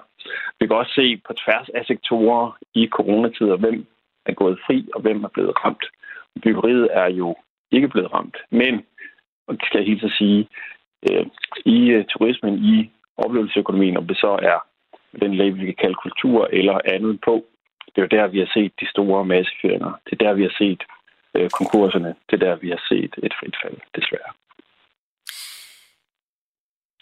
Vi 0.59 0.67
kan 0.67 0.75
også 0.75 0.93
se 0.95 1.21
på 1.27 1.33
tværs 1.33 1.69
af 1.69 1.85
sektorer 1.85 2.57
i 2.73 2.87
coronatider, 2.87 3.57
hvem 3.57 3.85
er 4.25 4.33
gået 4.33 4.59
fri 4.65 4.89
og 4.95 5.01
hvem 5.01 5.23
er 5.23 5.27
blevet 5.27 5.65
ramt. 5.65 5.85
Byggeriet 6.43 6.87
er 6.91 7.09
jo 7.09 7.35
ikke 7.71 7.87
blevet 7.87 8.13
ramt, 8.13 8.37
men, 8.51 8.85
og 9.47 9.53
det 9.53 9.65
skal 9.65 9.77
jeg 9.79 9.87
helt 9.87 10.13
sige, 10.17 10.47
øh, 11.11 11.25
i 11.65 12.03
turismen, 12.09 12.55
i 12.55 12.91
oplevelsesøkonomien, 13.17 13.97
om 13.97 14.07
det 14.07 14.17
så 14.17 14.39
er 14.41 14.59
den 15.21 15.35
label, 15.35 15.61
vi 15.61 15.65
kan 15.65 15.81
kalde 15.81 15.95
kultur 15.95 16.49
eller 16.53 16.79
andet 16.85 17.21
på, 17.21 17.45
Det 17.85 17.97
er 17.97 18.01
jo 18.01 18.17
der, 18.17 18.27
vi 18.27 18.39
har 18.39 18.49
set 18.53 18.71
de 18.79 18.89
store 18.89 19.25
massefyringer. 19.25 19.91
Det 20.05 20.11
er 20.11 20.25
der, 20.25 20.33
vi 20.33 20.43
har 20.43 20.55
set 20.57 20.83
øh, 21.35 21.49
konkurserne. 21.49 22.15
Det 22.29 22.35
er 22.41 22.45
der, 22.47 22.55
vi 22.55 22.69
har 22.69 22.81
set 22.89 23.13
et 23.23 23.33
frit 23.39 23.55
fald, 23.63 23.77
desværre. 23.95 24.31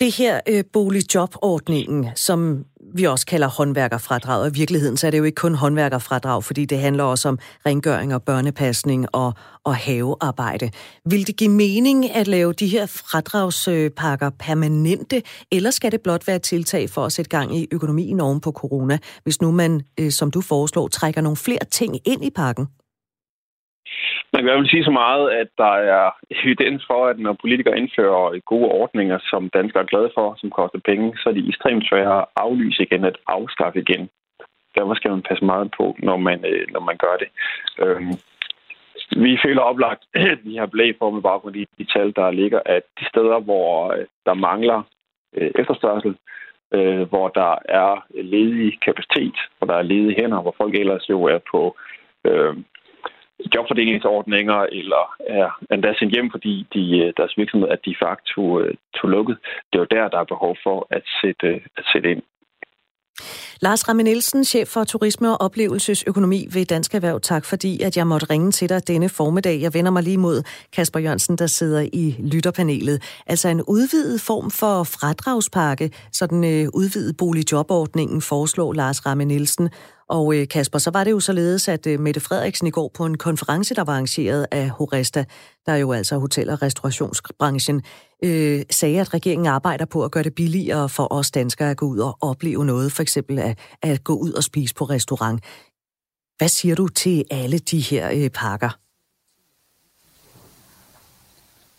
Det 0.01 0.17
her 0.17 0.39
øh, 0.49 0.63
boligjobordningen, 0.73 2.07
som 2.15 2.65
vi 2.95 3.03
også 3.03 3.25
kalder 3.25 3.47
håndværkerfradrag, 3.47 4.41
og 4.41 4.47
i 4.47 4.51
virkeligheden 4.53 4.97
så 4.97 5.07
er 5.07 5.11
det 5.11 5.17
jo 5.17 5.23
ikke 5.23 5.35
kun 5.35 5.55
håndværkerfradrag, 5.55 6.43
fordi 6.43 6.65
det 6.65 6.79
handler 6.79 7.03
også 7.03 7.29
om 7.29 7.39
rengøring 7.65 8.15
og 8.15 8.23
børnepasning 8.23 9.15
og, 9.15 9.33
og 9.63 9.75
havearbejde. 9.75 10.71
Vil 11.05 11.27
det 11.27 11.37
give 11.37 11.49
mening 11.49 12.11
at 12.11 12.27
lave 12.27 12.53
de 12.53 12.67
her 12.67 12.85
fradragspakker 12.85 14.29
permanente, 14.39 15.21
eller 15.51 15.71
skal 15.71 15.91
det 15.91 16.01
blot 16.01 16.27
være 16.27 16.35
et 16.35 16.41
tiltag 16.41 16.89
for 16.89 17.05
at 17.05 17.11
sætte 17.11 17.29
gang 17.29 17.57
i 17.57 17.67
økonomien 17.71 18.19
oven 18.19 18.41
på 18.41 18.51
corona, 18.51 18.97
hvis 19.23 19.41
nu 19.41 19.51
man, 19.51 19.81
øh, 19.99 20.11
som 20.11 20.31
du 20.31 20.41
foreslår, 20.41 20.87
trækker 20.87 21.21
nogle 21.21 21.37
flere 21.37 21.65
ting 21.71 21.99
ind 22.05 22.25
i 22.25 22.29
pakken? 22.35 22.67
Man 24.33 24.43
kan 24.43 24.57
vel 24.57 24.69
sige 24.69 24.83
så 24.83 24.91
meget, 24.91 25.31
at 25.31 25.47
der 25.57 25.73
er 25.95 26.11
evidens 26.43 26.83
for, 26.87 27.07
at 27.07 27.19
når 27.19 27.33
politikere 27.41 27.77
indfører 27.77 28.39
gode 28.39 28.69
ordninger, 28.81 29.19
som 29.29 29.49
danskere 29.49 29.83
er 29.83 29.87
glade 29.87 30.11
for, 30.13 30.35
som 30.37 30.49
koster 30.49 30.79
penge, 30.85 31.17
så 31.17 31.29
er 31.29 31.33
de 31.33 31.47
ekstremt 31.47 31.87
svære 31.89 32.21
at 32.21 32.25
aflyse 32.35 32.83
igen, 32.83 33.05
at 33.05 33.17
afskaffe 33.27 33.79
igen. 33.79 34.09
Derfor 34.75 34.93
skal 34.93 35.11
man 35.11 35.21
passe 35.21 35.45
meget 35.45 35.73
på, 35.77 35.95
når 35.99 36.17
man, 36.17 36.45
øh, 36.45 36.65
når 36.73 36.79
man 36.79 36.97
gør 36.97 37.15
det. 37.21 37.29
Øhm, 37.83 38.13
vi 39.25 39.39
føler 39.45 39.61
oplagt, 39.61 40.03
at 40.33 40.39
vi 40.43 40.55
har 40.55 40.65
blæg 40.65 40.95
for 40.99 41.09
med 41.11 41.21
baggrund 41.21 41.55
i 41.55 41.65
de 41.77 41.85
tal, 41.93 42.13
der 42.15 42.31
ligger, 42.31 42.59
at 42.65 42.83
de 42.99 43.05
steder, 43.09 43.39
hvor 43.39 43.93
øh, 43.93 44.05
der 44.25 44.33
mangler 44.33 44.81
øh, 45.37 45.51
efterspørgsel, 45.55 46.15
øh, 46.73 47.01
hvor 47.09 47.27
der 47.27 47.55
er 47.65 48.05
ledig 48.21 48.79
kapacitet, 48.85 49.35
hvor 49.57 49.67
der 49.67 49.75
er 49.75 49.81
ledige 49.81 50.21
hænder, 50.21 50.41
hvor 50.41 50.55
folk 50.57 50.75
ellers 50.75 51.09
jo 51.09 51.23
er 51.23 51.39
på 51.51 51.77
øh, 52.25 52.55
jobfordelingsordninger, 53.55 54.59
eller 54.79 55.03
er 55.39 55.47
endda 55.73 55.93
sendt 55.93 56.13
hjem, 56.13 56.31
fordi 56.31 56.67
de, 56.73 56.83
øh, 56.99 57.13
deres 57.17 57.37
virksomhed 57.37 57.67
er 57.69 57.75
de 57.75 57.95
facto 58.03 58.59
øh, 58.59 58.73
to 58.95 59.07
lukket. 59.07 59.37
Det 59.69 59.75
er 59.79 59.83
jo 59.85 59.95
der, 59.97 60.07
der 60.07 60.19
er 60.19 60.33
behov 60.33 60.55
for 60.63 60.87
at 60.89 61.03
sætte, 61.21 61.47
øh, 61.47 61.61
at 61.77 61.85
sætte 61.93 62.11
ind. 62.11 62.23
Lars 63.61 63.89
Ramme 63.89 64.03
Nielsen, 64.03 64.43
chef 64.45 64.67
for 64.67 64.83
turisme 64.83 65.31
og 65.31 65.41
oplevelsesøkonomi 65.41 66.47
ved 66.53 66.65
Dansk 66.65 66.95
Erhverv. 66.95 67.19
Tak 67.19 67.45
fordi, 67.45 67.81
at 67.81 67.97
jeg 67.97 68.07
måtte 68.07 68.27
ringe 68.29 68.51
til 68.51 68.69
dig 68.69 68.87
denne 68.87 69.09
formiddag. 69.09 69.61
Jeg 69.61 69.73
vender 69.73 69.91
mig 69.91 70.03
lige 70.03 70.17
mod 70.17 70.43
Kasper 70.75 70.99
Jørgensen, 70.99 71.35
der 71.37 71.47
sidder 71.47 71.81
i 71.93 72.15
lytterpanelet. 72.33 73.21
Altså 73.27 73.49
en 73.49 73.61
udvidet 73.67 74.21
form 74.21 74.51
for 74.51 74.83
fradragspakke, 74.83 75.91
sådan 76.11 76.43
øh, 76.43 76.67
udvidet 76.73 77.17
boligjobordningen 77.17 78.21
foreslår 78.21 78.73
Lars 78.73 79.05
Ramme 79.05 79.25
Nielsen. 79.25 79.69
Og 80.11 80.35
øh, 80.35 80.47
Kasper, 80.47 80.79
så 80.79 80.91
var 80.91 81.03
det 81.03 81.11
jo 81.11 81.19
således, 81.19 81.67
at 81.67 81.87
øh, 81.87 81.99
Mette 81.99 82.19
Frederiksen 82.19 82.67
i 82.67 82.71
går 82.71 82.91
på 82.93 83.05
en 83.05 83.17
konference, 83.17 83.75
der 83.75 83.83
var 83.83 83.93
arrangeret 83.93 84.47
af 84.51 84.69
Horesta, 84.69 85.25
der 85.65 85.71
er 85.71 85.77
jo 85.77 85.91
altså 85.91 86.17
hotel- 86.17 86.49
og 86.49 86.61
restaurationsbranchen, 86.61 87.83
øh, 88.23 88.61
sagde, 88.69 88.99
at 88.99 89.13
regeringen 89.13 89.47
arbejder 89.47 89.85
på 89.85 90.03
at 90.03 90.11
gøre 90.11 90.23
det 90.23 90.35
billigere 90.35 90.89
for 90.89 91.13
os 91.13 91.31
danskere 91.31 91.71
at 91.71 91.77
gå 91.77 91.85
ud 91.85 91.99
og 91.99 92.17
opleve 92.21 92.65
noget, 92.65 92.91
for 92.91 93.01
eksempel 93.01 93.39
at, 93.39 93.59
at 93.81 94.03
gå 94.03 94.13
ud 94.15 94.31
og 94.31 94.43
spise 94.43 94.75
på 94.75 94.85
restaurant. 94.85 95.43
Hvad 96.37 96.49
siger 96.49 96.75
du 96.75 96.87
til 96.87 97.25
alle 97.31 97.59
de 97.59 97.79
her 97.79 98.09
øh, 98.13 98.29
pakker? 98.29 98.69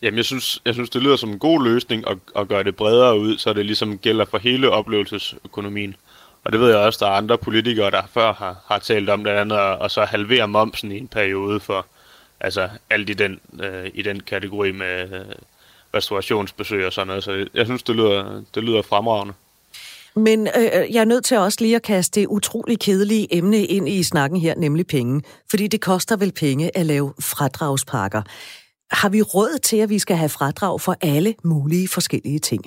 Jamen, 0.01 0.17
jeg 0.17 0.25
synes, 0.25 0.61
jeg 0.65 0.73
synes, 0.73 0.89
det 0.89 1.01
lyder 1.01 1.15
som 1.15 1.29
en 1.29 1.39
god 1.39 1.63
løsning 1.63 2.07
at, 2.07 2.17
at 2.35 2.47
gøre 2.47 2.63
det 2.63 2.75
bredere 2.75 3.19
ud, 3.19 3.37
så 3.37 3.53
det 3.53 3.65
ligesom 3.65 3.97
gælder 3.97 4.25
for 4.25 4.37
hele 4.37 4.69
oplevelsesøkonomien. 4.69 5.95
Og 6.45 6.51
det 6.51 6.59
ved 6.59 6.69
jeg 6.69 6.77
også, 6.77 7.05
der 7.05 7.11
er 7.11 7.15
andre 7.15 7.37
politikere, 7.37 7.91
der 7.91 8.01
før 8.13 8.33
har, 8.33 8.55
har 8.65 8.79
talt 8.79 9.09
om 9.09 9.23
blandt 9.23 9.39
andet, 9.39 9.57
og 9.57 9.91
så 9.91 10.05
halvere 10.05 10.47
momsen 10.47 10.91
i 10.91 10.97
en 10.97 11.07
periode 11.07 11.59
for 11.59 11.85
altså 12.39 12.69
alt 12.89 13.09
i 13.09 13.13
den, 13.13 13.39
øh, 13.59 13.91
i 13.93 14.01
den 14.01 14.19
kategori 14.19 14.71
med 14.71 15.13
øh, 15.13 15.25
restaurationsbesøg 15.93 16.85
og 16.85 16.93
sådan 16.93 17.07
noget. 17.07 17.23
Så 17.23 17.47
jeg 17.53 17.65
synes, 17.65 17.83
det 17.83 17.95
lyder, 17.95 18.41
det 18.55 18.63
lyder 18.63 18.81
fremragende. 18.81 19.33
Men 20.15 20.47
øh, 20.47 20.63
øh, 20.63 20.93
jeg 20.93 21.01
er 21.01 21.05
nødt 21.05 21.25
til 21.25 21.37
også 21.37 21.57
lige 21.61 21.75
at 21.75 21.81
kaste 21.81 22.19
det 22.19 22.27
utrolig 22.27 22.79
kedelige 22.79 23.35
emne 23.35 23.65
ind 23.65 23.89
i 23.89 24.03
snakken 24.03 24.39
her, 24.39 24.55
nemlig 24.55 24.87
penge. 24.87 25.21
Fordi 25.49 25.67
det 25.67 25.81
koster 25.81 26.15
vel 26.15 26.31
penge 26.31 26.77
at 26.77 26.85
lave 26.85 27.13
fradragspakker. 27.19 28.21
Har 28.91 29.09
vi 29.09 29.21
råd 29.21 29.59
til, 29.59 29.77
at 29.77 29.89
vi 29.89 29.99
skal 29.99 30.15
have 30.15 30.29
fradrag 30.29 30.81
for 30.81 30.95
alle 31.01 31.35
mulige 31.43 31.87
forskellige 31.87 32.39
ting? 32.39 32.63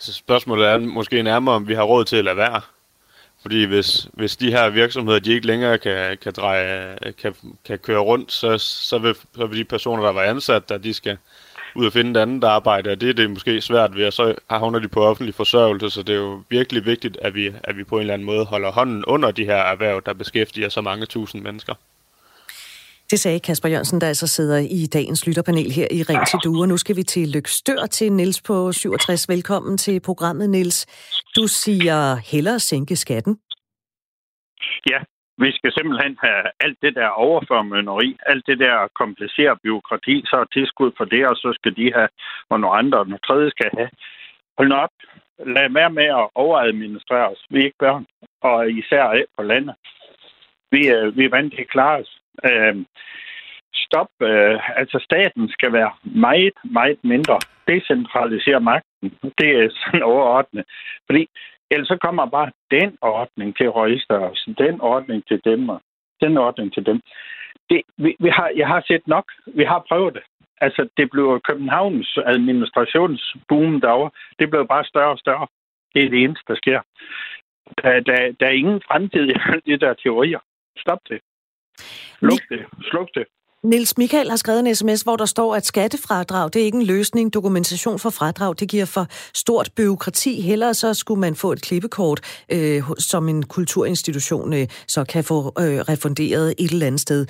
Så 0.00 0.12
spørgsmålet 0.12 0.68
er 0.68 0.78
måske 0.78 1.22
nærmere, 1.22 1.54
om 1.54 1.68
vi 1.68 1.74
har 1.74 1.82
råd 1.82 2.04
til 2.04 2.16
at 2.16 2.24
lade 2.24 2.36
være. 2.36 2.60
Fordi 3.42 3.64
hvis, 3.64 4.08
hvis 4.12 4.36
de 4.36 4.50
her 4.50 4.68
virksomheder, 4.68 5.18
de 5.18 5.32
ikke 5.32 5.46
længere 5.46 5.78
kan, 5.78 6.18
kan, 6.18 6.32
dreje, 6.36 6.98
kan, 7.22 7.34
kan 7.64 7.78
køre 7.78 7.98
rundt, 7.98 8.32
så, 8.32 8.58
så, 8.58 8.98
vil, 8.98 9.14
så 9.36 9.46
vil 9.46 9.58
de 9.58 9.64
personer, 9.64 10.02
der 10.02 10.12
var 10.12 10.22
ansat, 10.22 10.68
der 10.68 10.78
de 10.78 10.94
skal 10.94 11.18
ud 11.74 11.86
og 11.86 11.92
finde 11.92 12.10
et 12.10 12.16
andet 12.22 12.44
arbejde, 12.44 12.90
og 12.90 13.00
det 13.00 13.08
er 13.08 13.12
det 13.12 13.30
måske 13.30 13.60
svært 13.60 13.96
ved, 13.96 14.06
og 14.06 14.12
så 14.12 14.34
havner 14.50 14.78
de 14.78 14.88
på 14.88 15.04
offentlig 15.04 15.34
forsørgelse, 15.34 15.90
så 15.90 16.02
det 16.02 16.12
er 16.12 16.18
jo 16.18 16.42
virkelig 16.48 16.84
vigtigt, 16.84 17.18
at 17.22 17.34
vi, 17.34 17.52
at 17.64 17.76
vi 17.76 17.84
på 17.84 17.94
en 17.94 18.00
eller 18.00 18.14
anden 18.14 18.26
måde 18.26 18.44
holder 18.44 18.72
hånden 18.72 19.04
under 19.04 19.30
de 19.30 19.44
her 19.44 19.56
erhverv, 19.56 20.02
der 20.06 20.12
beskæftiger 20.12 20.68
så 20.68 20.80
mange 20.80 21.06
tusind 21.06 21.42
mennesker. 21.42 21.74
Det 23.10 23.20
sagde 23.20 23.40
Kasper 23.40 23.68
Jørgensen, 23.68 24.00
der 24.00 24.08
altså 24.08 24.26
sidder 24.26 24.58
i 24.58 24.86
dagens 24.96 25.26
lytterpanel 25.26 25.70
her 25.78 25.88
i 25.98 26.02
Ring 26.10 26.22
til 26.26 26.38
Due. 26.44 26.66
Nu 26.66 26.76
skal 26.76 26.96
vi 26.96 27.02
til 27.02 27.28
Lykstør 27.34 27.86
til 27.86 28.12
Nils 28.12 28.42
på 28.48 28.72
67. 28.72 29.28
Velkommen 29.28 29.78
til 29.78 30.00
programmet, 30.00 30.50
Nils. 30.50 30.78
Du 31.36 31.44
siger 31.46 31.98
hellere 32.32 32.58
sænke 32.58 32.96
skatten. 32.96 33.34
Ja, 34.90 34.98
vi 35.42 35.50
skal 35.52 35.72
simpelthen 35.72 36.16
have 36.24 36.42
alt 36.60 36.78
det 36.82 36.94
der 36.94 37.08
overformønneri, 37.08 38.16
alt 38.26 38.46
det 38.46 38.58
der 38.58 38.88
kompliceret 39.00 39.58
byråkrati, 39.62 40.22
så 40.26 40.36
er 40.36 40.44
tilskud 40.44 40.90
for 40.96 41.04
det, 41.04 41.26
og 41.26 41.36
så 41.36 41.50
skal 41.58 41.76
de 41.76 41.92
have, 41.96 42.08
og 42.50 42.60
nogle 42.60 42.76
andre, 42.76 42.98
og 42.98 43.06
nogle 43.06 43.26
tredje 43.28 43.50
skal 43.50 43.70
have. 43.78 43.90
Hold 44.58 44.68
nu 44.68 44.74
op. 44.74 44.94
Lad 45.56 45.70
være 45.70 45.90
med 45.90 46.08
at 46.20 46.28
overadministrere 46.34 47.28
os. 47.32 47.42
Vi 47.50 47.58
er 47.60 47.64
ikke 47.64 47.84
børn, 47.86 48.06
og 48.42 48.70
især 48.70 49.04
af 49.04 49.24
på 49.36 49.42
landet. 49.42 49.74
Vi 50.70 50.86
er, 50.86 51.10
vi 51.10 51.24
er 51.24 51.34
vant 51.36 51.52
til 51.52 51.60
at 51.60 51.68
klare 51.68 52.00
os. 52.00 52.19
Øh, 52.48 52.76
stop. 53.74 54.10
Øh, 54.22 54.78
altså 54.80 54.98
staten 55.08 55.48
skal 55.48 55.72
være 55.72 55.92
meget, 56.04 56.56
meget 56.64 56.98
mindre. 57.02 57.38
Decentralisere 57.68 58.60
magten. 58.60 59.08
Det 59.38 59.50
er 59.60 59.68
sådan 59.70 60.02
overordnet. 60.12 60.64
Fordi 61.06 61.28
ellers 61.70 61.88
så 61.88 61.98
kommer 62.04 62.26
bare 62.26 62.50
den 62.70 62.98
ordning 63.00 63.56
til 63.56 63.68
røgstørrelse, 63.70 64.54
den 64.58 64.80
ordning 64.80 65.26
til 65.28 65.40
dem, 65.44 65.68
og 65.68 65.80
den 66.20 66.38
ordning 66.38 66.74
til 66.74 66.86
dem. 66.86 67.00
Det, 67.70 67.82
vi, 67.96 68.16
vi 68.20 68.28
har, 68.28 68.50
jeg 68.56 68.68
har 68.68 68.84
set 68.86 69.06
nok. 69.06 69.32
Vi 69.46 69.64
har 69.64 69.84
prøvet 69.88 70.14
det. 70.14 70.22
Altså, 70.60 70.88
det 70.96 71.10
blev 71.10 71.40
Københavns 71.48 72.18
administrationsboom 72.26 73.80
derovre. 73.80 74.10
Det 74.38 74.50
blev 74.50 74.68
bare 74.68 74.84
større 74.84 75.10
og 75.10 75.18
større. 75.18 75.46
Det 75.94 76.04
er 76.04 76.10
det 76.10 76.22
eneste, 76.24 76.44
der 76.48 76.54
sker. 76.54 76.80
Der, 77.82 78.00
der, 78.00 78.16
der 78.40 78.46
er 78.46 78.60
ingen 78.60 78.82
fremtid 78.88 79.24
i 79.28 79.34
de 79.66 79.76
der 79.76 79.94
teorier. 79.94 80.38
Stop 80.78 80.98
det. 81.08 81.20
Sluk 82.18 82.42
det. 82.50 82.62
Sluk 82.90 83.08
det. 83.14 83.24
Niels 83.64 83.98
Michael 83.98 84.30
har 84.30 84.36
skrevet 84.36 84.60
en 84.60 84.74
sms, 84.74 85.02
hvor 85.02 85.16
der 85.16 85.24
står, 85.24 85.54
at 85.54 85.66
skattefradrag, 85.66 86.50
det 86.52 86.62
er 86.62 86.64
ikke 86.64 86.78
en 86.78 86.86
løsning. 86.86 87.34
Dokumentation 87.34 87.98
for 87.98 88.10
fradrag, 88.10 88.54
det 88.60 88.70
giver 88.70 88.84
for 88.84 89.06
stort 89.34 89.70
byråkrati. 89.76 90.40
Hellere 90.40 90.74
så 90.74 90.94
skulle 90.94 91.20
man 91.20 91.34
få 91.34 91.52
et 91.52 91.62
klippekort, 91.62 92.20
øh, 92.52 92.82
som 92.98 93.28
en 93.28 93.42
kulturinstitution 93.42 94.52
øh, 94.52 94.66
så 94.88 95.04
kan 95.12 95.24
få 95.24 95.38
øh, 95.62 95.78
refunderet 95.92 96.54
et 96.58 96.70
eller 96.70 96.86
andet 96.86 97.00
sted. 97.00 97.26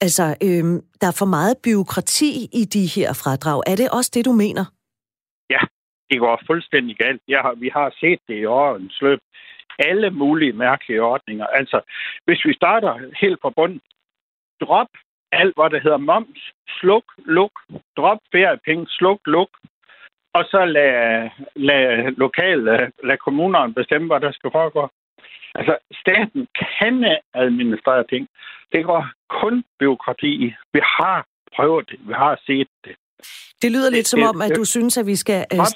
Altså, 0.00 0.24
øh, 0.42 0.64
der 1.00 1.06
er 1.06 1.16
for 1.18 1.26
meget 1.26 1.54
byråkrati 1.64 2.48
i 2.52 2.64
de 2.64 2.86
her 2.86 3.12
fradrag. 3.12 3.62
Er 3.66 3.76
det 3.76 3.88
også 3.90 4.10
det, 4.14 4.24
du 4.24 4.32
mener? 4.32 4.64
Ja, 5.50 5.60
det 6.10 6.18
går 6.20 6.42
fuldstændig 6.46 6.96
galt. 6.96 7.22
Jeg 7.28 7.40
har, 7.40 7.54
vi 7.54 7.70
har 7.72 7.94
set 8.00 8.20
det 8.28 8.36
i 8.42 8.44
årens 8.44 8.98
løb 9.02 9.18
alle 9.78 10.10
mulige 10.10 10.52
mærkelige 10.52 11.02
ordninger. 11.02 11.46
Altså, 11.46 11.80
hvis 12.24 12.44
vi 12.44 12.52
starter 12.54 13.10
helt 13.20 13.38
fra 13.42 13.50
bunden, 13.50 13.80
drop 14.60 14.88
alt, 15.32 15.54
hvad 15.56 15.70
der 15.70 15.80
hedder 15.80 15.96
moms, 15.96 16.52
sluk, 16.80 17.04
luk, 17.24 17.52
drop 17.96 18.18
feriepenge, 18.32 18.86
sluk, 18.88 19.20
luk, 19.26 19.50
og 20.34 20.44
så 20.44 20.64
lad, 20.64 21.30
lad 21.56 22.12
lokale, 22.16 22.82
øh, 22.82 22.90
lad 23.04 23.16
kommunerne 23.16 23.74
bestemme, 23.74 24.06
hvad 24.06 24.20
der 24.20 24.32
skal 24.32 24.50
foregå. 24.52 24.88
Altså, 25.54 25.78
staten 26.00 26.48
kan 26.78 27.18
administrere 27.34 28.04
ting. 28.04 28.28
Det 28.72 28.84
går 28.84 29.02
kun 29.28 29.64
byråkrati 29.78 30.30
i. 30.46 30.54
Vi 30.72 30.80
har 30.98 31.26
prøvet 31.56 31.90
det. 31.90 31.98
Vi 32.08 32.12
har 32.12 32.40
set 32.46 32.68
det. 32.84 32.96
Det 33.62 33.72
lyder 33.72 33.90
lidt 33.90 34.08
som 34.08 34.22
om, 34.22 34.42
at 34.42 34.52
du 34.56 34.64
synes, 34.64 34.98
at 34.98 35.06
vi 35.06 35.16
skal 35.16 35.44
øh, 35.52 35.66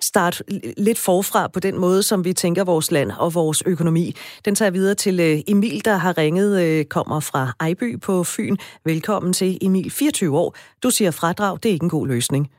starte 0.00 0.44
lidt 0.86 1.00
forfra 1.06 1.48
på 1.54 1.60
den 1.60 1.80
måde, 1.80 2.02
som 2.02 2.24
vi 2.24 2.32
tænker 2.32 2.64
vores 2.64 2.92
land 2.92 3.10
og 3.24 3.34
vores 3.34 3.62
økonomi. 3.66 4.06
Den 4.44 4.54
tager 4.54 4.70
videre 4.70 4.94
til 4.94 5.20
øh, 5.20 5.36
Emil, 5.52 5.84
der 5.84 5.96
har 5.96 6.18
ringet, 6.18 6.50
øh, 6.64 6.84
kommer 6.84 7.20
fra 7.30 7.42
Ejby 7.66 8.00
på 8.06 8.24
Fyn. 8.24 8.56
Velkommen 8.84 9.32
til 9.32 9.58
Emil, 9.62 9.90
24 9.90 10.38
år. 10.38 10.56
Du 10.82 10.90
siger 10.90 11.10
fradrag, 11.20 11.54
det 11.62 11.66
er 11.68 11.72
ikke 11.72 11.84
en 11.90 11.96
god 11.98 12.06
løsning. 12.08 12.50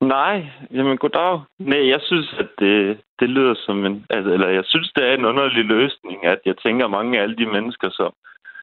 Nej, 0.00 0.36
jamen 0.70 0.98
goddag. 0.98 1.40
Nej, 1.58 1.88
jeg 1.88 2.00
synes, 2.02 2.34
at 2.38 2.48
det, 2.58 2.98
det 3.20 3.28
lyder 3.28 3.54
som 3.66 3.84
en... 3.86 4.06
Altså, 4.10 4.30
eller 4.32 4.48
jeg 4.48 4.64
synes, 4.64 4.92
det 4.96 5.04
er 5.04 5.14
en 5.14 5.24
underlig 5.24 5.64
løsning, 5.64 6.26
at 6.26 6.40
jeg 6.46 6.54
tænker 6.64 6.86
mange 6.88 7.18
af 7.18 7.22
alle 7.22 7.36
de 7.36 7.46
mennesker, 7.46 7.88
som 7.90 8.12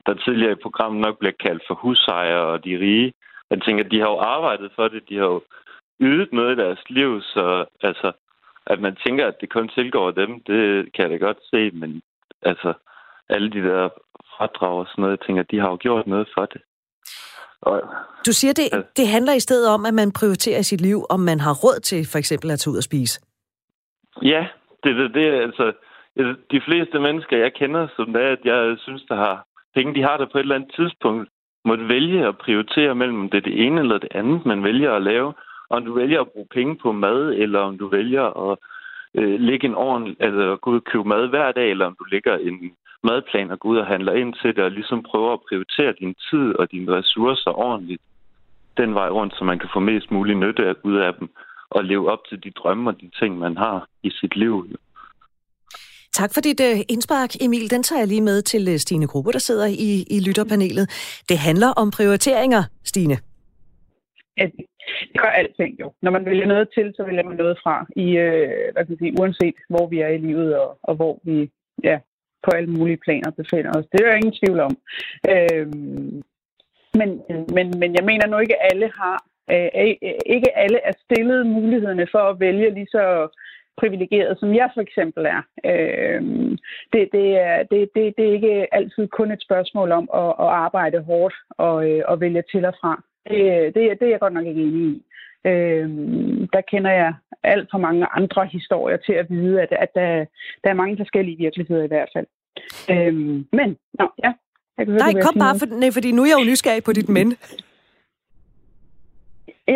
der 0.05 0.13
tidligere 0.13 0.51
i 0.51 0.63
programmet 0.65 1.01
nok 1.01 1.19
bliver 1.19 1.33
kaldt 1.45 1.63
for 1.67 1.75
husejere 1.75 2.45
og 2.53 2.65
de 2.65 2.79
rige. 2.79 3.13
Jeg 3.49 3.61
tænker, 3.61 3.83
at 3.85 3.91
de 3.91 3.99
har 3.99 4.09
jo 4.09 4.17
arbejdet 4.17 4.71
for 4.75 4.87
det. 4.87 5.09
De 5.09 5.15
har 5.17 5.25
jo 5.25 5.41
ydet 5.99 6.33
noget 6.33 6.53
i 6.53 6.61
deres 6.61 6.79
liv, 6.89 7.21
så 7.21 7.65
altså, 7.81 8.11
at 8.65 8.79
man 8.81 8.95
tænker, 9.05 9.27
at 9.27 9.41
det 9.41 9.49
kun 9.49 9.69
tilgår 9.69 10.11
dem, 10.11 10.43
det 10.43 10.93
kan 10.93 11.03
jeg 11.03 11.09
da 11.11 11.25
godt 11.25 11.37
se, 11.51 11.71
men 11.71 12.01
altså, 12.41 12.73
alle 13.29 13.49
de 13.51 13.61
der 13.69 13.89
fradrag 14.37 14.79
og 14.79 14.87
sådan 14.87 15.01
noget, 15.01 15.17
jeg 15.17 15.25
tænker, 15.27 15.43
de 15.43 15.59
har 15.59 15.69
jo 15.69 15.77
gjort 15.79 16.07
noget 16.07 16.27
for 16.33 16.45
det. 16.45 16.61
Og, 17.61 17.81
du 18.25 18.31
siger, 18.33 18.53
det, 18.53 18.67
ja. 18.73 18.81
det 18.97 19.07
handler 19.07 19.33
i 19.33 19.39
stedet 19.39 19.69
om, 19.69 19.85
at 19.85 19.93
man 19.93 20.11
prioriterer 20.11 20.61
sit 20.61 20.81
liv, 20.81 21.05
om 21.09 21.19
man 21.19 21.39
har 21.39 21.53
råd 21.63 21.79
til 21.79 22.07
for 22.11 22.17
eksempel 22.17 22.51
at 22.51 22.59
tage 22.59 22.71
ud 22.71 22.77
og 22.77 22.83
spise. 22.83 23.21
Ja, 24.21 24.47
det 24.83 24.91
er 24.91 24.97
det, 25.01 25.13
det, 25.13 25.25
altså, 25.47 25.73
de 26.51 26.61
fleste 26.67 26.99
mennesker, 26.99 27.37
jeg 27.37 27.53
kender, 27.53 27.87
som 27.95 28.13
det 28.13 28.21
er, 28.21 28.31
at 28.31 28.45
jeg 28.45 28.77
synes, 28.79 29.03
der 29.09 29.15
har 29.15 29.45
penge, 29.75 29.95
de 29.95 30.01
har 30.01 30.17
der 30.17 30.25
på 30.25 30.37
et 30.37 30.41
eller 30.41 30.55
andet 30.55 30.71
tidspunkt, 30.75 31.29
måtte 31.65 31.89
vælge 31.89 32.27
at 32.27 32.37
prioritere 32.37 32.95
mellem, 32.95 33.19
om 33.19 33.29
det 33.29 33.37
er 33.37 33.49
det 33.49 33.65
ene 33.65 33.81
eller 33.81 33.97
det 33.97 34.09
andet, 34.11 34.45
man 34.45 34.63
vælger 34.63 34.93
at 34.93 35.01
lave. 35.01 35.33
Om 35.69 35.85
du 35.85 35.93
vælger 35.93 36.21
at 36.21 36.29
bruge 36.29 36.47
penge 36.53 36.75
på 36.75 36.91
mad, 36.91 37.33
eller 37.33 37.59
om 37.59 37.77
du 37.77 37.87
vælger 37.87 38.51
at 38.51 38.57
øh, 39.15 39.39
ligge 39.39 39.67
en 39.67 39.75
ordentlig, 39.75 40.15
altså 40.19 40.57
gå 40.61 40.71
ud 40.71 40.75
og 40.75 40.83
købe 40.83 41.07
mad 41.07 41.27
hver 41.27 41.51
dag, 41.51 41.71
eller 41.71 41.85
om 41.85 41.95
du 41.99 42.03
ligger 42.03 42.37
en 42.37 42.71
madplan 43.03 43.51
og 43.51 43.59
går 43.59 43.69
ud 43.69 43.77
og 43.77 43.85
handler 43.85 44.13
ind 44.13 44.33
til 44.33 44.55
det, 44.55 44.63
og 44.63 44.71
ligesom 44.71 45.03
prøver 45.03 45.33
at 45.33 45.41
prioritere 45.49 45.93
din 45.99 46.15
tid 46.29 46.55
og 46.55 46.71
dine 46.71 46.91
ressourcer 46.97 47.59
ordentligt 47.59 48.01
den 48.77 48.93
vej 48.93 49.09
rundt, 49.09 49.33
så 49.35 49.43
man 49.43 49.59
kan 49.59 49.69
få 49.73 49.79
mest 49.79 50.11
mulig 50.11 50.35
nytte 50.35 50.75
ud 50.83 50.95
af 50.95 51.13
dem, 51.13 51.29
og 51.69 51.83
leve 51.83 52.11
op 52.11 52.23
til 52.29 52.43
de 52.43 52.51
drømme 52.51 52.89
og 52.89 53.01
de 53.01 53.09
ting, 53.19 53.39
man 53.39 53.57
har 53.57 53.87
i 54.03 54.09
sit 54.09 54.35
liv. 54.35 54.53
Tak 56.13 56.33
for 56.33 56.41
dit 56.41 56.59
uh, 56.59 56.79
indspark, 56.93 57.31
Emil. 57.41 57.71
Den 57.71 57.83
tager 57.83 57.99
jeg 57.99 58.07
lige 58.07 58.21
med 58.21 58.41
til 58.41 58.67
uh, 58.67 58.75
Stine 58.75 59.07
Gruppe, 59.07 59.31
der 59.31 59.39
sidder 59.39 59.65
i, 59.65 60.05
i 60.15 60.19
lytterpanelet. 60.27 60.85
Det 61.29 61.37
handler 61.37 61.69
om 61.81 61.91
prioriteringer, 61.91 62.63
Stine. 62.83 63.17
Ja, 64.37 64.45
det 65.11 65.21
gør 65.21 65.29
alting 65.29 65.79
jo. 65.79 65.93
Når 66.01 66.11
man 66.11 66.25
vælger 66.25 66.45
noget 66.45 66.69
til, 66.73 66.93
så 66.95 67.03
vælger 67.03 67.23
man 67.23 67.37
noget 67.37 67.57
fra, 67.63 67.85
i, 67.95 68.07
uh, 68.25 68.73
hvad 68.73 68.81
kan 68.85 68.89
man 68.89 68.97
sige, 68.97 69.15
uanset 69.19 69.55
hvor 69.69 69.87
vi 69.87 69.99
er 69.99 70.07
i 70.07 70.17
livet 70.17 70.57
og, 70.57 70.77
og 70.83 70.95
hvor 70.95 71.19
vi 71.23 71.49
ja, 71.83 71.97
på 72.43 72.49
alle 72.57 72.71
mulige 72.77 73.03
planer 73.05 73.31
befinder 73.31 73.71
os. 73.77 73.85
Det 73.91 73.99
er 73.99 74.05
der 74.05 74.15
ingen 74.21 74.39
tvivl 74.41 74.59
om. 74.59 74.73
Øhm, 75.33 76.23
men, 76.99 77.09
men, 77.55 77.67
men 77.81 77.89
jeg 77.97 78.05
mener 78.09 78.27
nu 78.27 78.37
ikke, 78.37 78.63
alle 78.71 78.91
har, 78.99 79.17
øh, 79.53 79.69
ikke 80.35 80.57
alle 80.57 80.79
er 80.89 80.93
stillet 81.05 81.47
mulighederne 81.47 82.07
for 82.11 82.23
at 82.29 82.39
vælge 82.39 82.73
lige 82.73 82.91
så 82.91 83.03
privilegeret, 83.79 84.39
som 84.39 84.55
jeg 84.55 84.69
for 84.73 84.81
eksempel 84.81 85.25
er. 85.25 85.41
Øhm, 85.71 86.57
det, 86.93 87.09
det, 87.15 87.27
er 87.47 87.57
det, 87.71 87.89
det, 87.95 88.13
det 88.17 88.25
er 88.27 88.33
ikke 88.33 88.73
altid 88.73 89.07
kun 89.07 89.31
et 89.31 89.41
spørgsmål 89.47 89.91
om 89.91 90.09
at, 90.13 90.29
at 90.45 90.49
arbejde 90.65 90.99
hårdt 90.99 91.35
og, 91.49 91.89
øh, 91.89 92.01
og 92.07 92.21
vælge 92.21 92.43
til 92.51 92.65
og 92.65 92.73
fra. 92.81 93.03
Det, 93.29 93.75
det, 93.75 93.99
det 93.99 94.05
er 94.05 94.13
jeg 94.15 94.19
godt 94.19 94.33
nok 94.33 94.45
ikke 94.45 94.61
enig 94.61 94.83
i. 94.91 95.03
Øhm, 95.45 96.47
der 96.53 96.61
kender 96.71 96.91
jeg 96.91 97.13
alt 97.43 97.67
for 97.71 97.77
mange 97.77 98.05
andre 98.05 98.45
historier 98.45 98.97
til 98.97 99.13
at 99.13 99.25
vide, 99.29 99.61
at, 99.61 99.71
at 99.71 99.89
der, 99.95 100.25
der 100.63 100.69
er 100.69 100.81
mange 100.81 100.97
forskellige 100.97 101.37
virkeligheder 101.37 101.83
i 101.83 101.87
hvert 101.87 102.09
fald. 102.15 102.27
Øhm, 102.91 103.45
men, 103.51 103.77
nå, 103.99 104.07
ja. 104.23 104.31
Jeg 104.77 104.85
kan 104.85 104.93
høre, 104.93 105.13
nej, 105.13 105.21
kom 105.21 105.35
bare, 105.39 105.59
for, 105.59 105.65
nej, 105.65 105.91
fordi 105.91 106.11
nu 106.11 106.21
er 106.21 106.25
jeg 106.25 106.39
jo 106.39 106.49
nysgerrig 106.51 106.83
på 106.83 106.93
dit 106.93 107.09
men. 107.09 107.27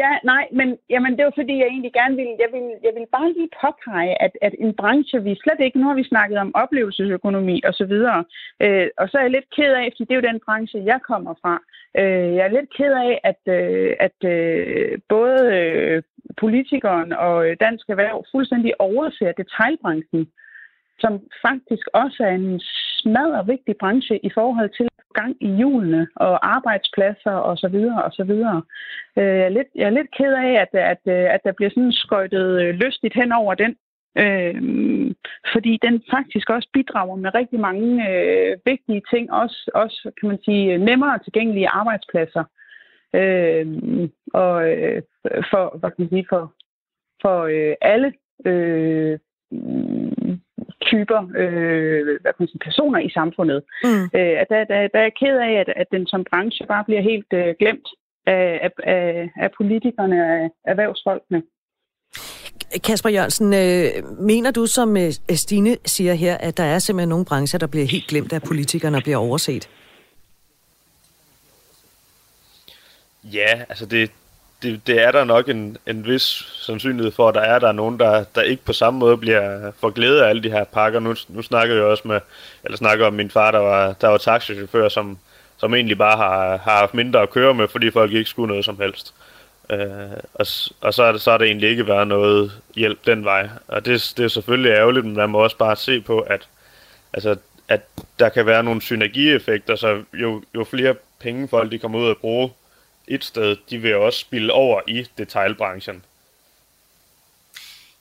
Ja, 0.02 0.12
nej, 0.24 0.48
men 0.52 0.78
jamen, 0.90 1.18
det 1.18 1.26
var 1.26 1.32
fordi, 1.36 1.56
jeg 1.58 1.68
egentlig 1.68 1.94
gerne 1.94 2.16
ville, 2.16 2.36
jeg 2.44 2.50
vil, 2.56 2.68
jeg 2.84 2.94
vil 2.98 3.08
bare 3.16 3.34
lige 3.34 3.50
påpege, 3.62 4.22
at, 4.22 4.32
at 4.42 4.54
en 4.60 4.74
branche, 4.74 5.24
vi 5.24 5.36
slet 5.44 5.60
ikke, 5.60 5.80
nu 5.80 5.88
har 5.88 5.96
vi 5.96 6.12
snakket 6.12 6.38
om 6.38 6.56
oplevelsesøkonomi 6.56 7.62
og 7.68 7.74
så 7.74 7.86
videre, 7.86 8.24
øh, 8.64 8.88
og 8.98 9.10
så 9.10 9.18
er 9.18 9.22
jeg 9.22 9.32
lidt 9.32 9.50
ked 9.56 9.74
af, 9.82 9.88
fordi 9.92 10.04
det 10.06 10.12
er 10.12 10.22
jo 10.22 10.32
den 10.32 10.42
branche, 10.46 10.84
jeg 10.92 11.00
kommer 11.10 11.34
fra. 11.42 11.56
Øh, 12.00 12.36
jeg 12.36 12.44
er 12.46 12.56
lidt 12.58 12.74
ked 12.78 12.94
af, 13.08 13.14
at, 13.32 13.42
øh, 13.58 13.94
at 14.00 14.20
øh, 14.34 15.00
både 15.10 15.40
øh, 15.58 16.04
politikeren 16.38 17.14
og 17.14 17.36
øh, 17.48 17.58
Dansk 17.60 17.90
Erhverv 17.90 18.26
fuldstændig 18.32 18.72
overser 18.82 19.32
detaljbranchen, 19.42 20.24
som 21.00 21.22
faktisk 21.42 21.88
også 21.94 22.24
er 22.24 22.36
en 22.36 22.62
smadret 23.00 23.48
vigtig 23.48 23.76
branche 23.80 24.26
i 24.26 24.30
forhold 24.30 24.70
til 24.78 24.88
gang 25.14 25.36
i 25.42 25.50
hjulene 25.56 26.08
og 26.16 26.56
arbejdspladser 26.56 27.32
og 27.32 27.58
så 27.58 27.68
videre 27.68 28.04
og 28.04 28.12
så 28.12 28.24
videre. 28.24 28.62
Øh, 29.18 29.24
jeg, 29.24 29.46
er 29.46 29.50
lidt, 29.50 29.68
jeg 29.76 29.86
er 29.86 29.98
lidt 30.00 30.16
ked 30.18 30.34
af, 30.34 30.52
at, 30.64 30.74
at, 30.92 31.14
at 31.36 31.42
der 31.44 31.52
bliver 31.52 31.70
sådan 31.70 31.92
skøjtet 31.92 32.62
øh, 32.62 32.76
lystigt 32.76 33.16
hen 33.16 33.32
over 33.32 33.54
den, 33.54 33.76
øh, 34.18 34.56
fordi 35.54 35.80
den 35.82 36.04
faktisk 36.12 36.50
også 36.50 36.70
bidrager 36.74 37.16
med 37.16 37.36
rigtig 37.36 37.60
mange 37.60 38.10
øh, 38.12 38.58
vigtige 38.66 39.02
ting, 39.14 39.34
også, 39.34 39.72
også 39.74 40.12
kan 40.20 40.30
man 40.30 40.40
sige 40.46 40.78
nemmere 40.78 41.20
tilgængelige 41.20 41.70
arbejdspladser. 41.70 42.44
Øh, 43.16 43.66
og 44.34 44.70
øh, 44.72 45.02
for, 45.52 45.78
hvad 45.78 45.90
kan 45.92 46.02
man 46.04 46.10
sige, 46.10 46.26
for, 46.30 46.54
for 47.22 47.44
øh, 47.44 47.76
alle 47.82 48.14
øh, 48.46 49.20
typer 50.94 51.20
øh, 51.42 52.02
hvad 52.22 52.32
kan 52.34 52.42
man 52.44 52.52
sige, 52.52 52.66
personer 52.70 53.00
i 53.00 53.10
samfundet. 53.20 53.60
Mm. 53.84 54.04
Øh, 54.18 54.38
der, 54.52 54.60
der, 54.72 54.78
der 54.94 55.00
er 55.02 55.08
jeg 55.10 55.20
ked 55.22 55.36
af, 55.48 55.54
at, 55.64 55.70
at 55.82 55.88
den 55.96 56.08
som 56.08 56.22
branche 56.30 56.66
bare 56.68 56.84
bliver 56.88 57.02
helt 57.12 57.32
øh, 57.34 57.56
glemt 57.62 57.88
af, 58.26 58.72
af, 58.84 59.30
af 59.44 59.50
politikerne 59.58 60.18
og 60.26 60.32
af 60.42 60.50
erhvervsfolkene. 60.72 61.42
Kasper 62.84 63.10
Jørgensen, 63.10 63.54
øh, 63.54 64.20
mener 64.20 64.52
du, 64.52 64.66
som 64.66 64.98
øh, 64.98 65.12
Stine 65.36 65.78
siger 65.86 66.14
her, 66.14 66.38
at 66.38 66.58
der 66.58 66.64
er 66.64 66.80
simpelthen 66.80 67.10
nogle 67.10 67.26
brancher, 67.26 67.60
der 67.60 67.68
bliver 67.68 67.86
helt 67.86 68.08
glemt 68.08 68.34
af 68.34 68.42
politikerne 68.42 68.98
og 68.98 69.04
bliver 69.04 69.18
overset? 69.18 69.70
Ja, 73.24 73.52
altså 73.70 73.86
det, 73.86 74.12
det, 74.64 74.88
det 74.88 75.02
er 75.04 75.12
der 75.12 75.24
nok 75.24 75.50
en, 75.50 75.78
en 75.88 76.06
vis 76.06 76.46
sandsynlighed 76.62 77.12
for, 77.12 77.30
at 77.30 77.36
der 77.36 77.42
er 77.42 77.60
der 77.60 77.72
nogen, 77.72 78.00
der, 78.00 78.24
der 78.36 78.42
ikke 78.42 78.66
på 78.66 78.74
samme 78.74 79.00
måde 79.00 79.18
bliver 79.18 79.72
for 79.80 79.90
glæde 79.90 80.26
af 80.26 80.30
alle 80.30 80.44
de 80.44 80.52
her 80.52 80.64
pakker. 80.64 81.00
Nu, 81.00 81.16
nu 81.30 81.42
snakker 81.42 81.76
jeg 81.76 81.84
også 81.84 82.08
med, 82.08 82.20
eller 82.64 82.78
snakker 82.78 83.08
om 83.08 83.14
min 83.14 83.32
far, 83.32 83.52
der 83.52 83.60
var, 83.60 83.94
der 83.94 84.08
var 84.08 84.18
taxichauffør, 84.18 84.90
som, 84.90 85.18
som 85.58 85.74
egentlig 85.74 85.98
bare 85.98 86.18
har, 86.18 86.58
har 86.58 86.78
haft 86.78 86.94
mindre 86.94 87.22
at 87.22 87.30
køre 87.30 87.54
med, 87.54 87.68
fordi 87.68 87.92
folk 87.92 88.14
ikke 88.14 88.30
skulle 88.30 88.48
noget 88.48 88.66
som 88.66 88.80
helst. 88.80 89.14
Øh, 89.70 89.80
og 90.34 90.46
og 90.82 90.94
så, 90.94 91.04
er 91.04 91.12
det, 91.12 91.22
så 91.22 91.32
er 91.32 91.38
det 91.38 91.48
egentlig 91.48 91.70
ikke 91.70 91.88
været 91.88 92.08
noget 92.08 92.52
hjælp 92.76 93.06
den 93.06 93.26
vej. 93.26 93.50
Og 93.68 93.86
det, 93.86 94.14
det 94.18 94.24
er 94.24 94.28
selvfølgelig 94.28 94.72
ærgerligt, 94.72 95.06
men 95.06 95.16
man 95.16 95.30
må 95.30 95.38
også 95.38 95.58
bare 95.58 95.76
se 95.76 96.02
på, 96.02 96.20
at, 96.20 96.48
altså, 97.14 97.36
at 97.68 97.82
der 98.20 98.30
kan 98.30 98.46
være 98.46 98.64
nogle 98.64 98.82
synergieffekter, 98.82 99.76
så 99.76 100.04
jo, 100.14 100.44
jo 100.56 100.64
flere 100.64 100.96
penge 101.20 101.48
folk 101.48 101.72
de 101.72 101.80
kommer 101.80 102.00
ud 102.00 102.08
og 102.08 102.18
bruge 102.18 102.52
et 103.08 103.24
sted, 103.24 103.58
de 103.70 103.78
vil 103.78 103.96
også 103.96 104.20
spille 104.20 104.54
over 104.54 104.82
i 104.88 105.08
detailbranchen. 105.18 106.04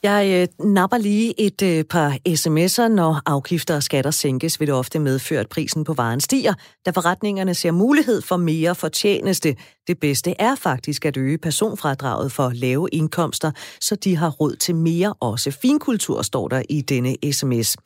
Jeg 0.03 0.49
øh, 0.61 0.67
napper 0.67 0.97
lige 0.97 1.41
et 1.41 1.63
øh, 1.63 1.85
par 1.85 2.19
sms'er. 2.29 2.89
Når 2.89 3.23
afgifter 3.27 3.77
og 3.77 3.83
skatter 3.83 4.11
sænkes, 4.11 4.61
vil 4.61 4.69
det 4.69 4.75
ofte 4.75 4.99
medføre, 4.99 5.41
at 5.41 5.49
prisen 5.49 5.85
på 5.85 5.93
varen 5.95 6.21
stiger, 6.21 6.55
da 6.87 6.91
forretningerne 6.91 7.55
ser 7.55 7.71
mulighed 7.71 8.23
for 8.23 8.37
mere 8.37 8.75
fortjeneste. 8.75 9.57
Det 9.87 10.01
bedste 10.01 10.35
er 10.39 10.55
faktisk 10.55 11.05
at 11.07 11.17
øge 11.17 11.39
personfradraget 11.39 12.33
for 12.33 12.51
lave 12.55 12.89
indkomster, 12.93 13.51
så 13.81 13.97
de 13.97 14.17
har 14.17 14.31
råd 14.31 14.57
til 14.57 14.75
mere 14.75 15.15
også 15.21 15.51
finkultur, 15.51 16.23
står 16.23 16.49
der 16.49 16.63
i 16.69 16.81
denne 16.81 17.17
sms. 17.33 17.77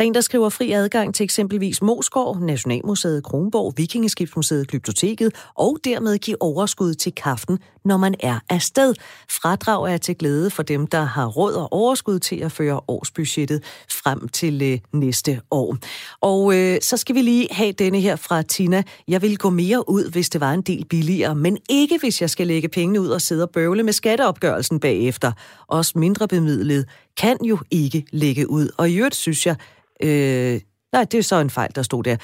Der 0.00 0.04
er 0.04 0.06
en, 0.06 0.14
der 0.14 0.20
skriver 0.20 0.48
fri 0.48 0.72
adgang 0.72 1.14
til 1.14 1.24
eksempelvis 1.24 1.82
Moskov, 1.82 2.40
Nationalmuseet, 2.40 3.24
Kronborg, 3.24 3.74
Vikingeskibsmuseet, 3.76 4.68
Glyptoteket 4.68 5.32
og 5.54 5.78
dermed 5.84 6.18
give 6.18 6.42
overskud 6.42 6.94
til 6.94 7.12
kaften, 7.12 7.58
når 7.84 7.96
man 7.96 8.14
er 8.20 8.38
afsted. 8.48 8.94
Fradrag 9.30 9.92
er 9.92 9.96
til 9.96 10.16
glæde 10.16 10.50
for 10.50 10.62
dem, 10.62 10.86
der 10.86 11.02
har 11.02 11.26
råd 11.26 11.52
og 11.52 11.72
overskud 11.72 12.18
til 12.18 12.36
at 12.36 12.52
føre 12.52 12.80
årsbudgettet 12.88 13.62
frem 14.02 14.28
til 14.28 14.62
øh, 14.62 14.78
næste 15.00 15.40
år. 15.50 15.76
Og 16.20 16.54
øh, 16.56 16.78
så 16.82 16.96
skal 16.96 17.14
vi 17.14 17.22
lige 17.22 17.48
have 17.50 17.72
denne 17.72 18.00
her 18.00 18.16
fra 18.16 18.42
Tina. 18.42 18.82
Jeg 19.08 19.22
vil 19.22 19.38
gå 19.38 19.50
mere 19.50 19.88
ud, 19.88 20.10
hvis 20.10 20.28
det 20.28 20.40
var 20.40 20.52
en 20.52 20.62
del 20.62 20.84
billigere, 20.84 21.34
men 21.34 21.58
ikke 21.68 21.98
hvis 21.98 22.20
jeg 22.20 22.30
skal 22.30 22.46
lægge 22.46 22.68
pengene 22.68 23.00
ud 23.00 23.08
og 23.08 23.20
sidde 23.20 23.42
og 23.42 23.50
bøvle 23.50 23.82
med 23.82 23.92
skatteopgørelsen 23.92 24.80
bagefter. 24.80 25.32
Også 25.66 25.98
mindre 25.98 26.28
bemidlet 26.28 26.88
kan 27.16 27.36
jo 27.44 27.58
ikke 27.70 28.04
lægge 28.12 28.50
ud. 28.50 28.68
Og 28.78 28.90
i 28.90 28.96
øvrigt 28.96 29.14
synes 29.14 29.46
jeg, 29.46 29.56
Øh, 30.02 30.60
nej, 30.92 31.04
det 31.04 31.18
er 31.18 31.22
så 31.22 31.36
en 31.36 31.50
fejl, 31.50 31.70
der 31.74 31.82
stod 31.82 32.02
der. 32.02 32.16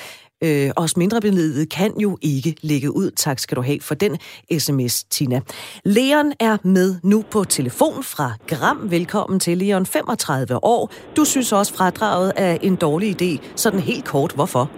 Øh, 0.44 0.70
os 0.76 0.96
mindre 0.96 1.20
bemidlede 1.20 1.66
kan 1.66 2.00
jo 2.00 2.18
ikke 2.22 2.54
lægge 2.62 2.96
ud. 2.96 3.10
Tak 3.10 3.38
skal 3.38 3.56
du 3.56 3.62
have 3.62 3.80
for 3.80 3.94
den 3.94 4.18
sms, 4.58 5.04
Tina. 5.04 5.40
Leon 5.84 6.32
er 6.40 6.56
med 6.62 6.96
nu 7.02 7.24
på 7.30 7.44
telefon 7.44 8.04
fra 8.04 8.32
Gram. 8.46 8.90
Velkommen 8.90 9.40
til, 9.40 9.58
Leon, 9.58 9.86
35 9.86 10.64
år. 10.64 10.92
Du 11.16 11.24
synes 11.24 11.52
også, 11.52 11.74
fradraget 11.74 12.32
er 12.36 12.58
en 12.62 12.76
dårlig 12.76 13.22
idé. 13.22 13.46
Sådan 13.56 13.80
helt 13.80 14.04
kort, 14.04 14.32
hvorfor? 14.32 14.70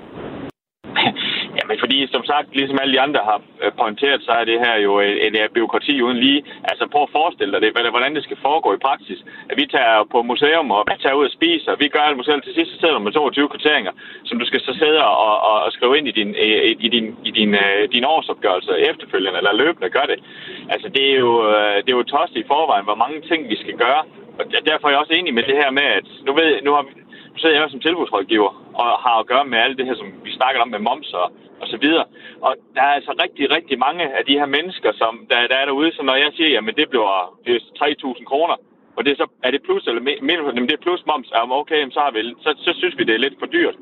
Fordi 1.88 2.06
som 2.16 2.24
sagt, 2.32 2.48
ligesom 2.60 2.78
alle 2.82 2.94
de 2.96 3.04
andre 3.06 3.20
har 3.30 3.38
øh, 3.62 3.72
pointeret, 3.80 4.20
så 4.26 4.32
er 4.40 4.44
det 4.50 4.58
her 4.64 4.76
jo 4.86 4.92
øh, 5.00 5.06
et, 5.08 5.26
et, 5.26 5.44
et 5.44 5.52
byråkrati 5.56 5.94
uden 6.06 6.18
lige. 6.26 6.40
Altså 6.70 6.84
prøv 6.92 7.02
at 7.02 7.16
forestille 7.18 7.52
dig 7.52 7.60
det, 7.62 7.90
hvordan 7.94 8.14
det 8.16 8.22
skal 8.24 8.38
foregå 8.46 8.68
i 8.74 8.84
praksis. 8.88 9.20
At 9.50 9.56
vi 9.60 9.66
tager 9.66 10.04
på 10.12 10.18
museum, 10.22 10.70
og 10.76 10.82
vi 10.90 10.96
tager 11.02 11.18
ud 11.20 11.26
og 11.30 11.36
spiser, 11.38 11.72
vi 11.82 11.88
gør 11.88 12.04
alt 12.08 12.16
museum. 12.20 12.40
Til 12.40 12.54
sidst 12.54 12.70
så 12.72 12.78
sidder 12.78 12.94
du 12.94 13.00
med 13.04 13.12
22 13.12 13.48
kvitteringer, 13.48 13.92
som 14.28 14.38
du 14.38 14.46
skal 14.46 14.60
så 14.60 14.72
sidde 14.82 15.00
og, 15.04 15.34
og, 15.50 15.56
og 15.64 15.72
skrive 15.72 15.98
ind 15.98 16.08
i 16.08 16.14
din, 16.20 16.30
øh, 16.44 16.62
i, 16.70 16.72
i 16.86 16.88
din, 16.94 17.06
i 17.28 17.30
din, 17.38 17.50
uh, 17.64 17.82
din 17.94 18.04
årsopgørelse 18.04 18.72
efterfølgende, 18.90 19.38
eller 19.38 19.60
løbende 19.62 19.90
gør 19.96 20.06
det. 20.12 20.18
Altså 20.74 20.88
det 20.94 21.04
er 21.12 21.16
jo, 21.24 21.32
uh, 21.52 21.76
det 21.84 21.90
er 21.90 22.00
jo 22.00 22.10
tosset 22.14 22.36
i 22.36 22.50
forvejen, 22.52 22.84
hvor 22.88 22.98
mange 23.02 23.18
ting 23.30 23.40
vi 23.52 23.56
skal 23.62 23.76
gøre. 23.84 24.02
Og 24.38 24.44
derfor 24.70 24.84
er 24.86 24.92
jeg 24.92 25.02
også 25.02 25.14
enig 25.14 25.34
med 25.34 25.44
det 25.50 25.56
her 25.62 25.70
med, 25.70 25.86
at 25.98 26.08
nu, 26.26 26.30
ved, 26.38 26.48
nu 26.66 26.70
har 26.76 26.82
vi, 26.82 26.92
sidder 27.38 27.60
jeg 27.60 27.70
som 27.70 27.80
tilbudsrådgiver 27.80 28.50
og 28.82 28.88
har 29.04 29.16
at 29.18 29.26
gøre 29.26 29.44
med 29.44 29.58
alt 29.58 29.78
det 29.78 29.86
her, 29.86 29.94
som 29.94 30.08
vi 30.24 30.32
snakker 30.38 30.60
om 30.60 30.68
med 30.68 30.78
moms 30.78 31.12
og, 31.12 31.32
og 31.60 31.66
så 31.72 31.76
videre. 31.84 32.04
Og 32.46 32.52
der 32.74 32.82
er 32.82 32.94
altså 32.98 33.12
rigtig, 33.22 33.44
rigtig 33.56 33.78
mange 33.78 34.04
af 34.18 34.22
de 34.28 34.38
her 34.40 34.46
mennesker, 34.46 34.90
som 34.92 35.26
der, 35.30 35.46
der 35.50 35.56
er 35.56 35.64
derude, 35.64 35.92
så 35.92 36.02
når 36.02 36.16
jeg 36.24 36.30
siger, 36.36 36.50
jamen 36.50 36.74
det 36.74 36.88
bliver 36.90 37.10
3.000 38.16 38.24
kroner, 38.24 38.56
og 38.96 39.04
det 39.04 39.10
er, 39.12 39.16
så, 39.16 39.26
er 39.46 39.50
det 39.50 39.62
plus 39.62 39.86
eller 39.86 40.02
minus? 40.28 40.54
men 40.54 40.68
det 40.68 40.74
er 40.76 40.86
plus 40.86 41.02
moms. 41.06 41.30
Ja, 41.34 41.58
okay, 41.60 41.90
så, 41.90 42.00
har 42.00 42.10
vi, 42.10 42.20
så, 42.44 42.50
så 42.66 42.70
synes 42.78 42.98
vi, 42.98 43.04
det 43.04 43.14
er 43.14 43.24
lidt 43.24 43.38
for 43.38 43.46
dyrt. 43.46 43.76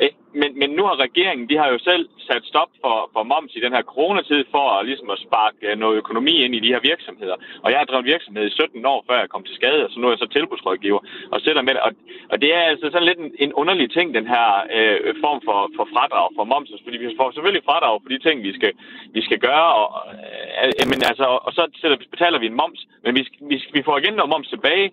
Eh, 0.00 0.10
men, 0.32 0.58
men 0.58 0.70
nu 0.70 0.82
har 0.84 0.96
regeringen, 1.06 1.48
de 1.48 1.56
har 1.56 1.68
jo 1.68 1.78
selv 1.78 2.08
sat 2.28 2.44
stop 2.44 2.70
for, 2.82 3.10
for 3.12 3.22
moms 3.22 3.52
i 3.54 3.60
den 3.60 3.72
her 3.72 3.82
coronatid 3.82 4.44
for 4.50 4.64
at, 4.70 4.86
ligesom 4.86 5.10
at 5.10 5.22
sparke 5.26 5.66
øh, 5.68 5.78
noget 5.78 5.96
økonomi 5.96 6.34
ind 6.44 6.54
i 6.54 6.64
de 6.64 6.72
her 6.74 6.80
virksomheder. 6.80 7.36
Og 7.64 7.70
jeg 7.70 7.78
har 7.78 7.84
drevet 7.84 8.10
virksomhed 8.12 8.46
i 8.46 8.50
17 8.50 8.86
år, 8.86 9.04
før 9.08 9.18
jeg 9.20 9.28
kom 9.30 9.44
til 9.44 9.54
skade, 9.54 9.84
og 9.84 9.90
så 9.90 9.96
nu 10.00 10.06
er 10.06 10.12
jeg 10.12 10.18
så 10.18 10.28
tilbudsrådgiver 10.36 11.00
og 11.32 11.40
sætter 11.40 11.62
med 11.62 11.74
det. 11.74 11.82
Og, 11.86 11.92
og 12.32 12.36
det 12.42 12.50
er 12.54 12.62
altså 12.72 12.86
sådan 12.90 13.08
lidt 13.08 13.18
en, 13.18 13.32
en 13.44 13.52
underlig 13.52 13.90
ting, 13.90 14.14
den 14.14 14.26
her 14.34 14.46
øh, 14.76 15.14
form 15.24 15.40
for, 15.48 15.60
for 15.76 15.84
fradrag 15.94 16.28
for 16.36 16.44
moms. 16.44 16.70
Altså, 16.70 16.84
fordi 16.84 16.98
vi 16.98 17.16
får 17.20 17.30
selvfølgelig 17.30 17.64
fradrag 17.70 17.94
for 18.02 18.08
de 18.14 18.18
ting, 18.26 18.36
vi 18.48 18.52
skal, 18.58 18.72
vi 19.16 19.22
skal 19.26 19.38
gøre, 19.48 19.68
og, 19.80 19.88
øh, 20.14 20.72
øh 20.78 20.84
men 20.90 20.98
altså, 21.10 21.26
og 21.46 21.52
så 21.56 21.62
betaler 22.14 22.38
vi 22.38 22.46
en 22.46 22.60
moms, 22.62 22.80
men 23.04 23.14
vi, 23.18 23.22
vi, 23.50 23.56
vi 23.76 23.82
får 23.86 23.98
igen 23.98 24.14
noget 24.14 24.32
moms 24.34 24.48
tilbage, 24.48 24.88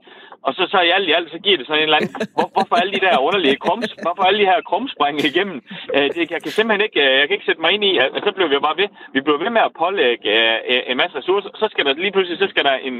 og 0.48 0.52
så, 0.58 0.64
så 0.74 0.80
i 0.82 0.90
alt 0.96 1.10
i 1.10 1.12
alt, 1.18 1.32
så 1.32 1.40
giver 1.46 1.58
det 1.58 1.68
sådan 1.68 1.80
en 1.80 1.84
eller 1.84 1.98
anden... 1.98 2.14
Hvor, 2.36 2.50
hvorfor 2.56 2.76
alle 2.82 2.94
de 2.94 3.06
der 3.06 3.26
underlige 3.28 3.58
krums, 3.66 3.92
hvorfor 4.06 4.24
alle 4.24 4.40
de 4.42 4.52
her 4.52 4.62
krumspring 4.70 5.16
igennem? 5.32 5.58
Øh, 5.96 6.08
det, 6.16 6.32
jeg 6.36 6.42
kan 6.44 6.52
simpelthen 6.58 6.86
ikke, 6.88 7.02
øh, 7.06 7.14
jeg 7.20 7.26
kan 7.28 7.36
ikke 7.38 7.50
sætte 7.50 7.62
mig 7.62 7.72
ind 7.76 7.84
i, 7.92 7.94
at 7.98 8.10
så 8.28 8.32
bliver 8.36 8.50
vi 8.50 8.58
bare 8.68 8.78
ved. 8.82 8.90
Vi 9.16 9.20
bliver 9.22 9.40
ved 9.44 9.52
med 9.58 9.64
at 9.68 9.76
pålægge 9.84 10.30
øh, 10.72 10.92
en 10.92 10.98
masse 11.02 11.18
ressourcer. 11.18 11.50
Så 11.62 11.68
skal 11.72 11.86
der 11.86 11.94
lige 11.94 12.14
pludselig, 12.16 12.38
så 12.40 12.48
skal 12.54 12.64
der 12.70 12.76
en, 12.90 12.96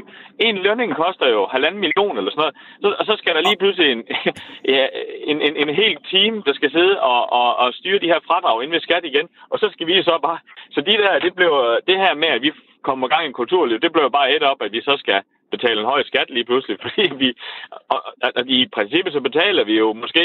en 0.46 0.56
lønning 0.66 0.90
koster 1.02 1.28
jo 1.36 1.40
halvanden 1.54 1.80
million 1.84 2.14
eller 2.18 2.30
sådan 2.30 2.42
noget. 2.44 2.56
Så, 2.82 2.88
og 3.00 3.04
så 3.10 3.14
skal 3.20 3.34
der 3.34 3.42
lige 3.48 3.60
pludselig 3.62 3.88
en, 3.92 4.02
ja, 4.74 4.84
en, 5.30 5.38
en, 5.46 5.54
en 5.62 5.70
hel 5.80 5.96
team, 6.12 6.34
der 6.46 6.52
skal 6.58 6.70
sidde 6.70 6.94
og, 7.00 7.20
og, 7.40 7.48
og 7.62 7.68
styre 7.74 8.02
de 8.02 8.12
her 8.12 8.20
fradrag 8.28 8.62
ind 8.62 8.70
ved 8.70 8.80
skat 8.80 9.04
igen. 9.04 9.26
Og 9.50 9.58
så 9.58 9.66
skal 9.72 9.86
vi 9.86 10.02
så 10.02 10.18
bare... 10.26 10.38
Så 10.74 10.80
de 10.80 10.92
der, 11.02 11.18
det, 11.18 11.34
blev, 11.34 11.50
det 11.88 11.96
her 12.04 12.14
med, 12.14 12.28
at 12.28 12.42
vi 12.42 12.50
kommer 12.82 13.08
gang 13.08 13.24
i 13.24 13.26
en 13.26 13.40
kulturliv, 13.40 13.80
det 13.80 13.92
blev 13.92 14.10
bare 14.10 14.32
et 14.36 14.42
op, 14.42 14.62
at 14.62 14.72
vi 14.72 14.80
så 14.80 14.94
skal 15.02 15.22
betale 15.50 15.80
en 15.80 15.86
høj 15.92 16.02
skat 16.10 16.28
lige 16.36 16.46
pludselig, 16.50 16.76
fordi 16.84 17.04
vi, 17.22 17.28
og, 17.94 18.00
og 18.36 18.42
i 18.46 18.58
princippet 18.76 19.12
så 19.12 19.20
betaler 19.28 19.64
vi 19.64 19.74
jo 19.82 19.92
måske 19.92 20.24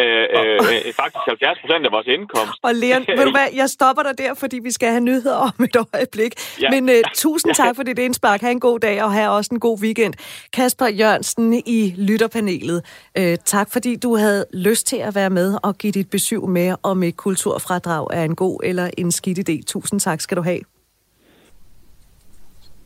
øh, 0.00 0.24
øh, 0.36 0.86
øh 0.86 0.92
faktisk 1.00 1.24
70 1.26 1.58
procent 1.62 1.82
af 1.86 1.92
vores 1.96 2.06
indkomst. 2.06 2.56
Og 2.62 2.72
Leon, 2.82 3.02
ved 3.18 3.24
du 3.28 3.34
hvad, 3.38 3.48
jeg 3.60 3.68
stopper 3.68 4.02
dig 4.02 4.14
der, 4.18 4.32
fordi 4.42 4.58
vi 4.68 4.70
skal 4.70 4.88
have 4.88 5.04
nyheder 5.10 5.36
om 5.48 5.64
et 5.64 5.76
øjeblik. 5.94 6.32
Ja. 6.62 6.70
Men 6.74 6.82
uh, 6.94 7.00
tusind 7.24 7.54
tak 7.54 7.76
for 7.76 7.82
dit 7.82 7.98
indspark. 7.98 8.40
Ha' 8.40 8.50
en 8.50 8.60
god 8.60 8.78
dag, 8.80 9.02
og 9.04 9.12
have 9.12 9.30
også 9.30 9.50
en 9.52 9.60
god 9.60 9.78
weekend. 9.82 10.14
Kasper 10.52 10.86
Jørgensen 10.86 11.62
i 11.66 11.94
lytterpanelet, 11.98 12.78
uh, 13.18 13.34
tak 13.44 13.68
fordi 13.72 13.96
du 13.96 14.16
havde 14.16 14.44
lyst 14.54 14.86
til 14.86 14.96
at 14.96 15.14
være 15.14 15.30
med 15.30 15.58
og 15.62 15.78
give 15.78 15.92
dit 15.92 16.10
besøg 16.10 16.42
med, 16.42 16.74
om 16.82 17.02
et 17.02 17.16
kulturfradrag 17.16 18.06
er 18.12 18.24
en 18.24 18.36
god 18.36 18.60
eller 18.64 18.90
en 18.98 19.12
skidt 19.12 19.48
idé. 19.48 19.64
Tusind 19.66 20.00
tak 20.00 20.20
skal 20.20 20.36
du 20.36 20.42
have. 20.42 20.60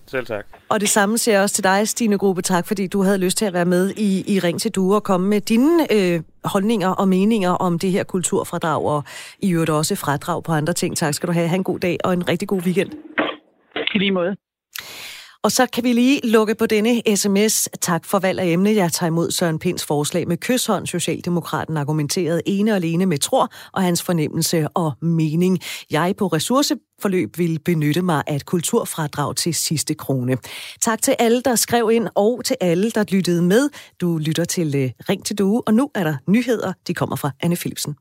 Selv 0.06 0.26
tak. 0.26 0.46
Og 0.68 0.80
det 0.80 0.88
samme 0.88 1.18
siger 1.18 1.34
jeg 1.34 1.42
også 1.42 1.54
til 1.54 1.64
dig, 1.64 1.88
Stine 1.88 2.18
Gruppe. 2.18 2.42
Tak, 2.42 2.66
fordi 2.66 2.86
du 2.86 3.02
havde 3.02 3.18
lyst 3.18 3.38
til 3.38 3.44
at 3.44 3.52
være 3.52 3.64
med 3.64 3.90
i, 3.96 4.34
i 4.34 4.38
Ring 4.38 4.60
til 4.60 4.70
Du 4.70 4.94
og 4.94 5.02
komme 5.02 5.28
med 5.28 5.40
dine 5.40 5.92
øh, 5.92 6.20
holdninger 6.44 6.88
og 6.88 7.08
meninger 7.08 7.50
om 7.50 7.78
det 7.78 7.90
her 7.90 8.04
kulturfradrag, 8.04 8.84
og 8.84 9.04
i 9.40 9.52
øvrigt 9.52 9.70
også 9.70 9.96
fradrag 9.96 10.42
på 10.42 10.52
andre 10.52 10.72
ting. 10.72 10.96
Tak 10.96 11.14
skal 11.14 11.26
du 11.26 11.32
have. 11.32 11.48
Ha' 11.48 11.56
en 11.56 11.64
god 11.64 11.78
dag 11.78 11.98
og 12.04 12.12
en 12.12 12.28
rigtig 12.28 12.48
god 12.48 12.60
weekend. 12.60 12.90
I 13.94 13.98
lige 13.98 14.10
måde. 14.10 14.36
Og 15.44 15.52
så 15.52 15.66
kan 15.66 15.84
vi 15.84 15.92
lige 15.92 16.20
lukke 16.24 16.54
på 16.54 16.66
denne 16.66 17.16
sms. 17.16 17.68
Tak 17.80 18.04
for 18.04 18.18
valg 18.18 18.40
af 18.40 18.46
emne. 18.46 18.74
Jeg 18.74 18.92
tager 18.92 19.08
imod 19.08 19.30
Søren 19.30 19.58
Pins 19.58 19.84
forslag 19.84 20.28
med 20.28 20.36
kysshånd. 20.36 20.86
Socialdemokraten 20.86 21.76
argumenterede 21.76 22.42
ene 22.46 22.70
og 22.70 22.76
alene 22.76 23.06
med 23.06 23.18
tror 23.18 23.52
og 23.72 23.82
hans 23.82 24.02
fornemmelse 24.02 24.68
og 24.68 24.92
mening. 25.02 25.58
Jeg 25.90 26.14
på 26.18 26.26
ressourceforløb 26.26 27.38
vil 27.38 27.58
benytte 27.64 28.02
mig 28.02 28.22
af 28.26 28.36
et 28.36 28.46
kulturfradrag 28.46 29.36
til 29.36 29.54
sidste 29.54 29.94
krone. 29.94 30.36
Tak 30.82 31.02
til 31.02 31.16
alle, 31.18 31.42
der 31.42 31.54
skrev 31.54 31.90
ind, 31.92 32.08
og 32.14 32.40
til 32.44 32.56
alle, 32.60 32.90
der 32.90 33.04
lyttede 33.08 33.42
med. 33.42 33.68
Du 34.00 34.18
lytter 34.18 34.44
til 34.44 34.74
øh, 34.76 34.90
Ring 35.08 35.24
til 35.24 35.38
Due, 35.38 35.62
og 35.66 35.74
nu 35.74 35.90
er 35.94 36.04
der 36.04 36.16
nyheder. 36.28 36.72
De 36.86 36.94
kommer 36.94 37.16
fra 37.16 37.30
Anne 37.40 37.56
Philipsen. 37.56 37.96